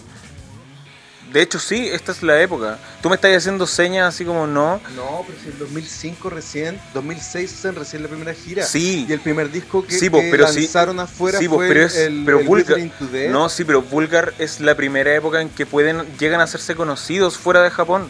De 1.33 1.43
hecho 1.43 1.59
sí, 1.59 1.89
esta 1.93 2.13
es 2.13 2.23
la 2.23 2.41
época. 2.41 2.79
Tú 3.03 3.09
me 3.11 3.17
estás 3.17 3.37
haciendo 3.37 3.67
señas 3.67 4.15
así 4.15 4.25
como 4.25 4.47
no. 4.47 4.81
No, 4.97 5.25
pero 5.27 5.39
si 5.43 5.51
en 5.51 5.59
2005 5.59 6.31
recién, 6.31 6.81
2006 6.95 7.53
hacen 7.53 7.75
recién 7.75 8.03
la 8.03 8.09
primera 8.09 8.33
gira. 8.33 8.65
Sí. 8.65 9.05
Y 9.09 9.13
el 9.13 9.21
primer 9.21 9.51
disco 9.51 9.85
que, 9.87 9.99
Sí, 9.99 10.09
po, 10.09 10.21
que 10.21 10.31
pero 10.31 10.49
sí- 10.49 10.61
lanzaron 10.63 10.99
afuera 11.01 11.39
sí, 11.39 11.47
fue 11.47 11.69
pero 11.69 11.81
el, 11.81 11.87
es- 11.87 11.97
el, 11.97 12.23
pero 12.25 12.41
el 12.41 12.47
Vulgar-. 12.47 12.81
No, 13.31 13.49
sí, 13.51 13.65
pero 13.65 13.83
Vulgar 13.83 14.33
es 14.39 14.61
la 14.61 14.75
primera 14.75 15.15
época 15.15 15.43
en 15.43 15.51
que 15.51 15.67
pueden 15.67 16.03
llegan 16.19 16.41
a 16.41 16.45
hacerse 16.45 16.75
conocidos 16.75 17.37
fuera 17.37 17.63
de 17.63 17.71
Japón. 17.71 18.09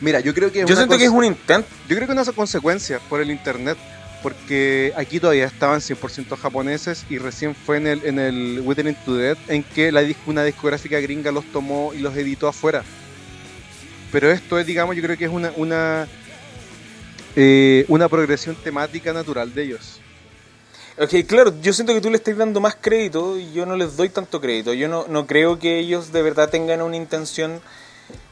Mira, 0.00 0.18
yo 0.20 0.34
creo 0.34 0.50
que 0.50 0.62
es 0.62 0.66
Yo 0.68 0.74
siento 0.74 0.98
que 0.98 1.04
es 1.04 1.10
un 1.10 1.24
intento. 1.24 1.68
Yo 1.88 1.94
creo 1.94 2.06
que 2.08 2.12
una 2.14 2.24
consecuencia 2.32 2.98
por 3.08 3.20
el 3.20 3.30
internet, 3.30 3.78
porque 4.24 4.94
aquí 4.96 5.20
todavía 5.20 5.44
estaban 5.44 5.80
100% 5.80 6.34
japoneses 6.38 7.04
y 7.10 7.18
recién 7.18 7.54
fue 7.54 7.76
en 7.76 7.86
el, 7.86 8.06
en 8.06 8.18
el 8.18 8.62
Withering 8.64 8.96
to 9.04 9.16
Death 9.16 9.36
en 9.48 9.62
que 9.62 9.92
la, 9.92 10.02
una 10.24 10.42
discográfica 10.42 10.98
gringa 10.98 11.30
los 11.30 11.44
tomó 11.52 11.92
y 11.92 11.98
los 11.98 12.16
editó 12.16 12.48
afuera. 12.48 12.82
Pero 14.10 14.30
esto 14.30 14.58
es, 14.58 14.64
digamos, 14.64 14.96
yo 14.96 15.02
creo 15.02 15.18
que 15.18 15.26
es 15.26 15.30
una, 15.30 15.52
una, 15.56 16.08
eh, 17.36 17.84
una 17.88 18.08
progresión 18.08 18.56
temática 18.56 19.12
natural 19.12 19.52
de 19.52 19.62
ellos. 19.62 20.00
Ok, 20.96 21.26
claro, 21.28 21.52
yo 21.60 21.74
siento 21.74 21.92
que 21.92 22.00
tú 22.00 22.08
le 22.08 22.16
estás 22.16 22.34
dando 22.34 22.62
más 22.62 22.78
crédito 22.80 23.38
y 23.38 23.52
yo 23.52 23.66
no 23.66 23.76
les 23.76 23.94
doy 23.94 24.08
tanto 24.08 24.40
crédito. 24.40 24.72
Yo 24.72 24.88
no, 24.88 25.04
no 25.06 25.26
creo 25.26 25.58
que 25.58 25.78
ellos 25.78 26.12
de 26.12 26.22
verdad 26.22 26.48
tengan 26.48 26.80
una 26.80 26.96
intención 26.96 27.60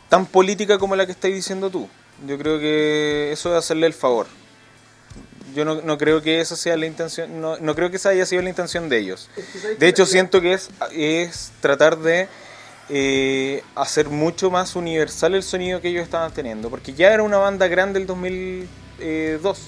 tan 0.09 0.25
política 0.25 0.79
como 0.79 0.97
la 0.97 1.05
que 1.05 1.13
estás 1.13 1.31
diciendo 1.31 1.69
tú. 1.69 1.87
Yo 2.27 2.39
creo 2.39 2.59
que 2.59 3.31
eso 3.31 3.51
es 3.51 3.59
hacerle 3.59 3.87
el 3.87 3.93
favor. 3.93 4.27
Yo 5.55 5.65
no, 5.65 5.83
no 5.83 5.99
creo 5.99 6.23
que 6.23 6.41
esa 6.41 6.57
sea 6.57 6.77
la 6.77 6.87
intención, 6.87 7.41
no, 7.41 7.57
no 7.59 7.75
creo 7.75 7.91
que 7.91 7.97
esa 7.97 8.11
haya 8.11 8.27
sido 8.27 8.43
la 8.43 8.49
intención 8.49 8.89
de 8.89 8.99
ellos. 8.99 9.29
De 9.79 9.89
hecho, 9.89 10.07
siento 10.07 10.41
que 10.41 10.55
es, 10.55 10.71
es 10.93 11.53
tratar 11.61 11.99
de 11.99 12.29
eh, 12.89 13.63
hacer 13.75 14.09
mucho 14.09 14.51
más 14.51 14.77
universal 14.77 15.35
el 15.35 15.43
sonido 15.43 15.81
que 15.81 15.89
ellos 15.89 16.03
estaban 16.03 16.33
teniendo. 16.33 16.69
Porque 16.69 16.93
ya 16.93 17.13
era 17.13 17.23
una 17.23 17.39
banda 17.39 17.69
grande 17.69 18.01
el 18.01 18.07
2002. 18.07 19.61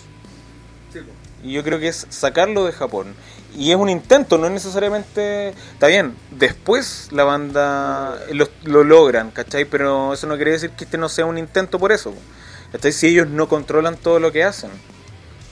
Y 1.42 1.52
yo 1.52 1.62
creo 1.62 1.78
que 1.78 1.88
es 1.88 2.06
sacarlo 2.10 2.64
de 2.64 2.72
Japón. 2.72 3.14
Y 3.56 3.70
es 3.70 3.76
un 3.76 3.88
intento, 3.88 4.36
no 4.36 4.46
es 4.46 4.52
necesariamente... 4.52 5.50
Está 5.50 5.86
bien, 5.86 6.16
después 6.32 7.08
la 7.12 7.24
banda 7.24 8.18
lo, 8.32 8.48
lo 8.64 8.82
logran, 8.82 9.30
¿cachai? 9.30 9.64
Pero 9.64 10.12
eso 10.12 10.26
no 10.26 10.36
quiere 10.36 10.52
decir 10.52 10.70
que 10.70 10.84
este 10.84 10.98
no 10.98 11.08
sea 11.08 11.24
un 11.26 11.38
intento 11.38 11.78
por 11.78 11.92
eso. 11.92 12.12
¿Cachai? 12.72 12.92
Si 12.92 13.06
ellos 13.06 13.28
no 13.28 13.48
controlan 13.48 13.96
todo 13.96 14.18
lo 14.18 14.32
que 14.32 14.42
hacen. 14.42 14.70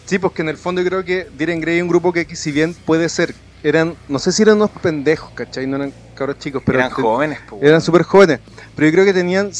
Sí, 0.06 0.18
pues 0.18 0.32
que 0.34 0.42
en 0.42 0.48
el 0.48 0.56
fondo 0.56 0.82
yo 0.82 0.88
creo 0.88 1.04
que 1.04 1.26
Diren 1.32 1.60
Grey 1.60 1.76
es 1.78 1.82
un 1.82 1.88
grupo 1.88 2.12
que, 2.12 2.24
si 2.36 2.52
bien 2.52 2.74
puede 2.84 3.08
ser, 3.08 3.34
eran, 3.62 3.96
no 4.08 4.18
sé 4.18 4.32
si 4.32 4.42
eran 4.42 4.56
unos 4.56 4.70
pendejos, 4.82 5.30
¿cachai? 5.34 5.66
No 5.66 5.76
eran 5.76 5.94
cabros 6.14 6.38
chicos, 6.38 6.62
pero 6.66 6.78
Eran 6.78 6.90
te- 6.90 6.94
jóvenes, 7.02 7.40
po, 7.48 7.58
eran 7.62 7.80
súper 7.80 8.02
jóvenes. 8.02 8.40
Pero 8.74 8.88
yo 8.88 8.92
creo 8.92 9.04
que 9.04 9.12
tenían, 9.14 9.50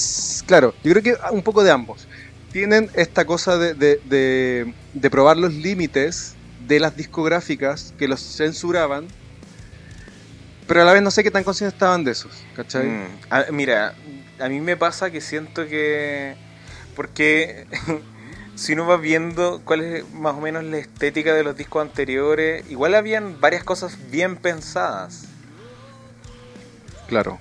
claro, 0.47 0.74
yo 0.82 0.93
creo 0.93 1.03
que 1.03 1.14
un 1.32 1.43
poco 1.43 1.62
de 1.62 1.70
ambos. 1.70 2.09
Tienen 2.51 2.90
esta 2.95 3.24
cosa 3.24 3.57
de, 3.57 3.74
de, 3.74 4.01
de- 4.05 4.74
de 4.93 5.11
probar 5.11 5.38
los 5.38 5.55
límites 5.55 6.36
de 6.59 6.80
las 6.80 6.97
discográficas 6.97 7.95
que 7.97 8.09
los 8.09 8.20
censuraban, 8.20 9.09
pero 10.66 10.82
a 10.82 10.84
la 10.84 10.93
vez 10.93 11.03
no 11.03 11.11
sé 11.11 11.22
qué 11.22 11.30
tan 11.30 11.45
conscientes 11.45 11.74
estaban 11.74 12.05
de 12.05 12.12
esos, 12.12 12.47
¿cachai? 12.55 12.86
Mm, 12.86 13.18
a- 13.30 13.47
mira, 13.51 13.95
a 14.38 14.49
mí 14.49 14.61
me 14.61 14.76
pasa 14.76 15.11
que 15.11 15.20
siento 15.20 15.66
que. 15.66 16.36
Porque 16.95 17.66
si 18.55 18.75
uno 18.75 18.87
va 18.87 18.97
viendo 18.97 19.61
cuál 19.65 19.83
es 19.83 20.11
más 20.13 20.35
o 20.35 20.41
menos 20.41 20.65
la 20.65 20.79
estética 20.79 21.35
de 21.35 21.43
los 21.43 21.57
discos 21.57 21.83
anteriores, 21.83 22.65
igual 22.71 22.95
habían 22.95 23.41
varias 23.41 23.65
cosas 23.65 23.97
bien 24.11 24.37
pensadas. 24.37 25.25
Claro. 27.09 27.39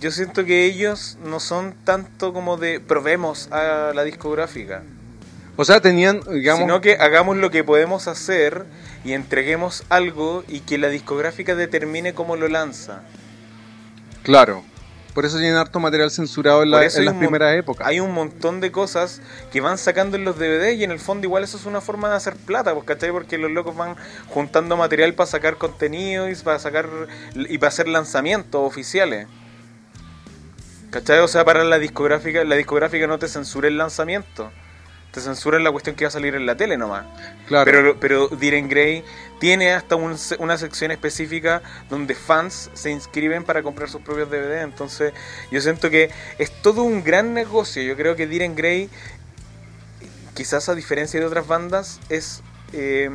Yo 0.00 0.10
siento 0.10 0.44
que 0.44 0.64
ellos 0.64 1.16
no 1.24 1.40
son 1.40 1.74
tanto 1.84 2.32
como 2.32 2.56
de 2.56 2.80
probemos 2.80 3.50
a 3.50 3.92
la 3.94 4.04
discográfica, 4.04 4.82
O 5.56 5.64
sea, 5.64 5.80
tenían, 5.80 6.20
digamos, 6.30 6.60
sino 6.60 6.80
que 6.80 6.96
hagamos 6.96 7.36
lo 7.36 7.50
que 7.50 7.64
podemos 7.64 8.06
hacer 8.06 8.66
y 9.04 9.12
entreguemos 9.12 9.84
algo 9.88 10.44
y 10.46 10.60
que 10.60 10.78
la 10.78 10.88
discográfica 10.88 11.54
determine 11.54 12.14
cómo 12.14 12.36
lo 12.36 12.48
lanza. 12.48 13.02
claro. 14.22 14.62
Por 15.18 15.26
eso 15.26 15.36
tienen 15.38 15.56
harto 15.56 15.80
material 15.80 16.12
censurado 16.12 16.62
en, 16.62 16.70
la- 16.70 16.84
en 16.84 16.92
hay 16.96 17.04
las 17.04 17.14
primeras 17.14 17.52
épocas. 17.58 17.84
Hay 17.88 17.98
un 17.98 18.12
montón 18.12 18.60
de 18.60 18.70
cosas 18.70 19.20
que 19.50 19.60
van 19.60 19.76
sacando 19.76 20.16
en 20.16 20.22
los 20.24 20.38
DVD 20.38 20.70
y 20.74 20.84
en 20.84 20.92
el 20.92 21.00
fondo 21.00 21.26
igual 21.26 21.42
eso 21.42 21.56
es 21.56 21.66
una 21.66 21.80
forma 21.80 22.08
de 22.08 22.14
hacer 22.14 22.36
plata, 22.36 22.72
pues, 22.72 22.86
¿cachai? 22.86 23.10
Porque 23.10 23.36
los 23.36 23.50
locos 23.50 23.74
van 23.76 23.96
juntando 24.28 24.76
material 24.76 25.14
para 25.14 25.26
sacar 25.26 25.56
contenido 25.56 26.30
y 26.30 26.36
para 26.36 26.60
sacar 26.60 26.88
y 27.34 27.58
para 27.58 27.66
hacer 27.66 27.88
lanzamientos 27.88 28.60
oficiales. 28.64 29.26
¿Cachai? 30.90 31.18
O 31.18 31.26
sea, 31.26 31.44
para 31.44 31.64
la 31.64 31.80
discográfica, 31.80 32.44
la 32.44 32.54
discográfica 32.54 33.08
no 33.08 33.18
te 33.18 33.26
censura 33.26 33.66
el 33.66 33.76
lanzamiento. 33.76 34.52
Te 35.10 35.20
censura 35.20 35.58
la 35.58 35.72
cuestión 35.72 35.96
que 35.96 36.04
va 36.04 36.08
a 36.10 36.12
salir 36.12 36.36
en 36.36 36.46
la 36.46 36.56
tele 36.56 36.76
nomás. 36.76 37.06
claro. 37.48 37.64
Pero, 37.68 37.96
pero 37.98 38.28
Diren 38.28 38.68
Gray 38.68 39.02
tiene 39.38 39.72
hasta 39.72 39.96
un 39.96 40.16
una 40.38 40.58
sección 40.58 40.90
específica 40.90 41.62
donde 41.88 42.14
fans 42.14 42.70
se 42.74 42.90
inscriben 42.90 43.44
para 43.44 43.62
comprar 43.62 43.88
sus 43.88 44.02
propios 44.02 44.30
DVD. 44.30 44.62
Entonces, 44.62 45.12
yo 45.50 45.60
siento 45.60 45.90
que 45.90 46.10
es 46.38 46.50
todo 46.62 46.82
un 46.82 47.04
gran 47.04 47.34
negocio. 47.34 47.82
Yo 47.82 47.96
creo 47.96 48.16
que 48.16 48.26
Diren 48.26 48.54
Gray, 48.54 48.90
quizás 50.34 50.68
a 50.68 50.74
diferencia 50.74 51.20
de 51.20 51.26
otras 51.26 51.46
bandas, 51.46 52.00
es. 52.08 52.42
eh, 52.72 53.10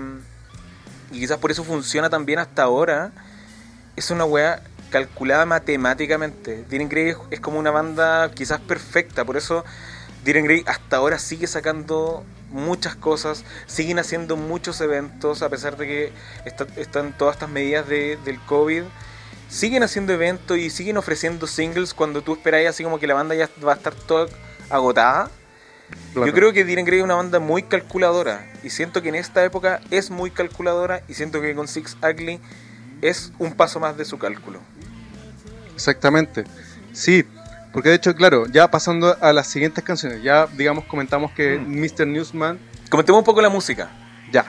y 1.14 1.20
quizás 1.20 1.38
por 1.38 1.52
eso 1.52 1.64
funciona 1.64 2.10
también 2.10 2.40
hasta 2.40 2.64
ahora. 2.64 3.12
Es 3.96 4.10
una 4.10 4.26
weá 4.26 4.64
calculada 4.90 5.46
matemáticamente. 5.46 6.66
Diren 6.70 6.90
Gray 6.90 7.16
es, 7.30 7.40
como 7.40 7.60
una 7.60 7.70
banda 7.72 8.32
quizás 8.32 8.60
perfecta. 8.60 9.24
Por 9.24 9.38
eso 9.38 9.64
Diren 10.26 10.46
Gray 10.46 10.64
hasta 10.66 10.98
ahora 10.98 11.20
sigue 11.20 11.46
sacando 11.46 12.24
muchas 12.54 12.96
cosas, 12.96 13.44
siguen 13.66 14.00
haciendo 14.00 14.38
muchos 14.38 14.80
eventos, 14.80 15.42
a 15.42 15.50
pesar 15.50 15.76
de 15.76 15.86
que 15.88 16.14
está- 16.46 16.68
están 16.78 17.18
todas 17.18 17.36
estas 17.36 17.50
medidas 17.50 17.88
de- 17.90 18.18
del 18.24 18.40
COVID. 18.46 18.84
Siguen 19.50 19.84
haciendo 19.84 20.14
eventos 20.14 20.58
y 20.58 20.70
siguen 20.70 20.98
ofreciendo 20.98 21.46
singles 21.48 21.94
cuando 21.94 22.22
tú 22.22 22.34
esperáis 22.34 22.70
así 22.70 22.84
como 22.84 23.00
que 23.00 23.08
la 23.08 23.14
banda 23.14 23.36
ya 23.36 23.50
va 23.66 23.74
a 23.74 23.76
estar 23.76 23.94
toda 23.94 24.28
agotada. 24.70 25.30
Claro. 26.14 26.26
Yo 26.28 26.34
creo 26.34 26.54
que 26.54 26.64
Diren 26.64 26.86
Grey 26.86 27.00
es 27.00 27.04
una 27.04 27.16
banda 27.16 27.40
muy 27.40 27.64
calculadora 27.64 28.52
y 28.64 28.70
siento 28.72 29.02
que 29.02 29.10
en 29.10 29.16
esta 29.16 29.44
época 29.44 29.82
es 29.92 30.10
muy 30.10 30.32
calculadora 30.32 31.04
y 31.08 31.14
siento 31.14 31.42
que 31.42 31.54
con 31.54 31.68
Six 31.68 31.98
Ugly 32.02 32.40
es 33.02 33.32
un 33.38 33.54
paso 33.54 33.80
más 33.80 33.96
de 33.98 34.06
su 34.06 34.18
cálculo. 34.18 34.60
Exactamente. 35.76 36.46
Sí, 36.94 37.26
porque 37.74 37.90
de 37.90 37.96
hecho, 37.96 38.16
claro, 38.16 38.46
ya 38.48 38.70
pasando 38.72 39.18
a 39.20 39.34
las 39.34 39.48
siguientes 39.48 39.84
canciones, 39.84 40.24
ya 40.24 40.48
digamos 40.48 40.86
comentamos 40.86 41.32
que 41.32 41.58
Mm. 41.60 41.80
Mr. 41.82 42.08
Newsman, 42.08 42.60
Comentemos 42.90 43.20
un 43.20 43.26
poco 43.26 43.42
la 43.42 43.50
música. 43.50 43.90
ya. 44.32 44.46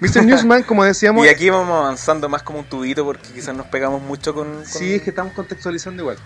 Mr. 0.00 0.24
Newsman, 0.24 0.62
como 0.62 0.82
decíamos, 0.84 1.24
Y 1.26 1.28
aquí 1.28 1.50
vamos 1.50 1.76
avanzando 1.76 2.28
más 2.28 2.42
como 2.42 2.60
un 2.60 2.64
tubito 2.64 3.04
porque 3.04 3.28
quizás 3.34 3.54
nos 3.54 3.66
pegamos 3.66 4.00
mucho 4.02 4.32
con... 4.34 4.52
con- 4.54 4.66
sí, 4.66 4.94
es 4.94 5.02
que 5.02 5.10
estamos 5.10 5.32
contextualizando 5.32 6.02
igual. 6.02 6.16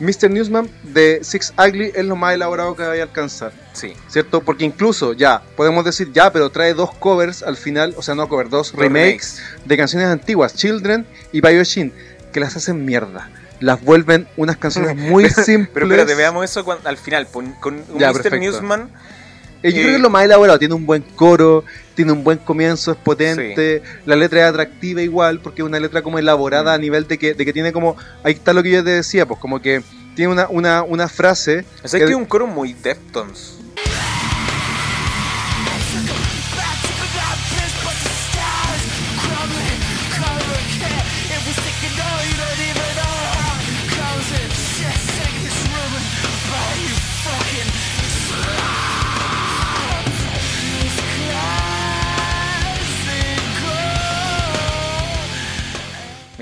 Mr. 0.00 0.30
Newsman 0.30 0.70
de 0.84 1.18
Six 1.24 1.54
Ugly 1.58 1.90
es 1.94 2.04
lo 2.04 2.14
más 2.14 2.32
elaborado 2.34 2.76
que 2.76 2.84
vaya 2.84 3.02
a 3.02 3.06
alcanzar, 3.06 3.50
Sí. 3.72 3.94
¿cierto? 4.06 4.42
Porque 4.42 4.64
incluso 4.64 5.12
ya, 5.12 5.42
podemos 5.56 5.84
decir 5.84 6.12
ya, 6.12 6.32
pero 6.32 6.50
trae 6.50 6.72
dos 6.72 6.94
covers 6.94 7.42
al 7.42 7.56
final, 7.56 7.94
o 7.96 8.02
sea, 8.02 8.14
no 8.14 8.28
covers, 8.28 8.48
dos 8.50 8.70
Dos 8.72 8.80
remakes 8.80 9.42
de 9.64 9.76
canciones 9.76 10.08
antiguas, 10.08 10.54
Children 10.54 11.04
y 11.32 11.40
Bioshin, 11.40 11.92
que 12.32 12.38
las 12.38 12.54
hacen 12.56 12.84
mierda. 12.84 13.28
Las 13.60 13.82
vuelven 13.82 14.28
unas 14.36 14.56
canciones 14.56 14.96
muy 15.10 15.28
simples. 15.30 15.70
Pero 15.74 15.86
espérate, 15.86 16.14
veamos 16.14 16.44
eso 16.44 16.64
al 16.84 16.96
final. 16.96 17.26
Con, 17.26 17.52
con 17.54 17.74
un 17.88 17.98
Ya, 17.98 18.08
Mr. 18.12 18.22
perfecto. 18.22 18.38
Newsman, 18.38 18.90
Eh, 19.62 19.70
yo 19.72 19.78
Eh, 19.78 19.82
creo 19.82 19.86
que 19.88 19.94
es 19.96 20.00
lo 20.00 20.10
más 20.10 20.24
elaborado. 20.24 20.58
Tiene 20.58 20.74
un 20.74 20.86
buen 20.86 21.02
coro, 21.02 21.64
tiene 21.96 22.12
un 22.12 22.22
buen 22.22 22.38
comienzo, 22.38 22.92
es 22.92 22.96
potente. 22.98 23.82
La 24.06 24.14
letra 24.14 24.40
es 24.40 24.46
atractiva 24.46 25.02
igual, 25.02 25.40
porque 25.40 25.62
es 25.62 25.66
una 25.66 25.80
letra 25.80 26.02
como 26.02 26.18
elaborada 26.18 26.72
Mm. 26.72 26.74
a 26.74 26.78
nivel 26.78 27.08
de 27.08 27.18
que, 27.18 27.34
de 27.34 27.44
que 27.44 27.52
tiene 27.52 27.72
como. 27.72 27.96
Ahí 28.22 28.34
está 28.34 28.52
lo 28.52 28.62
que 28.62 28.70
yo 28.70 28.84
te 28.84 28.90
decía, 28.90 29.26
pues 29.26 29.40
como 29.40 29.60
que 29.60 29.82
tiene 30.14 30.32
una, 30.32 30.46
una, 30.48 30.82
una 30.84 31.08
frase. 31.08 31.64
o 31.82 31.88
sea, 31.88 31.98
que 31.98 32.06
es 32.06 32.14
un 32.14 32.24
coro 32.26 32.46
muy 32.46 32.72
Deftones. 32.72 33.57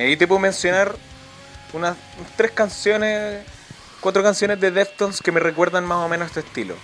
Ahí 0.07 0.17
te 0.17 0.27
puedo 0.27 0.39
mencionar 0.41 0.95
unas 1.73 1.97
tres 2.37 2.53
canciones, 2.53 3.45
cuatro 4.01 4.23
canciones 4.23 4.61
de 4.61 4.71
Deftones 4.71 5.21
que 5.21 5.33
me 5.33 5.41
recuerdan 5.41 5.85
más 5.85 5.99
o 5.99 6.09
menos 6.09 6.29
este 6.29 6.41
estilo. 6.41 6.75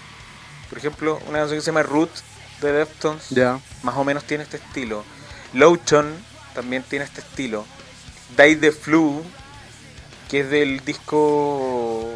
Por 0.68 0.78
ejemplo, 0.78 1.18
una 1.28 1.38
canción 1.38 1.58
que 1.58 1.60
se 1.62 1.66
llama 1.66 1.82
Root 1.82 2.10
de 2.60 2.72
Deftones, 2.72 3.28
Ya. 3.30 3.58
más 3.82 3.96
o 3.96 4.04
menos 4.04 4.24
tiene 4.24 4.44
este 4.44 4.56
estilo. 4.56 5.04
Lotion 5.52 6.12
también 6.54 6.82
tiene 6.82 7.04
este 7.04 7.20
estilo. 7.20 7.64
Die 8.36 8.56
the 8.56 8.72
Flu, 8.72 9.22
que 10.30 10.40
es 10.40 10.50
del 10.50 10.84
disco. 10.84 12.08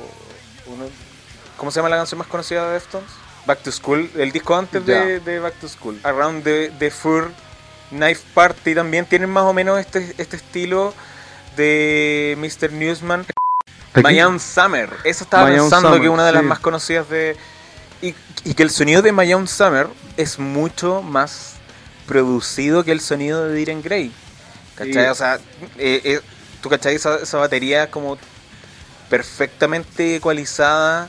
¿Cómo 1.57 1.71
se 1.71 1.77
llama 1.79 1.89
la 1.89 1.97
canción 1.97 2.19
más 2.19 2.29
conocida 2.29 2.67
de 2.67 2.75
Deftones? 2.75 3.11
Back 3.47 3.61
to 3.63 3.71
School, 3.73 4.11
el 4.17 4.33
disco 4.33 4.57
antes 4.57 4.85
de, 4.85 5.21
de 5.21 5.39
Back 5.39 5.55
to 5.61 5.69
School. 5.69 6.01
Around 6.03 6.43
the, 6.45 6.73
the 6.79 6.91
Fur, 6.91 7.31
Knife 7.91 8.23
Party 8.35 8.75
también 8.75 9.07
tienen 9.07 9.31
más 9.31 9.45
o 9.45 9.53
menos 9.53 9.79
este, 9.79 10.15
este 10.19 10.37
estilo 10.37 10.95
de 11.57 12.37
Mr. 12.39 12.73
Newsman. 12.73 13.27
Mayan 14.03 14.39
Summer, 14.39 14.91
eso 15.05 15.25
estaba 15.25 15.49
My 15.49 15.57
pensando 15.57 15.89
Summer, 15.89 16.03
que 16.03 16.09
una 16.09 16.27
de 16.27 16.33
las 16.33 16.45
más 16.45 16.59
conocidas 16.59 17.09
de. 17.09 17.37
Y, 18.03 18.15
y 18.45 18.55
que 18.55 18.63
el 18.63 18.71
sonido 18.71 19.01
de 19.01 19.11
Own 19.11 19.49
Summer 19.49 19.89
es 20.19 20.39
mucho 20.39 21.01
más 21.01 21.55
producido 22.07 22.85
que 22.85 22.93
el 22.93 23.01
sonido 23.01 23.49
de 23.49 23.55
Diren 23.55 23.83
Grey. 23.83 24.13
¿Cachai? 24.75 24.93
Sí. 24.93 25.11
O 25.11 25.15
sea, 25.15 25.37
eh, 25.79 26.01
eh, 26.05 26.21
tú 26.61 26.69
cachai 26.69 26.95
esa, 26.95 27.17
esa 27.17 27.39
batería 27.39 27.91
como 27.91 28.19
perfectamente 29.09 30.17
ecualizada. 30.17 31.09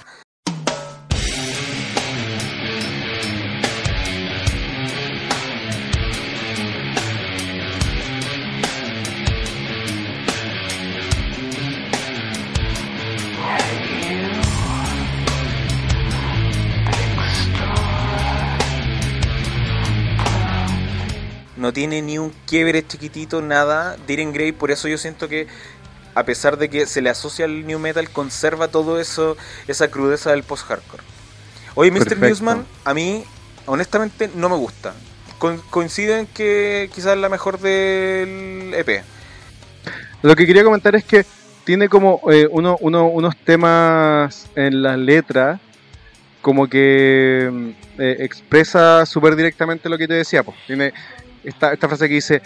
No 21.67 21.73
tiene 21.73 22.01
ni 22.01 22.17
un 22.17 22.31
quiebre 22.45 22.87
chiquitito, 22.87 23.41
nada. 23.41 23.97
Diren 24.07 24.31
Grey, 24.31 24.53
por 24.53 24.71
eso 24.71 24.87
yo 24.87 24.97
siento 24.97 25.27
que 25.27 25.47
a 26.15 26.23
pesar 26.23 26.57
de 26.57 26.69
que 26.69 26.85
se 26.85 27.01
le 27.01 27.09
asocia 27.09 27.43
al 27.43 27.67
new 27.67 27.77
metal, 27.77 28.09
conserva 28.09 28.69
todo 28.69 29.01
eso, 29.01 29.35
esa 29.67 29.89
crudeza 29.89 30.31
del 30.31 30.43
post-hardcore. 30.43 31.03
Oye, 31.75 31.91
Mr. 31.91 31.97
Perfecto. 32.05 32.25
Newsman, 32.25 32.65
a 32.85 32.93
mí, 32.93 33.25
honestamente, 33.65 34.29
no 34.33 34.47
me 34.47 34.55
gusta. 34.55 34.93
Co- 35.39 35.61
coincido 35.69 36.15
en 36.15 36.25
que 36.27 36.89
quizás 36.95 37.15
es 37.15 37.19
la 37.19 37.27
mejor 37.27 37.59
del 37.59 38.73
EP. 38.73 39.03
Lo 40.21 40.37
que 40.37 40.47
quería 40.47 40.63
comentar 40.63 40.95
es 40.95 41.03
que 41.03 41.25
tiene 41.65 41.89
como 41.89 42.21
eh, 42.31 42.47
uno, 42.49 42.77
uno- 42.79 43.07
unos 43.07 43.35
temas 43.43 44.47
en 44.55 44.81
la 44.83 44.95
letra 44.95 45.59
como 46.41 46.69
que 46.69 47.49
mm, 47.51 47.69
eh, 47.99 48.15
expresa 48.19 49.05
súper 49.05 49.35
directamente 49.35 49.89
lo 49.89 49.97
que 49.97 50.07
te 50.07 50.13
decía. 50.13 50.43
Pues. 50.43 50.55
Tiene 50.65 50.93
esta, 51.43 51.73
esta 51.73 51.87
frase 51.87 52.07
que 52.07 52.15
dice, 52.15 52.41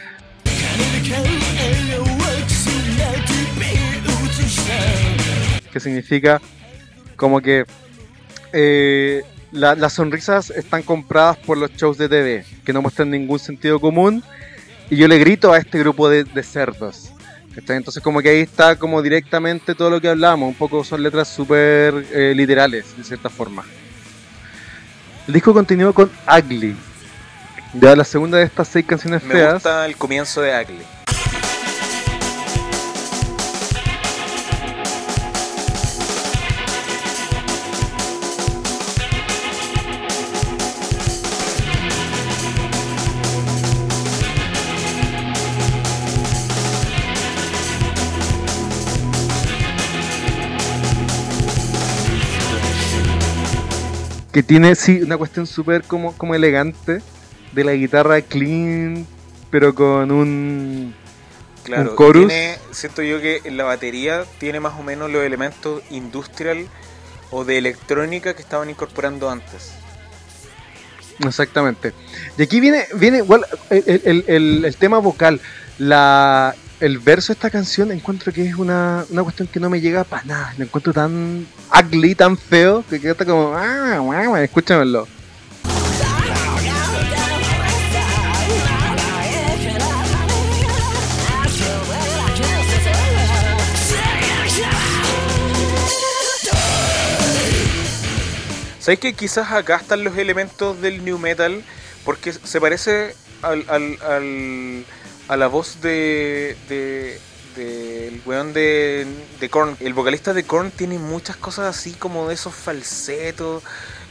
que 5.71 5.79
significa 5.79 6.41
como 7.15 7.41
que 7.41 7.65
eh, 8.53 9.23
la- 9.51 9.75
las 9.75 9.93
sonrisas 9.93 10.49
están 10.49 10.83
compradas 10.83 11.37
por 11.37 11.57
los 11.57 11.71
shows 11.73 11.97
de 11.97 12.09
TV, 12.09 12.45
que 12.65 12.73
no 12.73 12.81
muestran 12.81 13.09
ningún 13.09 13.39
sentido 13.39 13.79
común, 13.79 14.23
y 14.89 14.97
yo 14.97 15.07
le 15.07 15.17
grito 15.19 15.53
a 15.53 15.57
este 15.57 15.79
grupo 15.79 16.09
de, 16.09 16.23
de 16.25 16.43
cerdos. 16.43 17.11
Entonces 17.67 18.01
como 18.01 18.21
que 18.21 18.29
ahí 18.29 18.39
está 18.41 18.77
como 18.77 19.01
directamente 19.01 19.75
todo 19.75 19.89
lo 19.89 19.99
que 20.01 20.07
hablamos, 20.09 20.47
un 20.47 20.55
poco 20.55 20.83
son 20.85 21.03
letras 21.03 21.27
súper 21.27 22.05
eh, 22.13 22.33
literales, 22.35 22.95
de 22.97 23.03
cierta 23.03 23.29
forma. 23.29 23.63
El 25.27 25.33
disco 25.33 25.53
continúa 25.53 25.93
con 25.93 26.09
Ugly, 26.27 26.75
ya 27.74 27.95
la 27.95 28.03
segunda 28.03 28.38
de 28.38 28.43
estas 28.45 28.67
seis 28.67 28.86
canciones 28.86 29.24
Me 29.24 29.34
feas. 29.34 29.53
gusta 29.55 29.86
el 29.86 29.95
comienzo 29.95 30.41
de 30.41 30.51
Ugly. 30.61 30.86
que 54.32 54.43
tiene, 54.43 54.76
sí, 54.76 55.01
una 55.01 55.17
cuestión 55.17 55.45
súper 55.45 55.84
como, 55.84 56.13
como 56.13 56.34
elegante 56.34 57.01
de 57.52 57.64
la 57.64 57.74
guitarra 57.74 58.22
clean, 58.22 59.06
pero 59.49 59.74
con 59.76 60.12
un... 60.12 60.93
Claro, 61.64 61.91
Un 61.91 61.97
chorus. 61.97 62.28
tiene- 62.28 62.58
siento 62.72 63.02
yo 63.04 63.22
que 63.22 63.41
en 63.43 63.56
la 63.58 63.64
batería 63.66 64.24
tiene 64.39 64.60
más 64.60 64.74
o 64.80 64.84
menos 64.84 65.12
los 65.12 65.24
elementos 65.24 65.84
industrial 65.91 66.66
o 67.30 67.45
de 67.45 67.58
electrónica 67.60 68.34
que 68.34 68.41
estaban 68.41 68.70
incorporando 68.70 69.30
antes. 69.30 69.74
Exactamente. 71.26 71.93
Y 72.38 72.41
aquí 72.41 72.60
viene, 72.60 72.86
viene 72.95 73.18
igual 73.18 73.45
el, 73.70 74.02
el- 74.06 74.24
el- 74.28 74.66
el 74.66 74.76
tema 74.76 74.97
vocal. 74.97 75.39
La, 75.78 76.56
el 76.80 76.97
verso 76.99 77.28
de 77.32 77.38
esta 77.38 77.49
canción 77.52 77.91
encuentro 77.91 78.34
que 78.34 78.47
es 78.47 78.56
una, 78.56 79.06
una 79.10 79.22
cuestión 79.24 79.47
que 79.47 79.60
no 79.60 79.70
me 79.70 79.80
llega 79.82 80.04
para 80.04 80.24
nada. 80.24 80.54
Lo 80.58 80.64
encuentro 80.66 80.93
tan 80.93 81.45
ugly, 81.80 82.16
tan 82.16 82.38
feo, 82.38 82.84
que 82.89 82.99
queda 82.99 83.14
como... 83.24 83.54
Ah, 83.56 84.02
escúchamelo. 84.43 85.08
¿Sabes 98.91 98.99
que 98.99 99.13
quizás 99.13 99.49
acá 99.53 99.77
están 99.77 100.03
los 100.03 100.17
elementos 100.17 100.81
del 100.81 101.05
new 101.05 101.17
metal? 101.17 101.63
Porque 102.03 102.33
se 102.33 102.59
parece 102.59 103.15
al, 103.41 103.63
al, 103.69 103.97
al- 104.05 104.85
a 105.29 105.37
la 105.37 105.47
voz 105.47 105.79
de. 105.81 106.57
de 106.67 107.17
del 107.55 108.21
weón 108.25 108.51
de, 108.51 109.07
de 109.39 109.49
Korn. 109.49 109.77
El 109.79 109.93
vocalista 109.93 110.33
de 110.33 110.43
Korn 110.43 110.71
tiene 110.71 110.99
muchas 110.99 111.37
cosas 111.37 111.73
así 111.73 111.93
como 111.93 112.27
de 112.27 112.33
esos 112.33 112.53
falsetos. 112.53 113.63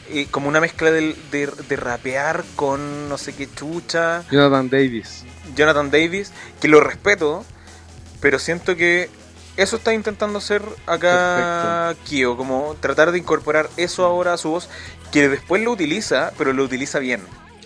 eh, 0.09 0.25
como 0.31 0.47
una 0.49 0.59
mezcla 0.59 0.89
de, 0.89 1.15
de 1.31 1.75
rapear 1.75 2.43
con 2.55 3.07
no 3.07 3.19
sé 3.19 3.33
qué 3.35 3.47
chucha. 3.53 4.23
Jonathan 4.31 4.67
Davis. 4.71 5.25
Jonathan 5.55 5.91
Davis, 5.91 6.31
que 6.59 6.67
lo 6.67 6.81
respeto, 6.81 7.45
pero 8.19 8.39
siento 8.39 8.75
que 8.75 9.11
eso 9.61 9.75
está 9.77 9.93
intentando 9.93 10.39
hacer 10.39 10.61
acá 10.85 11.95
Kyo, 12.05 12.37
como 12.37 12.75
tratar 12.79 13.11
de 13.11 13.17
incorporar 13.19 13.69
eso 13.77 14.05
ahora 14.05 14.33
a 14.33 14.37
su 14.37 14.49
voz, 14.49 14.69
que 15.11 15.29
después 15.29 15.63
lo 15.63 15.71
utiliza, 15.71 16.31
pero 16.37 16.53
lo 16.53 16.63
utiliza 16.63 16.99
bien. 16.99 17.21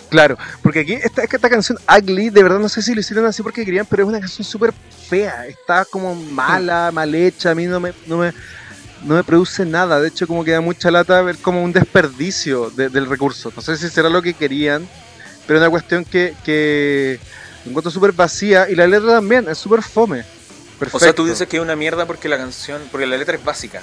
Claro, 0.10 0.38
porque 0.62 0.82
aquí 0.82 0.94
esta, 0.94 1.24
esta 1.24 1.50
canción 1.50 1.78
Ugly, 1.90 2.30
de 2.30 2.44
verdad 2.44 2.60
no 2.60 2.70
sé 2.70 2.82
si 2.82 2.94
lo 2.94 3.00
hicieron 3.02 3.26
así 3.26 3.42
porque 3.42 3.66
querían, 3.66 3.86
pero 3.86 4.04
es 4.04 4.10
una 4.10 4.20
canción 4.20 4.46
súper 4.46 4.74
fea, 5.10 5.48
está 5.48 5.84
como 5.86 6.16
mala, 6.16 6.92
mal 6.94 7.14
hecha, 7.16 7.52
a 7.52 7.56
mí 7.56 7.66
no 7.66 7.80
me, 7.80 7.92
no 8.06 8.18
me, 8.18 8.32
no 9.04 9.16
me 9.16 9.24
produce 9.24 9.66
nada, 9.66 10.00
de 10.00 10.08
hecho 10.08 10.28
como 10.28 10.44
que 10.44 10.52
da 10.52 10.62
mucha 10.62 10.92
lata 10.92 11.22
ver 11.22 11.38
como 11.38 11.64
un 11.64 11.74
desperdicio 11.74 12.70
de- 12.70 12.90
del 12.90 13.08
recurso, 13.08 13.52
no 13.56 13.62
sé 13.62 13.78
si 13.78 13.90
será 13.90 14.10
lo 14.10 14.22
que 14.22 14.34
querían, 14.36 14.88
pero 15.48 15.58
es 15.60 15.62
una 15.64 15.72
cuestión 15.72 16.06
que, 16.06 16.36
que 16.44 17.20
encuentro 17.66 17.92
súper 17.92 18.12
vacía 18.12 18.70
y 18.70 18.76
la 18.76 18.88
letra 18.88 19.14
también 19.14 19.48
es 19.50 19.58
súper 19.58 19.82
fome. 19.82 20.24
Perfecto. 20.80 20.98
O 20.98 21.00
sea, 21.00 21.14
tú 21.14 21.26
dices 21.26 21.48
que 21.48 21.58
es 21.58 21.64
una 21.64 21.76
mierda 21.76 22.06
porque 22.06 22.28
la 22.30 22.38
canción, 22.38 22.82
porque 22.92 23.06
la 23.08 23.18
letra 23.18 23.36
es 23.38 23.44
básica. 23.44 23.82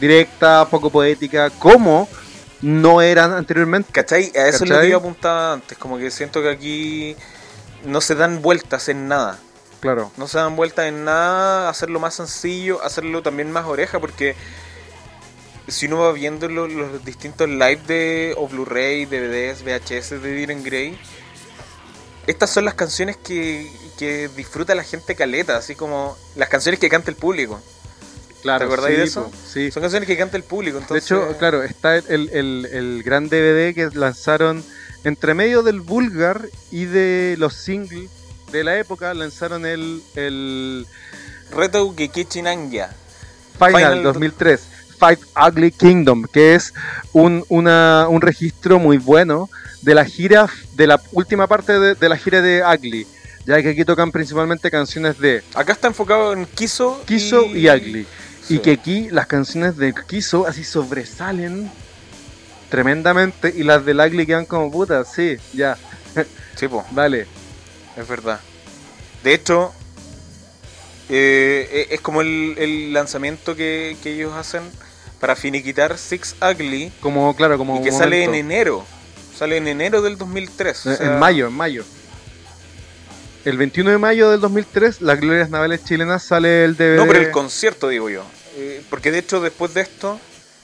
Directa, 0.00 0.66
poco 0.70 0.90
poética, 0.90 1.50
como 1.50 2.08
no 2.62 3.02
eran 3.02 3.32
anteriormente. 3.32 3.90
¿Cachai? 3.92 4.32
A 4.36 4.46
eso 4.46 4.64
es 4.64 4.70
lo 4.70 4.76
¿Cachai? 4.76 4.86
que 4.86 4.90
yo 4.92 4.98
apuntaba 4.98 5.52
antes, 5.54 5.76
como 5.78 5.98
que 5.98 6.10
siento 6.10 6.40
que 6.42 6.50
aquí 6.50 7.16
no 7.84 8.00
se 8.00 8.14
dan 8.14 8.40
vueltas 8.42 8.88
en 8.88 9.08
nada. 9.08 9.38
Claro. 9.80 10.12
No 10.16 10.26
se 10.28 10.38
dan 10.38 10.54
vueltas 10.56 10.86
en 10.86 11.04
nada, 11.04 11.68
hacerlo 11.68 11.98
más 12.00 12.14
sencillo, 12.14 12.82
hacerlo 12.84 13.22
también 13.22 13.50
más 13.50 13.66
oreja, 13.66 13.98
porque 14.00 14.34
si 15.68 15.86
uno 15.86 15.98
va 15.98 16.12
viendo 16.12 16.48
lo- 16.48 16.66
los, 16.68 17.04
distintos 17.04 17.48
live 17.48 17.80
de 17.86 18.34
o 18.36 18.48
Blu-ray, 18.48 19.04
DVDs, 19.04 19.62
VHS 19.62 20.20
de 20.20 20.32
Diren 20.32 20.62
Grey, 20.64 20.98
estas 22.28 22.50
son 22.50 22.64
las 22.64 22.74
canciones 22.74 23.16
que, 23.16 23.70
que 23.98 24.28
disfruta 24.36 24.74
la 24.74 24.84
gente 24.84 25.14
caleta, 25.16 25.56
así 25.56 25.74
como 25.74 26.16
las 26.36 26.48
canciones 26.48 26.78
que 26.78 26.88
canta 26.88 27.10
el 27.10 27.16
público. 27.16 27.60
Claro, 28.42 28.60
¿Te 28.60 28.64
acordáis 28.72 28.94
sí, 28.94 29.00
de 29.00 29.06
eso? 29.06 29.24
po, 29.24 29.32
sí. 29.52 29.70
Son 29.72 29.80
canciones 29.82 30.06
que 30.06 30.16
canta 30.16 30.36
el 30.36 30.44
público, 30.44 30.80
De 30.88 30.98
hecho, 30.98 31.36
claro, 31.38 31.64
está 31.64 31.96
el, 31.96 32.30
el- 32.30 32.68
el 32.70 33.02
gran 33.02 33.28
DVD 33.28 33.74
que 33.74 33.90
lanzaron 33.94 34.62
entre 35.04 35.34
medio 35.34 35.62
del 35.62 35.80
Vulgar 35.80 36.48
y 36.70 36.84
de 36.84 37.34
los 37.38 37.54
singles 37.54 38.10
de 38.52 38.62
la 38.64 38.78
época, 38.78 39.12
lanzaron 39.14 39.66
el, 39.66 40.02
el 40.14 40.86
Reto 41.50 41.94
Gekichinanya. 41.96 42.90
Final, 43.58 43.72
Final 43.74 44.02
2003, 44.04 44.60
Five 44.98 45.18
Ugly 45.48 45.72
Kingdom, 45.72 46.24
que 46.32 46.54
es 46.54 46.74
un, 47.12 47.44
una- 47.48 48.06
un 48.08 48.20
registro 48.20 48.78
muy 48.78 48.98
bueno 48.98 49.48
de 49.82 49.94
la 49.94 50.04
gira, 50.04 50.48
de 50.74 50.86
la 50.86 51.00
última 51.12 51.46
parte 51.46 51.78
de, 51.78 51.94
de 51.94 52.08
la 52.08 52.16
gira 52.16 52.42
de 52.42 52.62
Ugly, 52.62 53.06
ya 53.46 53.62
que 53.62 53.70
aquí 53.70 53.84
tocan 53.84 54.10
principalmente 54.12 54.70
canciones 54.70 55.18
de 55.18 55.42
Acá 55.54 55.72
está 55.72 55.88
enfocado 55.88 56.32
en 56.32 56.44
Kiso, 56.46 57.02
Kiso 57.06 57.46
y, 57.46 57.68
Ugly. 57.68 58.06
Sí. 58.46 58.54
Y 58.56 58.58
que 58.60 58.72
aquí 58.72 59.08
las 59.10 59.26
canciones 59.26 59.76
de 59.76 59.94
Kiso 60.06 60.46
así 60.46 60.64
sobresalen 60.64 61.70
tremendamente 62.70 63.52
y 63.56 63.62
las 63.62 63.84
del 63.84 64.00
Ugly 64.00 64.26
quedan 64.26 64.46
como 64.46 64.70
putas, 64.70 65.12
sí, 65.12 65.36
ya, 65.54 65.76
Sí, 66.56 66.66
po. 66.68 66.84
vale. 66.90 67.26
Es 67.96 68.06
verdad. 68.08 68.40
De 69.22 69.34
hecho, 69.34 69.72
eh, 71.08 71.86
es 71.90 72.00
como 72.00 72.20
el, 72.20 72.54
el 72.58 72.92
lanzamiento 72.92 73.56
que, 73.56 73.96
que 74.02 74.14
ellos 74.14 74.32
hacen 74.34 74.62
para 75.20 75.34
finiquitar 75.36 75.98
Six 75.98 76.36
Ugly 76.40 76.92
Como, 77.00 77.34
claro, 77.36 77.58
como 77.58 77.80
y 77.80 77.82
que 77.84 77.92
sale 77.92 78.24
en 78.24 78.34
enero. 78.34 78.84
Sale 79.36 79.56
en 79.56 79.68
enero 79.68 80.02
del 80.02 80.16
2003. 80.18 80.86
o 80.86 80.92
Eh, 80.92 80.96
sea, 80.96 81.06
en 81.12 81.18
mayo, 81.18 81.46
en 81.48 81.52
mayo. 81.54 81.84
El 83.44 83.56
21 83.56 83.90
de 83.92 83.98
mayo 83.98 84.30
del 84.30 84.40
2003, 84.40 85.00
las 85.00 85.20
glorias 85.20 85.48
navales 85.50 85.84
chilenas 85.84 86.22
sale 86.24 86.64
el 86.64 86.76
DVD. 86.76 86.96
No, 86.96 87.06
pero 87.06 87.20
el 87.20 87.30
concierto, 87.30 87.88
digo 87.88 88.10
yo. 88.10 88.24
Eh, 88.56 88.82
porque 88.90 89.10
de 89.12 89.18
hecho, 89.20 89.40
después 89.40 89.72
de 89.74 89.82
esto, 89.82 90.20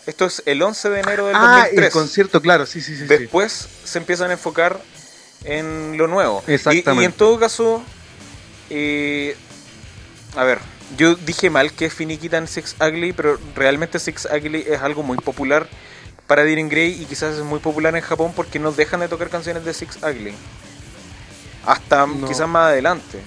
esto 0.07 0.27
es 0.27 0.43
el 0.47 0.61
11 0.61 0.91
de 0.91 1.01
enero 1.01 1.27
del 1.27 1.37
ah, 1.37 1.59
2003. 1.63 1.87
el 1.87 1.93
concierto, 1.93 2.43
claro, 2.43 2.67
sí, 2.67 2.81
sí, 2.81 2.95
sí. 2.95 3.03
sí. 3.03 3.07
Después 3.07 3.69
se 3.85 3.99
empiezan 3.99 4.31
a 4.31 4.35
enfocar 4.35 4.81
en 5.45 5.97
lo 5.97 6.09
nuevo. 6.09 6.43
Y- 6.47 6.53
Exactamente. 6.53 7.03
Y, 7.03 7.07
en 7.07 7.13
todo 7.13 7.39
caso, 7.39 7.83
eh, 8.71 9.37
a 10.37 10.45
ver, 10.45 10.59
yo 10.97 11.15
dije 11.17 11.51
mal 11.51 11.73
que 11.73 11.91
finiquitan 11.91 12.47
Six 12.47 12.77
Ugly, 12.81 13.13
pero 13.13 13.39
realmente 13.55 13.99
Six 13.99 14.29
Ugly 14.33 14.65
es 14.69 14.81
algo 14.83 15.03
muy 15.03 15.17
popular 15.19 15.67
para 16.27 16.45
Diren 16.45 16.69
Grey 16.69 16.93
y 17.03 17.05
quizás 17.07 17.35
es 17.37 17.43
muy 17.45 17.59
popular 17.59 17.95
en 17.97 18.03
Japón 18.03 18.33
porque 18.35 18.59
no 18.59 18.73
dejan 18.73 19.01
de 19.01 19.09
tocar 19.09 19.29
canciones 19.29 19.65
de 19.65 19.75
Six 19.75 19.99
Ugly. 20.03 20.35
Hasta 21.67 22.07
No. 22.07 22.27
quizás 22.29 22.49
más 22.49 22.69
adelante. 22.69 23.21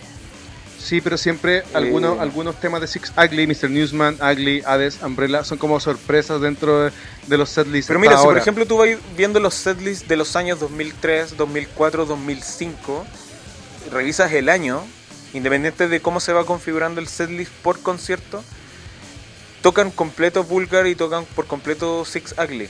Sí, 0.79 1.01
pero 1.01 1.17
siempre 1.17 1.63
algunos, 1.73 2.17
Eh. 2.17 2.21
algunos 2.21 2.59
temas 2.59 2.79
de 2.81 2.87
Six 2.87 3.11
Ugly, 3.17 3.47
Mr. 3.47 3.69
Newsman, 3.69 4.17
Ugly, 4.21 4.61
Hades, 4.65 4.99
Umbrella, 5.01 5.43
son 5.43 5.57
como 5.57 5.79
sorpresas 5.79 6.39
dentro 6.39 6.83
de, 6.85 6.91
de 7.27 7.37
los 7.37 7.49
setlists. 7.49 7.87
Pero 7.87 7.99
mira, 7.99 8.17
si 8.17 8.23
por 8.23 8.37
ejemplo 8.37 8.65
tú 8.65 8.77
vas 8.77 8.89
viendo 9.17 9.39
los 9.39 9.55
setlists 9.55 10.07
de 10.07 10.15
los 10.15 10.35
años 10.35 10.59
2003, 10.59 11.35
2004, 11.35 12.05
2005, 12.05 13.05
revisas 13.91 14.31
el 14.33 14.49
año, 14.49 14.83
independiente 15.33 15.87
de 15.87 15.99
cómo 16.01 16.19
se 16.19 16.33
va 16.33 16.45
configurando 16.45 16.99
el 17.01 17.07
setlist 17.07 17.51
por 17.63 17.79
concierto, 17.81 18.43
tocan 19.61 19.91
completo 19.91 20.43
Vulgar 20.43 20.87
y 20.87 20.95
tocan 20.95 21.25
por 21.35 21.47
completo 21.47 22.05
Six 22.05 22.35
Ugly. 22.37 22.69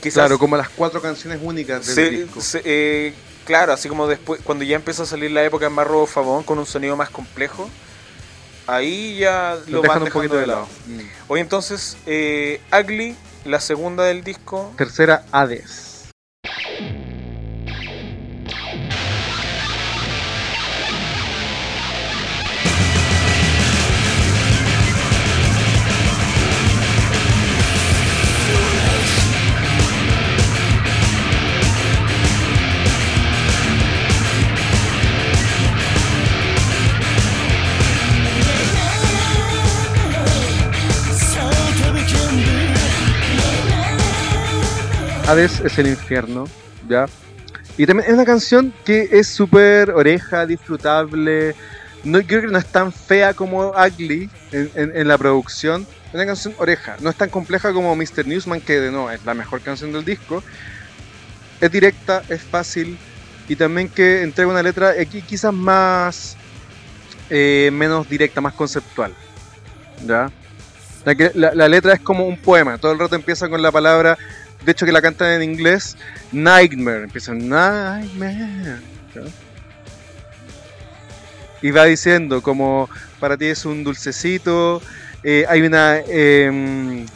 Quizás 0.00 0.14
Claro, 0.14 0.38
como 0.38 0.56
las 0.56 0.70
cuatro 0.70 1.02
canciones 1.02 1.38
únicas 1.42 1.84
del 1.86 1.94
se- 1.94 2.10
disco. 2.10 2.40
se- 2.40 2.62
eh, 2.64 3.14
claro, 3.44 3.72
así 3.74 3.88
como 3.90 4.06
después, 4.06 4.40
cuando 4.42 4.64
ya 4.64 4.74
empezó 4.76 5.02
a 5.02 5.06
salir 5.06 5.30
la 5.30 5.44
época 5.44 5.68
más 5.68 5.86
Robo 5.86 6.06
Fabón 6.06 6.44
con 6.44 6.58
un 6.58 6.64
sonido 6.64 6.96
más 6.96 7.10
complejo, 7.10 7.68
ahí 8.66 9.18
ya 9.18 9.56
Lo 9.66 9.72
lo 9.76 9.82
dejan 9.82 9.96
van 9.96 10.02
un 10.02 10.04
dejando 10.06 10.10
poquito 10.12 10.36
de 10.36 10.46
lado. 10.46 10.60
lado. 10.60 10.68
Mm. 10.86 11.00
Hoy 11.28 11.40
entonces, 11.40 11.96
eh, 12.06 12.60
Ugly, 12.72 13.16
la 13.44 13.60
segunda 13.60 14.04
del 14.04 14.24
disco, 14.24 14.72
Tercera, 14.78 15.26
Hades. 15.30 15.85
Hades 45.26 45.58
es 45.58 45.76
el 45.78 45.88
infierno, 45.88 46.44
¿ya? 46.88 47.06
Y 47.76 47.84
también 47.84 48.08
es 48.08 48.14
una 48.14 48.24
canción 48.24 48.72
que 48.84 49.08
es 49.10 49.26
súper 49.26 49.90
oreja, 49.90 50.46
disfrutable. 50.46 51.56
No, 52.04 52.22
creo 52.22 52.42
que 52.42 52.46
no 52.46 52.58
es 52.58 52.66
tan 52.66 52.92
fea 52.92 53.34
como 53.34 53.70
Ugly 53.70 54.30
en, 54.52 55.08
la 55.08 55.18
producción. 55.18 55.84
Es 56.08 56.14
una 56.14 56.26
canción 56.26 56.54
oreja. 56.58 56.96
No 57.00 57.10
es 57.10 57.16
tan 57.16 57.28
compleja 57.28 57.72
como 57.72 57.96
Mr. 57.96 58.24
Newsman, 58.24 58.60
que 58.60 58.78
de 58.78 58.92
no 58.92 59.10
es 59.10 59.24
la 59.24 59.34
mejor 59.34 59.60
canción 59.62 59.92
del 59.92 60.04
disco. 60.04 60.44
Es 61.60 61.72
directa, 61.72 62.22
es 62.28 62.40
fácil. 62.42 62.96
Y 63.48 63.56
también 63.56 63.88
que 63.88 64.22
entrega 64.22 64.48
una 64.48 64.62
letra 64.62 64.90
aquí 64.90 65.22
quizás 65.22 65.52
más. 65.52 66.36
eh, 67.30 67.70
menos 67.72 68.08
directa, 68.08 68.40
más 68.40 68.54
conceptual. 68.54 69.12
¿Ya? 70.06 70.30
La 71.34 71.68
letra 71.68 71.94
es 71.94 72.00
como 72.00 72.26
un 72.26 72.38
poema. 72.38 72.78
Todo 72.78 72.92
el 72.92 72.98
rato 73.00 73.16
empieza 73.16 73.48
con 73.48 73.60
la 73.60 73.72
palabra 73.72 74.16
de 74.64 74.72
hecho 74.72 74.86
que 74.86 74.92
la 74.92 75.02
cantan 75.02 75.30
en 75.32 75.42
inglés, 75.42 75.96
Nightmare, 76.32 77.04
empieza 77.04 77.32
Nightmare. 77.34 78.78
Y 81.62 81.70
va 81.70 81.84
diciendo 81.84 82.42
como 82.42 82.88
para 83.18 83.36
ti 83.36 83.46
es 83.46 83.64
un 83.64 83.82
dulcecito, 83.82 84.82
eh, 85.22 85.44
hay 85.48 85.62
una 85.62 85.98
em, 85.98 87.06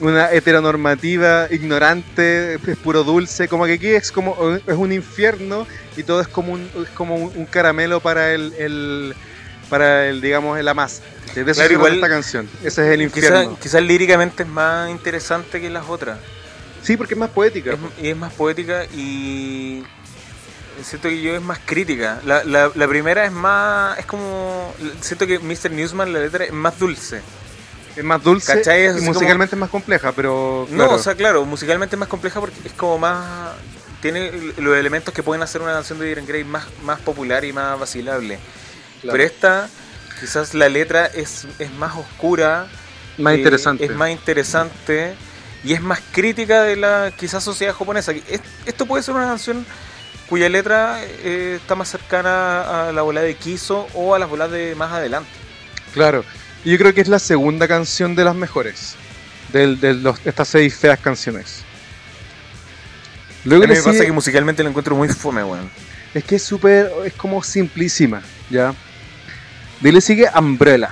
una 0.00 0.32
heteronormativa 0.32 1.46
ignorante, 1.50 2.54
es 2.54 2.76
puro 2.78 3.04
dulce, 3.04 3.48
como 3.48 3.66
que 3.66 3.74
aquí 3.74 3.88
es 3.88 4.10
como 4.10 4.36
es 4.56 4.74
un 4.76 4.92
infierno 4.92 5.66
y 5.96 6.02
todo 6.02 6.20
es 6.20 6.28
como 6.28 6.52
un, 6.52 6.68
es 6.82 6.88
como 6.94 7.16
un, 7.16 7.46
caramelo 7.46 8.00
para 8.00 8.32
el, 8.32 8.52
el- 8.58 9.14
para 9.68 10.06
el 10.08 10.20
digamos 10.20 10.58
de 11.44 11.52
eso 11.52 11.54
Claro, 11.54 11.54
se 11.54 11.60
trata 11.68 11.72
igual- 11.74 11.94
esta 11.94 12.08
canción. 12.08 12.48
Ese 12.64 12.86
es 12.86 12.92
el 12.94 13.02
infierno. 13.02 13.56
quizás 13.62 13.82
líricamente 13.82 14.42
es 14.42 14.48
más 14.48 14.90
interesante 14.90 15.60
que 15.60 15.70
las 15.70 15.88
otras. 15.88 16.18
Sí, 16.82 16.96
porque 16.96 17.14
es 17.14 17.20
más 17.20 17.30
poética. 17.30 17.72
Es, 17.72 17.78
y 18.02 18.08
es 18.08 18.16
más 18.16 18.32
poética 18.32 18.84
y 18.86 19.84
siento 20.82 21.08
que 21.08 21.20
yo 21.20 21.34
es 21.34 21.42
más 21.42 21.58
crítica. 21.64 22.20
La, 22.24 22.44
la, 22.44 22.70
la 22.74 22.88
primera 22.88 23.24
es 23.24 23.32
más, 23.32 23.98
es 23.98 24.06
como, 24.06 24.72
siento 25.00 25.26
que 25.26 25.38
Mr. 25.38 25.70
Newsman, 25.70 26.12
la 26.12 26.20
letra 26.20 26.44
es 26.44 26.52
más 26.52 26.78
dulce. 26.78 27.20
Es 27.96 28.04
más 28.04 28.22
dulce 28.22 28.54
¿Cachai? 28.54 28.84
Es 28.84 29.02
y 29.02 29.04
musicalmente 29.04 29.56
es 29.56 29.60
más 29.60 29.70
compleja, 29.70 30.12
pero. 30.12 30.66
No, 30.70 30.90
o 30.90 30.98
sea, 30.98 31.14
claro, 31.14 31.44
musicalmente 31.44 31.96
es 31.96 32.00
más 32.00 32.08
compleja 32.08 32.40
porque 32.40 32.56
es 32.64 32.72
como 32.72 32.98
más, 32.98 33.52
tiene 34.00 34.30
los 34.58 34.76
elementos 34.76 35.12
que 35.12 35.22
pueden 35.22 35.42
hacer 35.42 35.60
una 35.60 35.72
canción 35.72 35.98
de 35.98 36.06
Diren 36.06 36.26
Grey 36.26 36.44
más, 36.44 36.66
más 36.84 37.00
popular 37.00 37.44
y 37.44 37.52
más 37.52 37.78
vacilable. 37.78 38.38
Claro. 39.02 39.12
Pero 39.12 39.24
esta, 39.24 39.68
quizás 40.20 40.54
la 40.54 40.68
letra 40.68 41.06
es, 41.06 41.46
es 41.58 41.72
más 41.72 41.96
oscura, 41.96 42.68
más 43.18 43.34
eh, 43.34 43.38
interesante. 43.38 43.84
Es 43.84 43.94
más 43.94 44.10
interesante 44.10 45.14
y 45.64 45.72
es 45.74 45.80
más 45.82 46.00
crítica 46.12 46.62
de 46.62 46.76
la 46.76 47.12
quizás 47.16 47.42
sociedad 47.44 47.74
japonesa. 47.74 48.12
Es- 48.12 48.40
Esto 48.66 48.86
puede 48.86 49.02
ser 49.02 49.14
una 49.14 49.26
canción 49.26 49.64
cuya 50.28 50.48
letra 50.48 51.00
eh, 51.02 51.58
está 51.60 51.74
más 51.74 51.88
cercana 51.88 52.88
a 52.88 52.92
la 52.92 53.02
bola 53.02 53.20
de 53.20 53.34
Kiso 53.34 53.88
o 53.94 54.14
a 54.14 54.18
las 54.18 54.28
bolas 54.30 54.50
de 54.50 54.74
más 54.76 54.92
adelante. 54.92 55.30
Claro. 55.92 56.24
Y 56.64 56.70
yo 56.72 56.78
creo 56.78 56.94
que 56.94 57.00
es 57.00 57.08
la 57.08 57.18
segunda 57.18 57.66
canción 57.66 58.14
de 58.14 58.24
las 58.24 58.34
mejores. 58.34 58.94
del- 59.52 59.80
De, 59.80 59.94
los- 59.94 60.24
estas 60.24 60.46
seis 60.48 60.76
feas 60.76 60.98
canciones. 61.00 61.62
A 63.44 63.48
Luego 63.48 63.62
mí 63.62 63.68
le 63.68 63.74
me 63.74 63.80
pasa 63.82 63.92
sigue- 63.92 64.06
que 64.06 64.12
musicalmente 64.12 64.62
la 64.62 64.68
encuentro 64.68 64.94
muy 64.94 65.08
fome, 65.08 65.42
weón. 65.42 65.68
Es 66.14 66.22
que 66.24 66.36
es 66.36 66.42
súper. 66.42 66.90
Es 67.04 67.14
como 67.14 67.42
simplísima, 67.42 68.22
¿ya? 68.50 68.74
De 69.80 69.88
ahí 69.88 69.92
le 69.94 70.00
sigue 70.00 70.28
Umbrella. 70.38 70.90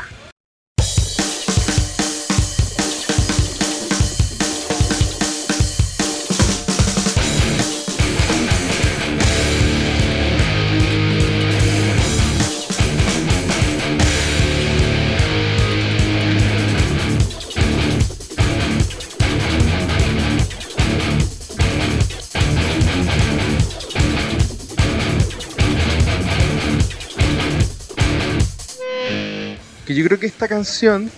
Esta 30.39 30.47
canción 30.47 31.11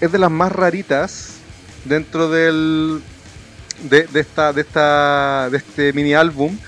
es 0.00 0.10
de 0.10 0.18
las 0.18 0.32
más 0.32 0.50
raritas 0.50 1.34
dentro 1.84 2.28
del. 2.28 3.00
De, 3.88 4.08
de 4.08 4.18
esta, 4.20 4.52
de 4.52 4.62
esta. 4.62 5.48
de 5.48 5.58
este 5.58 5.92
mini 5.92 6.12
álbum. 6.12 6.58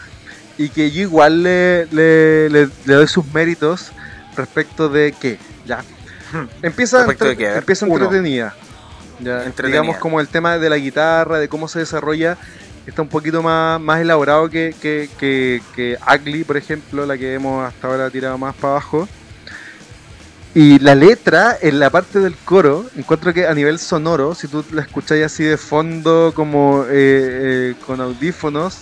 Y 0.56 0.68
que 0.68 0.92
yo 0.92 1.00
igual 1.02 1.42
le, 1.42 1.86
le, 1.86 2.48
le- 2.48 2.68
le 2.84 2.94
doy 2.94 3.08
sus 3.08 3.26
méritos 3.34 3.90
respecto 4.36 4.88
de 4.88 5.10
que, 5.12 5.38
ya. 5.66 5.82
Empieza, 6.62 7.04
entre- 7.10 7.34
ver, 7.34 7.56
empieza 7.56 7.86
uno. 7.86 8.04
entretenida. 8.04 8.54
Ya, 9.18 9.44
Entretenida. 9.44 9.80
Digamos 9.80 9.96
como 10.00 10.20
el 10.20 10.28
tema 10.28 10.58
de 10.58 10.70
la 10.70 10.76
guitarra, 10.76 11.38
de 11.40 11.48
cómo 11.48 11.66
se 11.66 11.80
desarrolla, 11.80 12.36
está 12.86 13.02
un 13.02 13.08
poquito 13.08 13.42
más, 13.42 13.80
más 13.80 14.00
elaborado 14.00 14.48
que, 14.48 14.74
que, 14.80 15.08
que, 15.18 15.60
que 15.74 15.98
Ugly, 16.06 16.44
por 16.44 16.56
ejemplo, 16.56 17.04
la 17.04 17.18
que 17.18 17.34
hemos 17.34 17.66
hasta 17.66 17.88
ahora 17.88 18.10
tirado 18.10 18.38
más 18.38 18.54
para 18.54 18.74
abajo. 18.74 19.08
Y 20.52 20.80
la 20.80 20.96
letra, 20.96 21.56
en 21.62 21.78
la 21.78 21.90
parte 21.90 22.18
del 22.18 22.34
coro, 22.34 22.84
encuentro 22.96 23.32
que 23.32 23.46
a 23.46 23.54
nivel 23.54 23.78
sonoro, 23.78 24.34
si 24.34 24.48
tú 24.48 24.64
la 24.72 24.82
escucháis 24.82 25.24
así 25.24 25.44
de 25.44 25.56
fondo, 25.56 26.32
como 26.34 26.86
eh, 26.88 26.90
eh, 26.90 27.74
con 27.86 28.00
audífonos, 28.00 28.80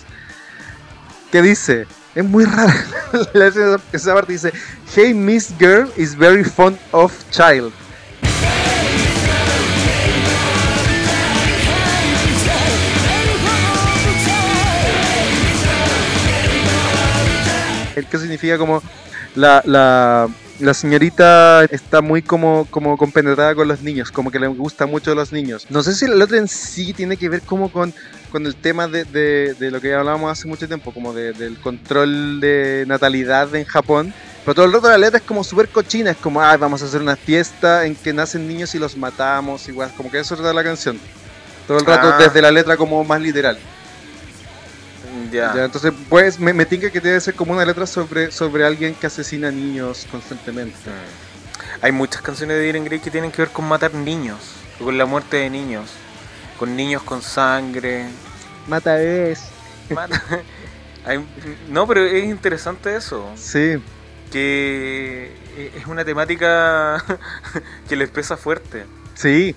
¿qué 1.31 1.43
dice? 1.43 1.87
Es 2.15 2.25
muy 2.25 2.47
rara. 2.47 2.75
Esa 3.93 4.15
parte 4.15 4.33
dice: 4.33 4.51
Hey, 4.95 5.13
Miss 5.13 5.53
Girl 5.59 5.91
is 5.95 6.17
very 6.17 6.43
fond 6.43 6.79
of 6.91 7.13
child. 7.31 7.71
El 17.95 18.07
que 18.07 18.19
significa 18.19 18.57
como 18.57 18.83
la, 19.35 19.61
la, 19.67 20.29
la 20.61 20.75
señorita 20.75 21.65
está 21.65 22.01
muy 22.01 22.21
como, 22.23 22.67
como 22.71 22.97
compenetrada 22.97 23.55
con 23.55 23.69
los 23.69 23.81
niños, 23.83 24.11
como 24.11 24.31
que 24.31 24.39
le 24.41 24.49
gusta 24.49 24.87
mucho 24.87 25.13
a 25.13 25.15
los 25.15 25.33
niños. 25.33 25.67
No 25.71 25.83
sé 25.83 25.95
si 25.95 26.07
la 26.07 26.17
letra 26.17 26.39
en 26.39 26.49
sí 26.49 26.93
tiene 26.93 27.17
que 27.17 27.29
ver 27.29 27.43
como 27.43 27.71
con, 27.71 27.95
con 28.33 28.45
el 28.45 28.55
tema 28.57 28.89
de, 28.89 29.05
de- 29.05 29.55
de 29.55 29.71
lo 29.71 29.81
que 29.81 29.95
hablábamos 29.95 30.31
hace 30.33 30.49
mucho 30.49 30.67
tiempo, 30.67 30.93
como 30.93 31.13
de- 31.13 31.33
del 31.33 31.59
control 31.61 32.41
de 32.41 32.85
natalidad 32.89 33.55
en 33.55 33.65
Japón. 33.65 34.13
Pero 34.45 34.55
todo 34.55 34.67
el 34.67 34.73
rato 34.73 34.89
la 34.89 34.99
letra 34.99 35.19
es 35.19 35.25
como 35.25 35.45
súper 35.45 35.69
cochina, 35.69 36.11
es 36.11 36.17
como, 36.17 36.41
ah, 36.41 36.57
vamos 36.57 36.83
a 36.83 36.87
hacer 36.87 37.03
una 37.03 37.17
fiesta 37.17 37.85
en 37.85 37.95
que 37.95 38.13
nacen 38.13 38.49
niños 38.49 38.75
y 38.75 38.79
los 38.79 38.97
matamos, 38.97 39.69
igual, 39.69 39.93
como 39.97 40.11
que 40.11 40.19
eso 40.19 40.35
trata 40.37 40.53
la 40.55 40.65
canción. 40.65 40.99
Todo 41.67 41.79
el 41.79 41.85
rato 41.87 42.09
Ah. 42.15 42.19
desde 42.19 42.41
la 42.43 42.51
letra 42.51 42.77
como 42.77 43.05
más 43.05 43.21
literal. 43.21 43.59
Ya. 45.31 45.55
Ya, 45.55 45.65
entonces, 45.65 45.93
pues, 46.09 46.39
me, 46.39 46.53
me 46.53 46.65
tinca 46.67 46.91
que 46.91 47.01
debe 47.01 47.21
ser 47.21 47.35
como 47.35 47.53
una 47.53 47.65
letra 47.65 47.87
sobre, 47.87 48.31
sobre 48.31 48.65
alguien 48.65 48.95
que 48.95 49.07
asesina 49.07 49.51
niños 49.51 50.07
constantemente. 50.11 50.77
Mm. 50.91 51.85
Hay 51.85 51.93
muchas 51.93 52.23
canciones 52.23 52.57
de 52.57 52.63
Diren 52.65 52.85
Grey 52.85 52.99
que 53.01 53.11
tienen 53.11 53.31
que 53.31 53.43
ver 53.43 53.51
con 53.51 53.67
matar 53.69 53.95
niños, 53.95 54.39
con 54.79 54.97
la 54.99 55.07
muerte 55.07 55.37
de 55.39 55.51
niños, 55.51 55.91
con 56.59 56.75
niños 56.77 57.03
con 57.03 57.23
sangre. 57.23 58.07
Mata 58.67 58.95
bebés. 58.95 59.45
Mata- 59.91 60.23
Hay- 61.05 61.25
no, 61.69 61.87
pero 61.87 62.05
es 62.05 62.25
interesante 62.25 62.95
eso, 62.97 63.31
Sí, 63.37 63.77
que 64.31 65.33
es 65.77 65.87
una 65.87 66.05
temática 66.05 67.03
que 67.89 67.97
les 67.97 68.11
pesa 68.11 68.37
fuerte. 68.37 68.85
sí. 69.15 69.55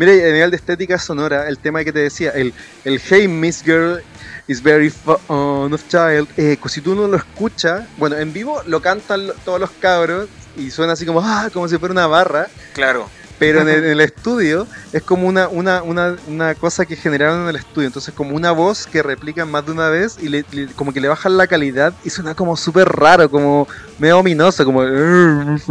Mira, 0.00 0.12
a 0.12 0.32
nivel 0.32 0.50
de 0.50 0.56
estética 0.56 0.98
sonora, 0.98 1.46
el 1.46 1.58
tema 1.58 1.84
que 1.84 1.92
te 1.92 1.98
decía, 1.98 2.30
el, 2.30 2.54
el 2.86 2.98
Hey 2.98 3.28
Miss 3.28 3.62
Girl 3.62 4.00
is 4.48 4.62
very 4.62 4.88
fond 4.88 5.74
of 5.74 5.82
child, 5.88 6.26
eh, 6.38 6.56
si 6.68 6.80
tú 6.80 6.94
no 6.94 7.06
lo 7.06 7.18
escuchas, 7.18 7.86
bueno, 7.98 8.16
en 8.16 8.32
vivo 8.32 8.62
lo 8.66 8.80
cantan 8.80 9.26
todos 9.44 9.60
los 9.60 9.70
cabros 9.72 10.28
y 10.56 10.70
suena 10.70 10.94
así 10.94 11.04
como, 11.04 11.20
ah, 11.22 11.50
como 11.52 11.68
si 11.68 11.76
fuera 11.76 11.92
una 11.92 12.06
barra, 12.06 12.48
Claro, 12.72 13.10
Pero 13.38 13.60
en 13.60 13.68
el, 13.68 13.84
en 13.84 13.90
el 13.92 14.00
estudio 14.00 14.66
es 14.94 15.02
como 15.02 15.26
una, 15.28 15.48
una, 15.48 15.82
una, 15.82 16.16
una 16.28 16.54
cosa 16.54 16.86
que 16.86 16.96
generaron 16.96 17.42
en 17.42 17.48
el 17.48 17.56
estudio. 17.56 17.86
Entonces, 17.86 18.12
como 18.14 18.34
una 18.36 18.52
voz 18.52 18.86
que 18.86 19.02
replican 19.02 19.50
más 19.50 19.64
de 19.66 19.72
una 19.72 19.88
vez 19.90 20.16
y 20.20 20.28
le- 20.28 20.44
le- 20.52 20.66
como 20.76 20.92
que 20.94 21.00
le 21.00 21.08
bajan 21.08 21.36
la 21.36 21.46
calidad 21.46 21.92
y 22.04 22.10
suena 22.10 22.34
como 22.34 22.56
súper 22.56 22.86
raro, 22.88 23.30
como 23.30 23.66
medio 23.98 24.18
ominoso, 24.18 24.64
como. 24.64 24.82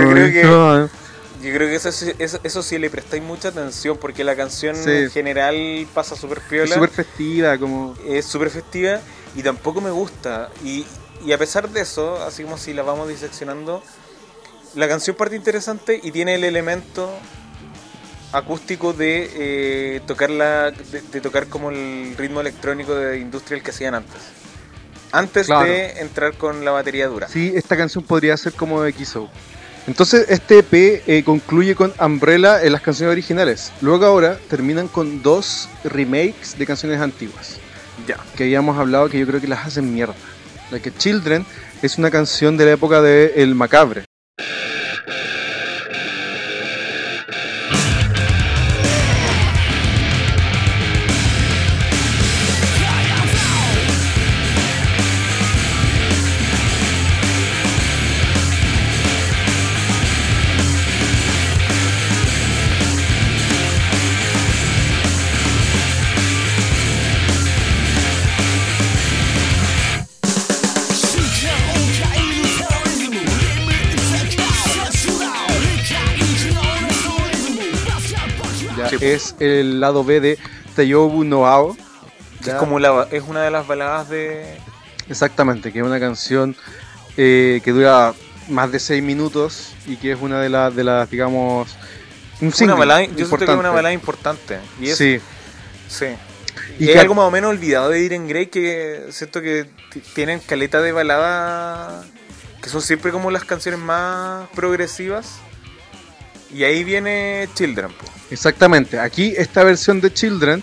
Yo 0.00 0.10
creo 0.10 0.32
que- 0.32 0.42
yo 1.42 1.52
creo 1.54 1.68
que 1.68 1.74
eso, 1.76 1.92
sí- 1.92 2.12
eso, 2.18 2.38
eso 2.42 2.62
sí 2.62 2.78
le 2.78 2.90
prestáis 2.90 3.22
mucha 3.22 3.48
atención 3.48 3.96
porque 3.98 4.24
la 4.24 4.34
canción 4.36 4.74
Sí. 4.76 4.90
en 4.90 5.10
general 5.10 5.86
pasa 5.94 6.16
súper 6.16 6.38
Es 6.38 6.44
piola. 6.44 6.74
súper 6.74 6.90
festiva, 6.90 7.58
como. 7.58 7.94
es 8.06 8.24
súper 8.26 8.50
festiva 8.50 9.00
y 9.36 9.42
tampoco 9.42 9.80
me 9.80 9.90
gusta. 9.90 10.50
Y, 10.64 10.84
y 11.24 11.32
a 11.32 11.38
pesar 11.38 11.68
de 11.68 11.80
eso, 11.80 12.22
así 12.22 12.42
como 12.44 12.58
si 12.58 12.72
la 12.74 12.82
vamos 12.82 13.08
diseccionando, 13.08 13.82
la 14.74 14.88
canción 14.88 15.16
parte 15.16 15.36
interesante 15.36 16.00
y 16.02 16.10
tiene 16.12 16.34
el 16.36 16.44
elemento 16.44 17.10
acústico 18.32 18.92
de 18.92 19.30
eh, 19.34 20.00
tocarla, 20.06 20.70
de, 20.70 21.00
de 21.00 21.20
tocar 21.20 21.46
como 21.46 21.70
el 21.70 22.14
ritmo 22.18 22.40
electrónico 22.40 22.94
de 22.94 23.18
industrial 23.18 23.62
que 23.62 23.70
hacían 23.70 23.94
antes. 23.94 24.20
Antes 25.12 25.46
Claro. 25.46 25.64
de 25.70 26.00
entrar 26.00 26.34
con 26.34 26.64
la 26.64 26.70
batería 26.70 27.06
dura. 27.08 27.28
Sí, 27.28 27.52
esta 27.54 27.76
canción 27.76 28.04
podría 28.04 28.36
ser 28.36 28.52
como 28.52 28.82
de 28.82 28.92
XO. 28.92 29.30
Entonces, 29.88 30.26
este 30.28 30.58
EP 30.58 31.02
eh, 31.06 31.22
concluye 31.24 31.74
con 31.74 31.94
Umbrella 31.98 32.62
en 32.62 32.72
las 32.72 32.82
canciones 32.82 33.10
originales. 33.10 33.72
Luego, 33.80 34.04
ahora 34.04 34.36
terminan 34.50 34.86
con 34.86 35.22
dos 35.22 35.66
remakes 35.82 36.58
de 36.58 36.66
canciones 36.66 37.00
antiguas. 37.00 37.56
Ya. 38.06 38.18
que 38.36 38.44
habíamos 38.44 38.78
hablado 38.78 39.08
que 39.08 39.18
yo 39.18 39.26
creo 39.26 39.40
que 39.40 39.48
las 39.48 39.66
hacen 39.66 39.92
mierda. 39.92 40.14
La 40.70 40.78
que 40.78 40.92
Children 40.94 41.46
es 41.80 41.96
una 41.96 42.10
canción 42.10 42.58
de 42.58 42.66
la 42.66 42.72
época 42.72 43.00
de 43.00 43.32
El 43.36 43.54
Macabre. 43.54 44.04
Es 79.14 79.34
el 79.40 79.80
lado 79.80 80.04
B 80.04 80.20
de 80.20 80.38
Tayobu 80.76 81.24
Noao. 81.24 81.76
Que 82.42 82.50
es 82.50 82.56
como 82.56 82.78
la, 82.78 83.08
es 83.10 83.22
una 83.26 83.42
de 83.42 83.50
las 83.50 83.66
baladas 83.66 84.08
de. 84.08 84.58
Exactamente, 85.08 85.72
que 85.72 85.80
es 85.80 85.84
una 85.84 85.98
canción 85.98 86.54
eh, 87.16 87.60
que 87.64 87.72
dura 87.72 88.14
más 88.48 88.70
de 88.72 88.78
6 88.78 89.02
minutos 89.02 89.72
y 89.86 89.96
que 89.96 90.12
es 90.12 90.18
una 90.20 90.40
de 90.40 90.48
las, 90.48 90.74
de 90.74 90.84
las 90.84 91.10
digamos, 91.10 91.68
un 92.40 92.52
Una 92.62 92.74
balada, 92.74 93.02
yo 93.04 93.14
siento 93.26 93.36
que 93.38 93.44
es 93.44 93.48
una 93.48 93.52
importante. 93.54 93.74
balada 93.74 93.92
importante. 93.92 94.58
Y 94.80 94.88
es, 94.90 94.96
Sí, 94.98 95.18
sí. 95.88 96.06
Y 96.78 96.84
Y, 96.84 96.86
que- 96.86 96.92
hay 96.92 96.98
algo 97.00 97.14
más 97.14 97.24
o 97.24 97.30
menos 97.30 97.50
olvidado 97.50 97.90
de 97.90 97.98
Diren 97.98 98.28
Grey 98.28 98.46
que 98.46 99.06
siento 99.10 99.40
que 99.40 99.66
tienen 100.14 100.38
caleta 100.40 100.80
de 100.80 100.92
balada 100.92 102.04
que 102.62 102.68
son 102.68 102.82
siempre 102.82 103.10
como 103.12 103.30
las 103.30 103.44
canciones 103.44 103.80
más 103.80 104.48
progresivas. 104.54 105.38
Y 106.54 106.64
ahí 106.64 106.84
viene 106.84 107.48
Children. 107.54 107.88
po. 107.88 108.06
exactamente. 108.30 108.98
Aquí 108.98 109.34
esta 109.36 109.64
versión 109.64 110.00
de 110.00 110.12
Children 110.12 110.62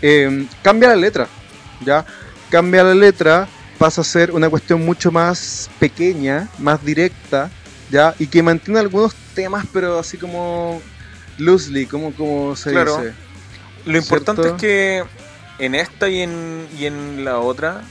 eh, 0.00 0.46
cambia 0.62 0.88
la 0.90 0.96
letra, 0.96 1.28
¿ya? 1.84 2.04
Cambia 2.50 2.82
la 2.82 2.94
letra, 2.94 3.48
pasa 3.78 4.00
a 4.00 4.04
ser 4.04 4.32
una 4.32 4.50
cuestión 4.50 4.84
mucho 4.84 5.10
más 5.12 5.70
pequeña, 5.78 6.48
más 6.58 6.84
directa, 6.84 7.50
¿ya? 7.90 8.14
Y 8.18 8.26
que 8.26 8.42
mantiene 8.42 8.80
algunos 8.80 9.14
temas, 9.34 9.64
pero 9.72 9.98
así 9.98 10.16
como 10.18 10.82
loosely, 11.38 11.86
como, 11.86 12.12
como 12.14 12.56
se 12.56 12.70
Claro. 12.72 12.98
dice. 12.98 13.14
Lo 13.84 13.98
importante 13.98 14.42
¿Cierto? 14.42 14.56
es 14.56 14.60
que 14.60 15.04
en 15.58 15.74
esta 15.74 16.08
y 16.08 16.20
en, 16.20 16.66
y 16.78 16.86
en 16.86 17.24
la 17.24 17.38
otra, 17.38 17.82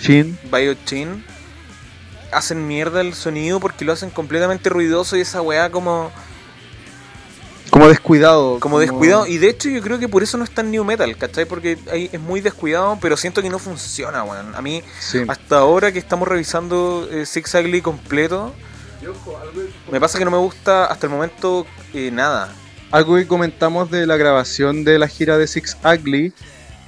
Shin. 0.00 0.38
Biochin, 0.52 1.24
hacen 2.32 2.66
mierda 2.66 3.00
el 3.00 3.14
sonido 3.14 3.60
porque 3.60 3.84
lo 3.84 3.92
hacen 3.92 4.10
completamente 4.10 4.68
ruidoso 4.70 5.16
y 5.16 5.20
esa 5.20 5.42
weá 5.42 5.70
como, 5.70 6.10
Como 7.70 7.88
descuidado. 7.88 8.58
como 8.60 8.78
descuidado. 8.78 9.26
Y 9.26 9.38
de 9.38 9.48
hecho 9.50 9.68
yo 9.68 9.80
creo 9.82 9.98
que 9.98 10.08
por 10.08 10.22
eso 10.22 10.38
no 10.38 10.44
es 10.44 10.50
tan 10.50 10.70
new 10.70 10.84
metal, 10.84 11.16
¿cachai? 11.16 11.44
Porque 11.44 11.78
ahí 11.90 12.08
es 12.12 12.20
muy 12.20 12.40
descuidado, 12.40 12.98
pero 13.00 13.16
siento 13.16 13.42
que 13.42 13.50
no 13.50 13.58
funciona, 13.58 14.22
weón. 14.24 14.54
A 14.54 14.62
mí, 14.62 14.82
Sí. 15.00 15.22
hasta 15.28 15.58
ahora 15.58 15.92
que 15.92 15.98
estamos 15.98 16.26
revisando 16.28 17.08
eh, 17.10 17.26
Six 17.26 17.54
Ugly 17.54 17.82
completo, 17.82 18.54
me 19.90 20.00
pasa 20.00 20.18
que 20.18 20.24
no 20.24 20.30
me 20.30 20.38
gusta 20.38 20.86
hasta 20.86 21.06
el 21.06 21.12
momento 21.12 21.66
eh, 21.94 22.10
nada. 22.12 22.52
Algo 22.90 23.16
que 23.16 23.26
comentamos 23.26 23.90
de 23.90 24.06
la 24.06 24.16
grabación 24.16 24.84
de 24.84 24.98
la 24.98 25.08
gira 25.08 25.36
de 25.38 25.46
Six 25.46 25.76
Ugly 25.84 26.32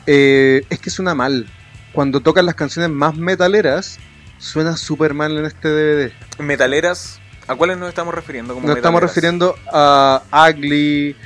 eh, 0.07 0.63
es 0.71 0.79
que 0.79 0.91
suena 0.91 1.15
mal. 1.15 1.47
Cuando 1.93 2.21
tocan 2.21 2.47
las 2.47 2.55
canciones 2.55 2.91
más 2.91 3.17
metaleras, 3.17 3.99
suena 4.39 4.77
súper 4.77 5.13
mal 5.15 5.37
en 5.37 5.45
este 5.45 5.69
DVD. 5.69 6.13
Metaleras, 6.39 7.21
¿a 7.49 7.55
cuáles 7.57 7.79
nos 7.79 7.89
estamos 7.89 8.15
refiriendo? 8.15 8.55
Como 8.55 8.67
Nos 8.69 8.77
estamos 8.77 9.01
refiriendo 9.01 9.57
a 9.73 10.23
Ugly, 10.51 11.17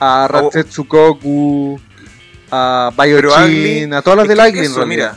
a 0.00 0.24
Oh. 0.24 0.28
Ratsetsukoku, 0.28 1.80
a 2.50 2.90
Pero 2.96 3.30
Ugly- 3.32 3.62
Biochin, 3.62 3.94
a 3.94 4.02
todas 4.02 4.18
las 4.18 4.28
del 4.28 4.38
Ugly 4.38 4.48
en 4.66 4.74
realidad. 4.74 4.86
mira, 4.86 5.16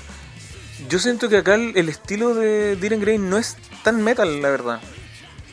yo 0.89 0.99
siento 0.99 1.29
que 1.29 1.37
acá 1.37 1.55
el, 1.55 1.73
el 1.75 1.89
estilo 1.89 2.33
de 2.35 2.75
Diren 2.75 2.99
Grey 3.01 3.17
no 3.17 3.37
es 3.37 3.57
tan 3.83 4.03
metal, 4.03 4.41
la 4.41 4.49
verdad. 4.49 4.79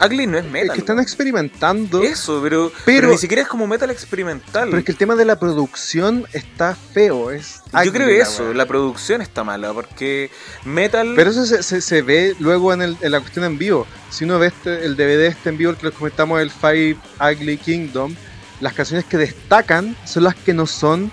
Ugly 0.05 0.27
no 0.27 0.39
es 0.39 0.45
metal. 0.45 0.69
Es 0.69 0.73
que 0.75 0.79
están 0.81 0.99
experimentando. 1.01 2.03
Eso, 2.03 2.41
pero, 2.43 2.71
Pero- 2.85 3.01
pero 3.01 3.09
ni 3.11 3.19
siquiera 3.19 3.43
es 3.43 3.49
como 3.49 3.67
metal 3.67 3.91
experimental. 3.91 4.67
Pero 4.69 4.79
es 4.79 4.85
que 4.85 4.93
el 4.93 4.99
tema 4.99 5.15
de 5.17 5.25
la 5.25 5.39
producción 5.39 6.27
está 6.33 6.75
feo. 6.75 7.31
Es 7.31 7.61
Yo 7.85 7.93
creo 7.93 8.07
la 8.07 8.13
eso, 8.23 8.45
wea. 8.45 8.55
la 8.55 8.67
producción 8.67 9.21
está 9.23 9.45
mala, 9.45 9.73
porque 9.73 10.31
metal... 10.65 11.15
Pero 11.17 11.31
eso 11.31 11.45
se, 11.47 11.63
se- 11.63 11.81
se 11.81 12.03
ve 12.03 12.37
luego 12.39 12.73
en, 12.73 12.83
el- 12.83 12.97
en 13.01 13.13
la 13.13 13.21
cuestión 13.21 13.45
en 13.45 13.59
vivo. 13.59 13.87
Si 14.11 14.25
uno 14.25 14.39
ve 14.39 14.49
este- 14.49 14.85
el 14.85 14.97
DVD 14.97 15.27
este 15.27 15.49
en 15.51 15.59
vivo, 15.59 15.71
el 15.73 15.77
que 15.77 15.87
les 15.87 15.95
comentamos, 15.95 16.41
el 16.41 16.51
Five 16.51 16.97
Ugly 17.21 17.59
Kingdom, 17.59 18.15
las 18.61 18.73
canciones 18.75 19.05
que 19.05 19.17
destacan 19.17 19.97
son 20.05 20.25
las 20.25 20.35
que 20.35 20.53
no 20.55 20.67
son 20.67 21.13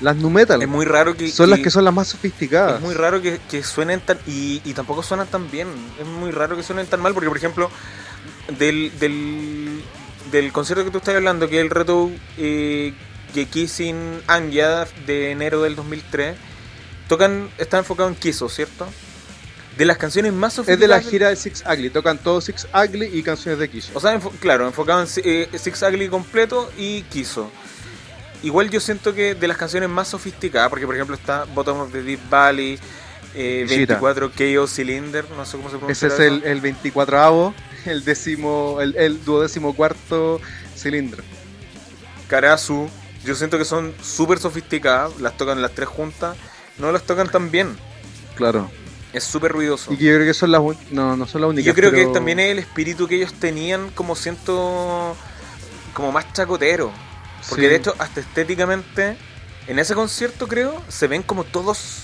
las 0.00 0.16
nu 0.16 0.30
metal. 0.30 0.60
es 0.62 0.68
muy 0.68 0.84
raro 0.86 1.16
que... 1.16 1.30
son 1.30 1.50
las 1.50 1.58
que- 1.60 1.70
son 1.70 1.84
las 1.84 1.92
más 1.94 2.08
sofisticadas. 2.08 2.76
Es 2.76 2.80
muy 2.80 2.94
raro 2.94 3.20
que, 3.20 3.38
que 3.50 3.62
suenen 3.62 4.00
tan. 4.00 4.18
Y, 4.26 4.60
y 4.64 4.72
tampoco 4.74 5.02
suenan 5.02 5.26
tan 5.26 5.50
bien. 5.50 5.68
Es 5.98 6.06
muy 6.06 6.30
raro 6.30 6.56
que 6.56 6.62
suenen 6.62 6.86
tan 6.86 7.00
mal. 7.00 7.12
Porque, 7.14 7.28
por 7.28 7.36
ejemplo, 7.36 7.70
del, 8.58 8.92
del, 8.98 9.82
del 10.30 10.52
concierto 10.52 10.84
que 10.84 10.90
tú 10.90 10.98
estás 10.98 11.14
hablando, 11.16 11.48
que 11.48 11.56
es 11.58 11.62
el 11.62 11.70
reto 11.70 12.10
eh, 12.38 12.94
Anya 14.26 14.86
de 15.06 15.30
enero 15.30 15.62
del 15.62 15.76
2003, 15.76 16.36
tocan. 17.08 17.48
Está 17.58 17.78
enfocado 17.78 18.08
en 18.08 18.14
Kiso, 18.14 18.48
¿cierto? 18.48 18.86
De 19.76 19.84
las 19.84 19.98
canciones 19.98 20.32
más 20.32 20.58
es 20.58 20.66
de 20.66 20.88
la 20.88 20.96
sofisticadas. 20.96 21.10
gira 21.10 21.28
de 21.30 21.36
Six 21.36 21.64
Ugly. 21.66 21.90
Tocan 21.90 22.18
todos 22.18 22.44
Six 22.44 22.66
Ugly 22.74 23.06
y 23.12 23.22
canciones 23.22 23.58
de 23.58 23.70
Kish. 23.70 23.90
O 23.94 24.00
sea, 24.00 24.18
enfo- 24.18 24.32
claro, 24.40 24.66
enfocado 24.66 25.00
en 25.02 25.08
eh, 25.24 25.48
Six 25.56 25.82
Ugly 25.82 26.08
completo 26.08 26.70
y 26.76 27.02
Kiso. 27.02 27.50
Igual 28.42 28.70
yo 28.70 28.80
siento 28.80 29.14
que 29.14 29.34
de 29.34 29.48
las 29.48 29.56
canciones 29.56 29.88
más 29.88 30.08
sofisticadas, 30.08 30.70
porque 30.70 30.86
por 30.86 30.94
ejemplo 30.94 31.14
está 31.14 31.44
Bottom 31.44 31.80
of 31.80 31.92
the 31.92 32.02
Deep 32.02 32.20
Valley, 32.30 32.78
eh, 33.34 33.64
Gita. 33.68 33.98
24 34.00 34.30
KO 34.32 34.66
Cylinder, 34.66 35.24
no 35.36 35.44
sé 35.44 35.56
cómo 35.58 35.68
se 35.70 35.76
pronuncia. 35.76 36.08
Ese 36.08 36.14
es 36.16 36.20
el, 36.32 36.44
el 36.44 36.62
24avo, 36.62 37.52
el 37.84 38.04
décimo, 38.04 38.78
el, 38.80 38.96
el 38.96 39.22
duodécimo 39.24 39.74
cuarto 39.76 40.40
cilindro. 40.76 41.22
Karasu, 42.28 42.88
yo 43.24 43.34
siento 43.34 43.58
que 43.58 43.64
son 43.64 43.92
súper 44.02 44.38
sofisticadas, 44.38 45.20
las 45.20 45.36
tocan 45.36 45.60
las 45.60 45.72
tres 45.72 45.88
juntas, 45.88 46.36
no 46.78 46.92
las 46.92 47.02
tocan 47.02 47.28
tan 47.30 47.50
bien, 47.50 47.76
Claro. 48.36 48.70
es 49.12 49.24
súper 49.24 49.52
ruidoso. 49.52 49.92
Y 49.92 49.96
yo 49.98 50.14
creo 50.14 50.24
que 50.24 50.32
son 50.34 50.50
las 50.52 50.62
no, 50.90 51.16
no 51.16 51.26
son 51.26 51.40
las 51.42 51.50
únicas. 51.50 51.66
yo 51.66 51.74
creo 51.74 51.90
pero- 51.90 52.08
que 52.08 52.14
también 52.14 52.40
es 52.40 52.52
el 52.52 52.58
espíritu 52.60 53.06
que 53.06 53.16
ellos 53.16 53.34
tenían 53.34 53.90
como 53.90 54.16
siento 54.16 55.14
como 55.92 56.10
más 56.12 56.32
chacotero. 56.32 56.90
Porque 57.48 57.62
Sí. 57.64 57.68
de 57.68 57.76
hecho, 57.76 57.94
hasta 57.98 58.20
estéticamente, 58.20 59.16
en 59.66 59.78
ese 59.78 59.94
concierto 59.94 60.46
creo, 60.48 60.80
se 60.88 61.06
ven 61.06 61.22
como 61.22 61.44
todos 61.44 62.02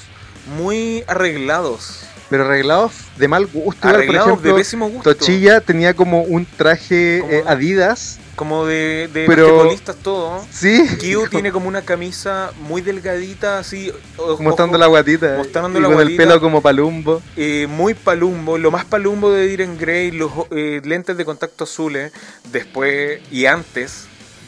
muy 0.56 1.04
arreglados. 1.06 2.00
Pero 2.28 2.44
arreglados 2.44 2.92
de 3.16 3.28
mal 3.28 3.46
gusto. 3.46 3.80
por 3.82 3.90
Arreglados 3.90 4.28
ejemplo, 4.30 4.52
de 4.52 4.58
pésimo 4.58 4.88
gusto. 4.88 5.14
Tochilla 5.14 5.60
tenía 5.60 5.94
como 5.94 6.22
un 6.22 6.44
traje 6.44 7.18
Como- 7.20 7.32
eh, 7.32 7.44
Adidas. 7.46 8.18
Como 8.34 8.66
de, 8.66 9.08
de 9.14 9.24
Pero- 9.26 9.68
todo. 10.02 10.44
Sí. 10.50 10.84
Kyu 11.00 11.26
tiene 11.30 11.52
como 11.52 11.68
una 11.68 11.82
camisa 11.82 12.50
muy 12.60 12.82
delgadita, 12.82 13.58
así. 13.60 13.92
Mostrando 14.40 14.74
ojo, 14.74 14.78
la 14.78 14.86
guatita. 14.88 15.36
mostrando 15.38 15.78
y 15.78 15.82
la 15.82 15.86
con 15.88 15.94
guatita. 15.94 16.22
el 16.22 16.28
pelo 16.28 16.40
como 16.40 16.60
palumbo. 16.60 17.22
eh, 17.36 17.66
muy 17.70 17.94
palumbo, 17.94 18.58
lo 18.58 18.70
más 18.72 18.84
palumbo 18.84 19.30
de 19.32 19.46
Diren 19.46 19.78
Grey, 19.78 20.10
los 20.10 20.32
eh, 20.50 20.80
lentes 20.84 21.16
de 21.16 21.24
contacto 21.24 21.64
azules, 21.64 22.12
después 22.52 23.20
y 23.30 23.46
antes, 23.46 24.06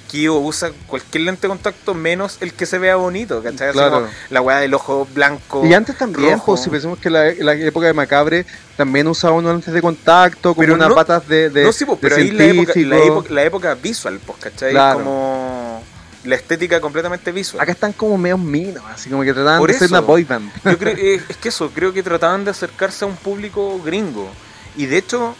Kyo 0.08 0.38
usa 0.38 0.70
cualquier 0.86 1.24
lente 1.24 1.42
de 1.42 1.48
contacto 1.48 1.92
menos 1.94 2.38
el 2.40 2.52
que 2.54 2.64
se 2.66 2.78
vea 2.78 2.96
bonito, 2.96 3.42
¿cachai? 3.42 3.68
Así 3.68 3.78
Claro. 3.78 3.94
como 4.00 4.06
la 4.30 4.40
weá 4.40 4.58
del 4.58 4.72
ojo 4.74 5.06
blanco. 5.14 5.64
Y 5.66 5.74
antes 5.74 5.96
también, 5.98 6.32
rojo. 6.34 6.46
pues, 6.46 6.62
si 6.62 6.70
pensamos 6.70 6.98
que 6.98 7.10
la, 7.10 7.32
la 7.38 7.52
época 7.54 7.86
de 7.86 7.92
Macabre 7.92 8.46
también 8.76 9.06
usaba 9.06 9.34
unos 9.34 9.52
lentes 9.52 9.72
de 9.74 9.82
contacto, 9.82 10.54
como 10.54 10.62
Pero 10.62 10.74
unas 10.74 10.88
no- 10.88 10.94
patas 10.94 11.28
de, 11.28 11.50
de, 11.50 11.64
no, 11.64 11.72
sí, 11.72 11.84
pues, 11.84 12.00
de 12.00 12.08
pero 12.08 12.16
ahí 12.20 12.30
la 12.30 12.44
época, 12.44 12.72
la, 12.76 12.98
época, 13.04 13.34
la 13.34 13.42
época 13.44 13.74
visual, 13.74 14.18
pues, 14.26 14.38
¿cachai? 14.38 14.70
Claro. 14.72 14.98
Como 14.98 15.82
la 16.24 16.34
estética 16.34 16.80
completamente 16.80 17.30
visual. 17.30 17.62
Acá 17.62 17.72
están 17.72 17.92
como 17.92 18.18
medio 18.18 18.36
minos, 18.38 18.82
así 18.92 19.08
como 19.08 19.22
que 19.22 19.32
trataban 19.32 19.58
Por 19.60 19.68
de 19.70 19.74
ser 19.78 19.84
eso. 19.86 19.94
una 19.94 20.00
boy 20.00 20.24
band. 20.24 20.50
Yo 20.64 20.76
creo, 20.78 20.96
eh, 20.96 21.22
es 21.28 21.36
que 21.36 21.48
eso, 21.50 21.70
creo 21.70 21.92
que 21.92 22.02
trataban 22.02 22.44
de 22.44 22.50
acercarse 22.50 23.04
a 23.04 23.08
un 23.08 23.16
público 23.16 23.80
gringo. 23.84 24.28
Y 24.76 24.86
de 24.86 24.96
hecho, 24.98 25.34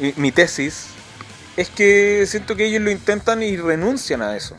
eh, 0.00 0.12
mi 0.16 0.30
tesis 0.32 0.86
es 1.56 1.68
que 1.70 2.24
siento 2.26 2.56
que 2.56 2.66
ellos 2.66 2.82
lo 2.82 2.90
intentan 2.90 3.42
y 3.42 3.56
renuncian 3.56 4.22
a 4.22 4.36
eso. 4.36 4.56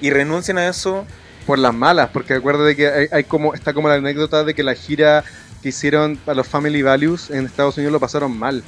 Y 0.00 0.10
renuncian 0.10 0.58
a 0.58 0.68
eso. 0.68 1.06
Por 1.46 1.58
las 1.58 1.74
malas, 1.74 2.10
porque 2.12 2.34
acuérdate 2.34 2.76
que 2.76 2.88
hay, 2.88 3.06
hay 3.10 3.24
como, 3.24 3.54
está 3.54 3.72
como 3.74 3.88
la 3.88 3.94
anécdota 3.94 4.44
de 4.44 4.54
que 4.54 4.62
la 4.62 4.74
gira 4.74 5.24
que 5.62 5.70
hicieron 5.70 6.16
para 6.16 6.36
los 6.36 6.46
Family 6.46 6.82
Values 6.82 7.30
en 7.30 7.44
Estados 7.46 7.76
Unidos 7.76 7.92
lo 7.92 8.00
pasaron 8.00 8.36
mal. 8.38 8.62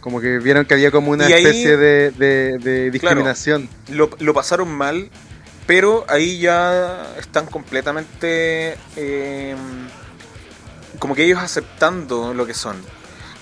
Como 0.00 0.20
que 0.20 0.38
vieron 0.38 0.64
que 0.66 0.74
había 0.74 0.90
como 0.90 1.10
una 1.12 1.26
ahí- 1.26 1.32
especie 1.32 1.76
de, 1.76 2.10
de- 2.12 2.58
de 2.58 2.90
discriminación. 2.90 3.68
Lo, 3.90 4.10
lo 4.20 4.34
pasaron 4.34 4.70
mal, 4.70 5.10
pero 5.66 6.04
ahí 6.08 6.38
ya 6.38 7.06
están 7.18 7.46
completamente... 7.46 8.76
eh, 8.96 9.56
como 10.98 11.14
que 11.14 11.24
ellos 11.24 11.40
aceptando 11.40 12.34
lo 12.34 12.46
que 12.46 12.54
son. 12.54 12.76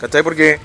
¿Cachai? 0.00 0.22
Porque 0.22 0.59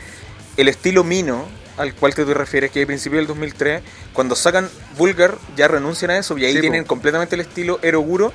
el 0.56 0.68
estilo 0.68 1.04
Mino, 1.04 1.46
al 1.78 1.94
cual 1.94 2.14
te 2.16 2.24
refieres, 2.26 2.72
que 2.72 2.82
es 2.82 2.88
principio 2.88 3.18
del 3.20 3.28
2003, 3.28 3.82
cuando 4.14 4.36
sacan 4.36 4.70
Vulgar 4.98 5.38
ya 5.56 5.68
renuncian 5.68 6.12
a 6.12 6.18
eso 6.18 6.38
y 6.38 6.46
ahí 6.46 6.52
Sí, 6.54 6.58
po. 6.58 6.62
tienen 6.62 6.84
completamente 6.84 7.36
el 7.36 7.42
estilo 7.42 7.80
Eroguro. 7.82 8.34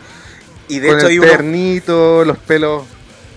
Y 0.68 0.78
de 0.78 0.88
Con 0.88 0.97
hecho 0.99 1.07
el 1.07 1.12
hay 1.12 1.18
uno... 1.18 1.28
ternito, 1.28 2.24
los 2.24 2.38
pelos 2.38 2.84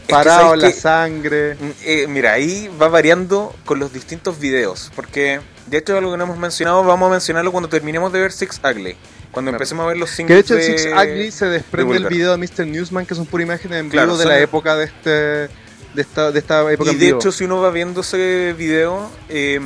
que 0.08 0.14
parados, 0.14 0.58
la 0.58 0.68
que- 0.68 0.74
sangre. 0.74 1.56
Mm, 1.56 1.70
eh, 1.84 2.06
mira, 2.08 2.34
ahí 2.34 2.70
va 2.82 2.88
variando 2.88 3.53
con 3.66 3.80
los 3.80 3.91
distintos 3.91 4.39
videos. 4.39 4.91
Porque, 4.95 5.41
de 5.66 5.78
hecho, 5.78 5.97
algo 5.97 6.12
que 6.12 6.18
no 6.18 6.24
hemos 6.26 6.38
mencionado, 6.38 6.84
vamos 6.84 7.08
a 7.08 7.12
mencionarlo 7.12 7.51
cuando 7.51 7.68
terminemos 7.68 8.14
de 8.14 8.20
ver 8.22 8.32
Six 8.32 8.62
Ugly. 8.64 8.95
Cuando 9.32 9.49
Claro. 9.51 9.58
empecemos 9.58 9.84
a 9.84 9.88
ver 9.88 9.97
los 9.97 10.12
Que 10.12 10.16
singles 10.18 10.36
de 10.38 10.41
hecho 10.41 10.56
el 10.72 10.80
Six 10.80 10.86
Ugly 10.93 11.32
se 11.32 11.45
desprende 11.47 11.93
de 11.95 11.99
del 11.99 12.10
video 12.10 12.32
de 12.32 12.38
Mr. 12.38 12.68
Newsman, 12.68 13.06
que 13.06 13.16
son 13.16 13.26
pura 13.26 13.43
imágenes 13.43 13.80
en 13.80 13.89
Claro, 13.89 14.10
vivo 14.10 14.18
de 14.20 14.24
son- 14.24 14.32
la 14.32 14.39
época 14.39 14.76
de 14.78 14.86
este 14.86 15.49
de 15.95 16.01
esta, 16.01 16.31
de 16.31 16.39
esta 16.39 16.71
época 16.71 16.91
Y 16.91 16.93
en 16.93 16.99
de 16.99 17.05
vivo. 17.07 17.19
hecho, 17.19 17.31
si 17.31 17.43
uno 17.45 17.61
va 17.61 17.71
viendo 17.71 18.01
ese 18.01 18.53
video, 18.57 19.09
eh, 19.29 19.59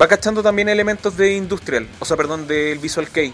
va 0.00 0.08
cachando 0.08 0.42
también 0.42 0.68
elementos 0.68 1.16
de 1.16 1.34
industrial. 1.34 1.86
O 1.98 2.04
sea, 2.04 2.16
perdón, 2.16 2.46
del 2.46 2.78
Visual 2.78 3.08
Kei. 3.08 3.32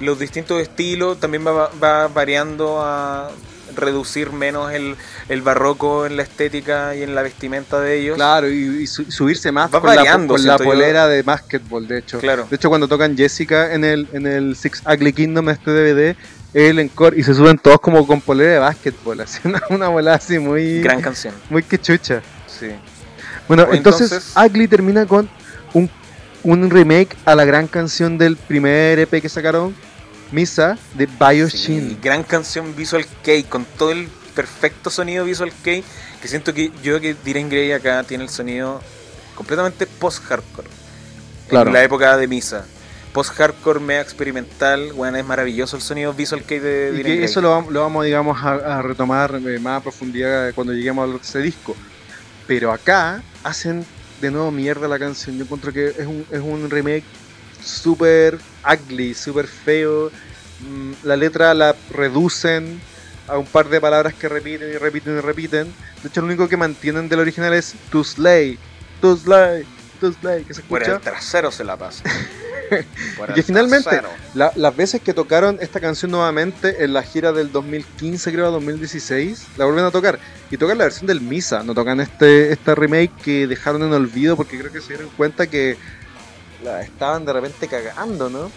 los 0.00 0.18
distintos 0.18 0.60
estilos, 0.60 1.18
también 1.20 1.46
va, 1.46 1.70
va 1.82 2.08
variando 2.08 2.80
a 2.82 3.30
reducir 3.74 4.30
menos 4.30 4.72
el, 4.72 4.94
el 5.28 5.42
barroco 5.42 6.06
en 6.06 6.16
la 6.16 6.22
estética 6.22 6.94
y 6.94 7.02
en 7.02 7.14
la 7.14 7.22
vestimenta 7.22 7.80
de 7.80 7.98
ellos. 8.00 8.14
Claro, 8.16 8.48
y, 8.48 8.82
y 8.82 8.86
su- 8.86 9.10
subirse 9.10 9.50
más 9.52 9.74
Va 9.74 9.80
con, 9.80 9.90
la, 9.90 9.96
variando, 9.96 10.34
con 10.34 10.44
la 10.46 10.56
siento 10.56 10.64
yo. 10.64 10.70
polera 10.70 11.08
de 11.08 11.22
basketball, 11.22 11.86
de 11.88 11.98
hecho. 11.98 12.18
Claro. 12.20 12.46
De 12.48 12.56
hecho, 12.56 12.68
cuando 12.68 12.88
tocan 12.88 13.16
Jessica 13.16 13.74
en 13.74 13.84
el, 13.84 14.08
en 14.12 14.26
el 14.26 14.54
Six 14.56 14.82
Ugly 14.86 15.12
Kingdom, 15.12 15.48
este 15.50 15.70
DVD, 15.72 16.16
el 16.56 16.78
encore, 16.78 17.18
y 17.18 17.22
se 17.22 17.34
suben 17.34 17.58
todos 17.58 17.78
como 17.80 18.06
con 18.06 18.20
polera 18.22 18.52
de 18.52 18.58
basketball, 18.58 19.20
así 19.22 19.40
una, 19.44 19.60
una 19.68 19.88
volada 19.88 20.16
así 20.16 20.38
muy, 20.38 20.80
Gran 20.80 21.02
canción. 21.02 21.34
muy 21.50 21.62
que 21.62 21.78
chucha. 21.78 22.22
Sí. 22.46 22.68
Bueno, 23.46 23.66
entonces, 23.72 24.10
entonces- 24.10 24.34
Ugly 24.36 24.66
termina 24.66 25.04
con 25.06 25.28
un, 25.74 25.90
un 26.42 26.70
remake 26.70 27.14
a 27.26 27.34
la 27.34 27.44
gran 27.44 27.66
canción 27.66 28.16
del 28.16 28.36
primer 28.36 28.98
EP 28.98 29.20
que 29.20 29.28
sacaron, 29.28 29.74
Misa, 30.32 30.78
de 30.94 31.06
Bioshin. 31.06 31.90
Sí, 31.90 31.98
gran 32.02 32.22
canción 32.22 32.74
Visual 32.74 33.04
Kei 33.22 33.44
con 33.44 33.64
todo 33.76 33.92
el 33.92 34.08
perfecto 34.34 34.90
sonido 34.90 35.24
Visual 35.24 35.52
Kei 35.62 35.84
que 36.20 36.28
siento 36.28 36.52
que 36.54 36.72
yo 36.82 37.00
que 37.00 37.14
Diren 37.24 37.48
Grey 37.48 37.72
acá 37.72 38.02
tiene 38.02 38.24
el 38.24 38.30
sonido 38.30 38.80
completamente 39.34 39.86
post-hardcore. 39.86 40.68
Claro. 41.48 41.68
En 41.68 41.74
la 41.74 41.84
época 41.84 42.16
de 42.16 42.26
Misa. 42.26 42.64
Post-hardcore, 43.16 43.80
mega 43.80 44.02
experimental, 44.02 44.92
bueno, 44.92 45.16
es 45.16 45.24
maravilloso 45.24 45.74
el 45.76 45.80
sonido 45.82 46.12
Visual 46.12 46.42
Kei 46.42 46.58
de 46.58 46.94
Y 46.98 47.02
que 47.02 47.24
eso 47.24 47.40
lo, 47.40 47.48
vamos- 47.48 47.72
lo 47.72 47.80
vamos, 47.80 48.04
digamos, 48.04 48.42
a, 48.44 48.78
a 48.78 48.82
retomar 48.82 49.34
eh, 49.42 49.58
más 49.58 49.78
a 49.80 49.82
profundidad 49.82 50.52
cuando 50.54 50.74
lleguemos 50.74 51.08
a 51.10 51.16
ese 51.24 51.38
disco. 51.38 51.74
Pero 52.46 52.70
acá 52.72 53.22
hacen 53.42 53.86
de 54.20 54.30
nuevo 54.30 54.50
mierda 54.50 54.86
la 54.86 54.98
canción. 54.98 55.38
Yo 55.38 55.44
encuentro 55.44 55.72
que 55.72 55.86
es 55.88 56.06
un, 56.06 56.26
es 56.30 56.40
un 56.40 56.68
remake 56.68 57.04
súper 57.64 58.38
ugly, 58.70 59.14
súper 59.14 59.46
feo. 59.46 60.10
Mm, 60.60 60.92
La 61.04 61.16
letra 61.16 61.54
la 61.54 61.74
reducen 61.90 62.78
a 63.28 63.38
un 63.38 63.46
par 63.46 63.70
de 63.70 63.80
palabras 63.80 64.12
que 64.12 64.28
repiten 64.28 64.68
y 64.74 64.76
repiten 64.76 65.16
y 65.16 65.20
repiten. 65.20 65.72
De 66.02 66.08
hecho, 66.10 66.20
lo 66.20 66.26
único 66.26 66.48
que 66.48 66.58
mantienen 66.58 67.08
del 67.08 67.20
original 67.20 67.54
es 67.54 67.74
To 67.90 68.04
Slay, 68.04 68.58
To 69.00 69.16
Slay, 69.16 69.64
To 70.02 70.12
Slay, 70.12 70.44
que 70.44 70.52
se 70.52 70.60
Por 70.60 70.82
escucha. 70.82 70.96
el 70.98 71.02
trasero 71.02 71.50
se 71.50 71.64
la 71.64 71.78
pasa. 71.78 72.04
Y 73.30 73.34
que 73.34 73.42
finalmente, 73.42 74.00
la- 74.34 74.52
las 74.54 74.76
veces 74.76 75.00
que 75.00 75.14
tocaron 75.14 75.58
esta 75.60 75.80
canción 75.80 76.10
nuevamente 76.10 76.84
en 76.84 76.92
la 76.92 77.02
gira 77.02 77.32
del 77.32 77.50
2015, 77.52 78.32
creo, 78.32 78.50
2016, 78.50 79.46
la 79.56 79.64
vuelven 79.64 79.84
a 79.84 79.90
tocar. 79.90 80.18
Y 80.50 80.56
tocan 80.56 80.78
la 80.78 80.84
versión 80.84 81.06
del 81.06 81.20
Misa, 81.20 81.62
no 81.62 81.74
tocan 81.74 82.00
este, 82.00 82.52
esta 82.52 82.74
remake 82.74 83.12
que 83.24 83.46
dejaron 83.46 83.82
en 83.82 83.92
olvido 83.92 84.36
porque 84.36 84.58
creo 84.58 84.72
que 84.72 84.80
se 84.80 84.94
dieron 84.94 85.08
cuenta 85.16 85.46
que 85.48 85.76
la 86.62 86.82
estaban 86.82 87.24
de 87.24 87.32
repente 87.32 87.68
cagando, 87.68 88.28
¿no? 88.30 88.46
Mm, 88.46 88.52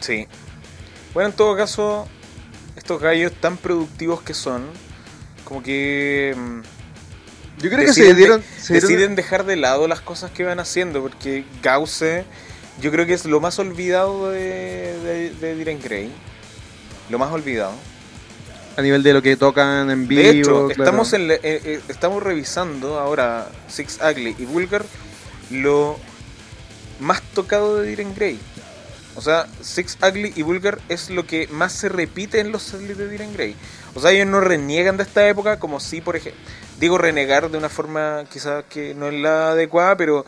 Sí. 0.00 0.26
Bueno, 1.12 1.30
en 1.30 1.36
todo 1.36 1.56
caso, 1.56 2.06
estos 2.76 3.00
gallos 3.00 3.32
tan 3.40 3.56
productivos 3.56 4.22
que 4.22 4.34
son, 4.34 4.64
como 5.44 5.62
que 5.62 6.34
mm, 6.36 6.60
Yo 7.62 7.68
creo 7.70 7.80
que 7.80 7.86
Deciden 7.86 8.08
se 8.08 8.14
de- 8.14 8.18
dieron... 8.18 8.42
se 8.58 8.72
dieron- 8.74 8.88
deciden 8.88 9.14
dejar 9.16 9.44
de 9.44 9.56
lado 9.56 9.86
las 9.88 10.00
cosas 10.00 10.30
que 10.30 10.44
van 10.44 10.60
haciendo, 10.60 11.02
porque 11.02 11.44
Gause 11.62 12.24
yo 12.80 12.90
creo 12.90 13.04
que 13.06 13.12
es 13.12 13.24
lo 13.26 13.40
más 13.40 13.58
olvidado 13.58 14.30
de, 14.30 14.98
de, 15.02 15.30
de 15.38 15.54
Diren 15.56 15.80
Grey. 15.82 16.10
Lo 17.10 17.18
más 17.18 17.30
olvidado. 17.32 17.72
a 18.76 18.82
nivel 18.82 19.02
de 19.02 19.12
lo 19.12 19.20
que 19.20 19.36
tocan 19.36 19.90
en 19.90 20.08
vivo. 20.08 20.22
de 20.22 20.30
hecho, 20.30 20.66
claro. 20.68 20.82
estamos, 20.84 21.12
en 21.12 21.30
eh, 21.30 21.40
eh, 21.42 21.80
estamos 21.88 22.22
revisando 22.22 22.98
ahora 22.98 23.50
Six 23.68 23.98
Ugly 24.02 24.36
y 24.38 24.44
Vulgar 24.46 24.84
lo 25.50 25.98
más 27.00 27.20
tocado 27.34 27.76
de 27.78 27.88
Diren 27.88 28.14
Grey. 28.14 28.38
O 29.16 29.20
sea, 29.20 29.46
Six 29.60 29.98
Ugly 30.02 30.32
y 30.36 30.42
Vulgar 30.42 30.78
es 30.88 31.10
lo 31.10 31.26
que 31.26 31.48
más 31.48 31.72
se 31.72 31.88
repite 31.88 32.38
en 32.40 32.52
los 32.52 32.62
setlist 32.62 32.98
de 32.98 33.08
Diren 33.08 33.32
Grey. 33.34 33.56
O 33.94 34.00
sea, 34.00 34.12
ellos 34.12 34.28
no 34.28 34.40
reniegan 34.40 34.96
de 34.96 35.02
esta 35.02 35.28
época 35.28 35.58
como 35.58 35.80
si, 35.80 36.00
por 36.00 36.14
ejemplo, 36.16 36.40
digo 36.80 36.98
renegar 36.98 37.50
de 37.50 37.58
una 37.58 37.68
forma 37.68 38.24
quizás 38.32 38.64
que 38.68 38.94
no 38.94 39.08
es 39.08 39.14
la 39.14 39.50
adecuada, 39.50 39.96
pero 39.96 40.24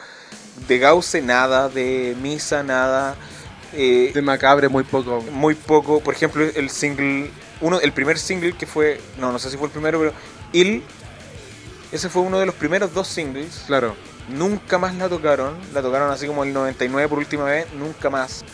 de 0.68 0.78
Gause 0.78 1.22
nada, 1.22 1.68
de 1.70 2.14
Misa 2.20 2.62
nada. 2.62 3.16
eh, 3.72 4.10
De 4.14 4.22
Macabre 4.22 4.68
muy 4.68 4.84
poco. 4.84 5.22
muy 5.32 5.54
poco. 5.54 6.00
Por 6.00 6.14
ejemplo, 6.14 6.44
el 6.44 6.68
single, 6.70 7.30
uno, 7.62 7.80
el 7.80 7.92
primer 7.92 8.18
single 8.18 8.52
que 8.52 8.66
fue, 8.66 9.00
no, 9.18 9.32
no 9.32 9.38
sé 9.38 9.50
si 9.50 9.56
fue 9.56 9.66
el 9.66 9.72
primero, 9.72 9.98
pero 9.98 10.12
Il, 10.52 10.82
ese 11.90 12.08
fue 12.10 12.22
uno 12.22 12.38
de 12.38 12.46
los 12.46 12.54
primeros 12.54 12.92
dos 12.92 13.08
singles. 13.08 13.64
Claro. 13.66 13.96
Nunca 14.28 14.78
más 14.78 14.94
la 14.94 15.08
tocaron, 15.08 15.56
la 15.72 15.80
tocaron 15.82 16.10
así 16.12 16.26
como 16.26 16.44
el 16.44 16.52
99 16.52 17.08
por 17.08 17.18
última 17.18 17.44
vez, 17.44 17.66
nunca 17.72 18.10
más. 18.10 18.44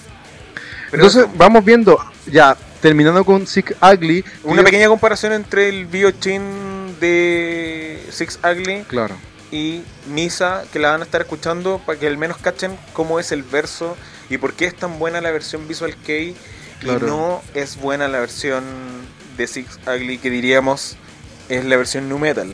Pero 0.90 1.02
Entonces 1.02 1.24
eso, 1.24 1.32
vamos 1.36 1.64
viendo, 1.64 1.98
ya, 2.26 2.56
terminando 2.80 3.22
con 3.24 3.46
Sick 3.46 3.76
Ugly. 3.82 4.24
una 4.44 4.62
pequeña 4.62 4.88
comparación 4.88 5.32
entre 5.34 5.68
el 5.68 5.84
Biochin 5.84 6.67
de 7.00 8.04
Six 8.10 8.38
Ugly 8.44 8.84
Claro. 8.88 9.16
y 9.50 9.82
Misa, 10.06 10.64
que 10.72 10.78
la 10.78 10.90
van 10.92 11.00
a 11.00 11.04
estar 11.04 11.20
escuchando 11.20 11.80
para 11.84 11.98
que 11.98 12.06
al 12.06 12.16
menos 12.18 12.36
cachen 12.38 12.76
cómo 12.92 13.18
es 13.20 13.32
el 13.32 13.42
verso 13.42 13.96
y 14.30 14.38
por 14.38 14.54
qué 14.54 14.66
es 14.66 14.74
tan 14.76 14.98
buena 14.98 15.20
la 15.20 15.30
versión 15.30 15.66
Visual 15.68 15.96
Kei 16.04 16.34
Claro. 16.80 17.06
y 17.06 17.10
no 17.10 17.42
es 17.54 17.76
buena 17.76 18.06
la 18.08 18.20
versión 18.20 18.62
de 19.36 19.46
Six 19.46 19.78
Ugly 19.86 20.18
que 20.18 20.30
diríamos 20.30 20.96
es 21.48 21.64
la 21.64 21.76
versión 21.76 22.08
nu 22.08 22.18
metal. 22.18 22.52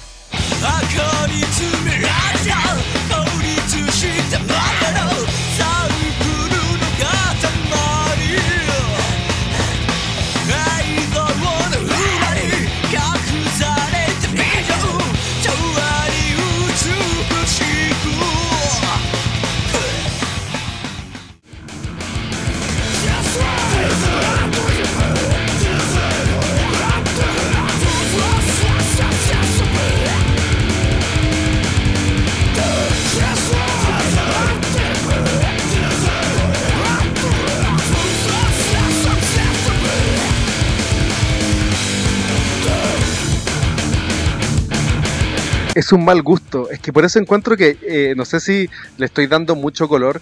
Es 45.87 45.93
un 45.93 46.05
mal 46.05 46.23
gusto. 46.23 46.69
Es 46.71 46.79
que 46.81 46.93
por 46.93 47.05
eso 47.05 47.19
encuentro 47.19 47.57
que, 47.57 47.79
eh, 47.83 48.15
no 48.17 48.25
sé 48.25 48.41
si 48.41 48.69
le 48.97 49.07
estoy 49.07 49.27
dando 49.27 49.55
mucho 49.55 49.89
color, 49.89 50.21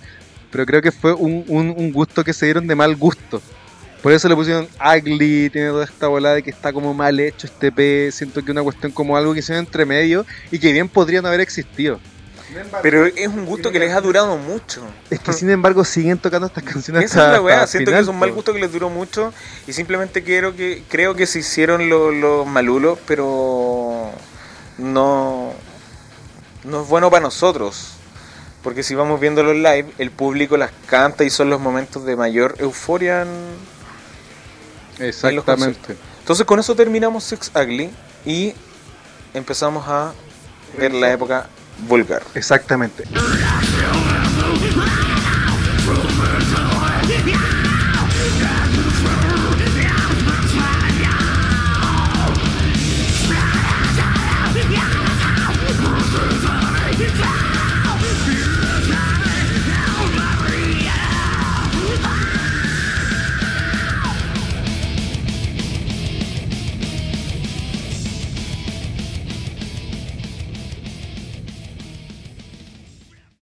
pero 0.50 0.66
creo 0.66 0.82
que 0.82 0.92
fue 0.92 1.12
un, 1.14 1.44
un- 1.48 1.74
un 1.76 1.92
gusto 1.92 2.22
que 2.24 2.32
se 2.32 2.46
dieron 2.46 2.66
de 2.66 2.74
mal 2.74 2.94
gusto. 2.96 3.40
Por 4.02 4.12
eso 4.12 4.28
le 4.28 4.34
pusieron 4.34 4.66
ugly, 4.84 5.48
tiene 5.50 5.68
toda 5.68 5.84
esta 5.84 6.08
bola 6.08 6.34
de 6.34 6.42
que 6.42 6.50
está 6.50 6.72
como 6.72 6.92
mal 6.92 7.20
hecho 7.20 7.46
este 7.46 7.70
P. 7.70 8.10
Siento 8.12 8.44
que 8.44 8.50
una 8.50 8.62
cuestión 8.62 8.90
como 8.90 9.16
algo 9.16 9.32
que 9.32 9.38
hicieron 9.40 9.64
entre 9.64 9.86
medio 9.86 10.26
y 10.50 10.58
que 10.58 10.72
bien 10.72 10.88
podrían 10.88 11.24
haber 11.24 11.40
existido. 11.40 12.00
Pero 12.82 13.06
es 13.06 13.28
un 13.28 13.46
gusto 13.46 13.70
que 13.70 13.78
les 13.78 13.92
ha 13.94 14.00
durado 14.02 14.36
mucho. 14.36 14.82
Es 15.08 15.20
que 15.20 15.32
sin 15.32 15.48
embargo 15.48 15.84
siguen 15.84 16.18
tocando 16.18 16.48
estas 16.48 16.64
canciones. 16.64 17.04
Esa 17.04 17.26
es 17.28 17.32
la 17.32 17.40
weá, 17.40 17.66
siento 17.66 17.90
final, 17.92 18.00
que 18.00 18.02
es 18.02 18.08
un 18.08 18.18
mal 18.18 18.32
gusto 18.32 18.52
que 18.52 18.58
les 18.60 18.70
duró 18.72 18.90
mucho 18.90 19.32
y 19.66 19.72
simplemente 19.72 20.22
quiero 20.22 20.54
que 20.54 20.82
creo 20.88 21.14
que 21.14 21.26
se 21.26 21.38
hicieron 21.38 21.88
los, 21.88 22.12
los 22.14 22.46
malulos, 22.46 22.98
pero 23.06 24.10
no 24.78 25.52
no 26.64 26.82
es 26.82 26.88
bueno 26.88 27.10
para 27.10 27.22
nosotros. 27.22 27.88
Porque 28.62 28.84
si 28.84 28.94
vamos 28.94 29.18
viendo 29.18 29.42
los 29.42 29.56
live, 29.56 29.86
el 29.98 30.12
público 30.12 30.56
las 30.56 30.70
canta 30.86 31.24
y 31.24 31.30
son 31.30 31.50
los 31.50 31.60
momentos 31.60 32.04
de 32.04 32.14
mayor 32.16 32.54
euforia. 32.58 33.22
en- 33.22 33.72
Exactamente. 35.04 35.96
Entonces 36.20 36.46
con 36.46 36.60
eso 36.60 36.76
terminamos 36.76 37.24
Six 37.24 37.50
Ugly 37.56 37.90
y 38.24 38.54
empezamos 39.34 39.84
a 39.88 40.12
ver 40.78 40.94
la 40.94 41.10
época 41.12 41.48
vulgar. 41.88 42.22
Exactamente. 42.34 43.02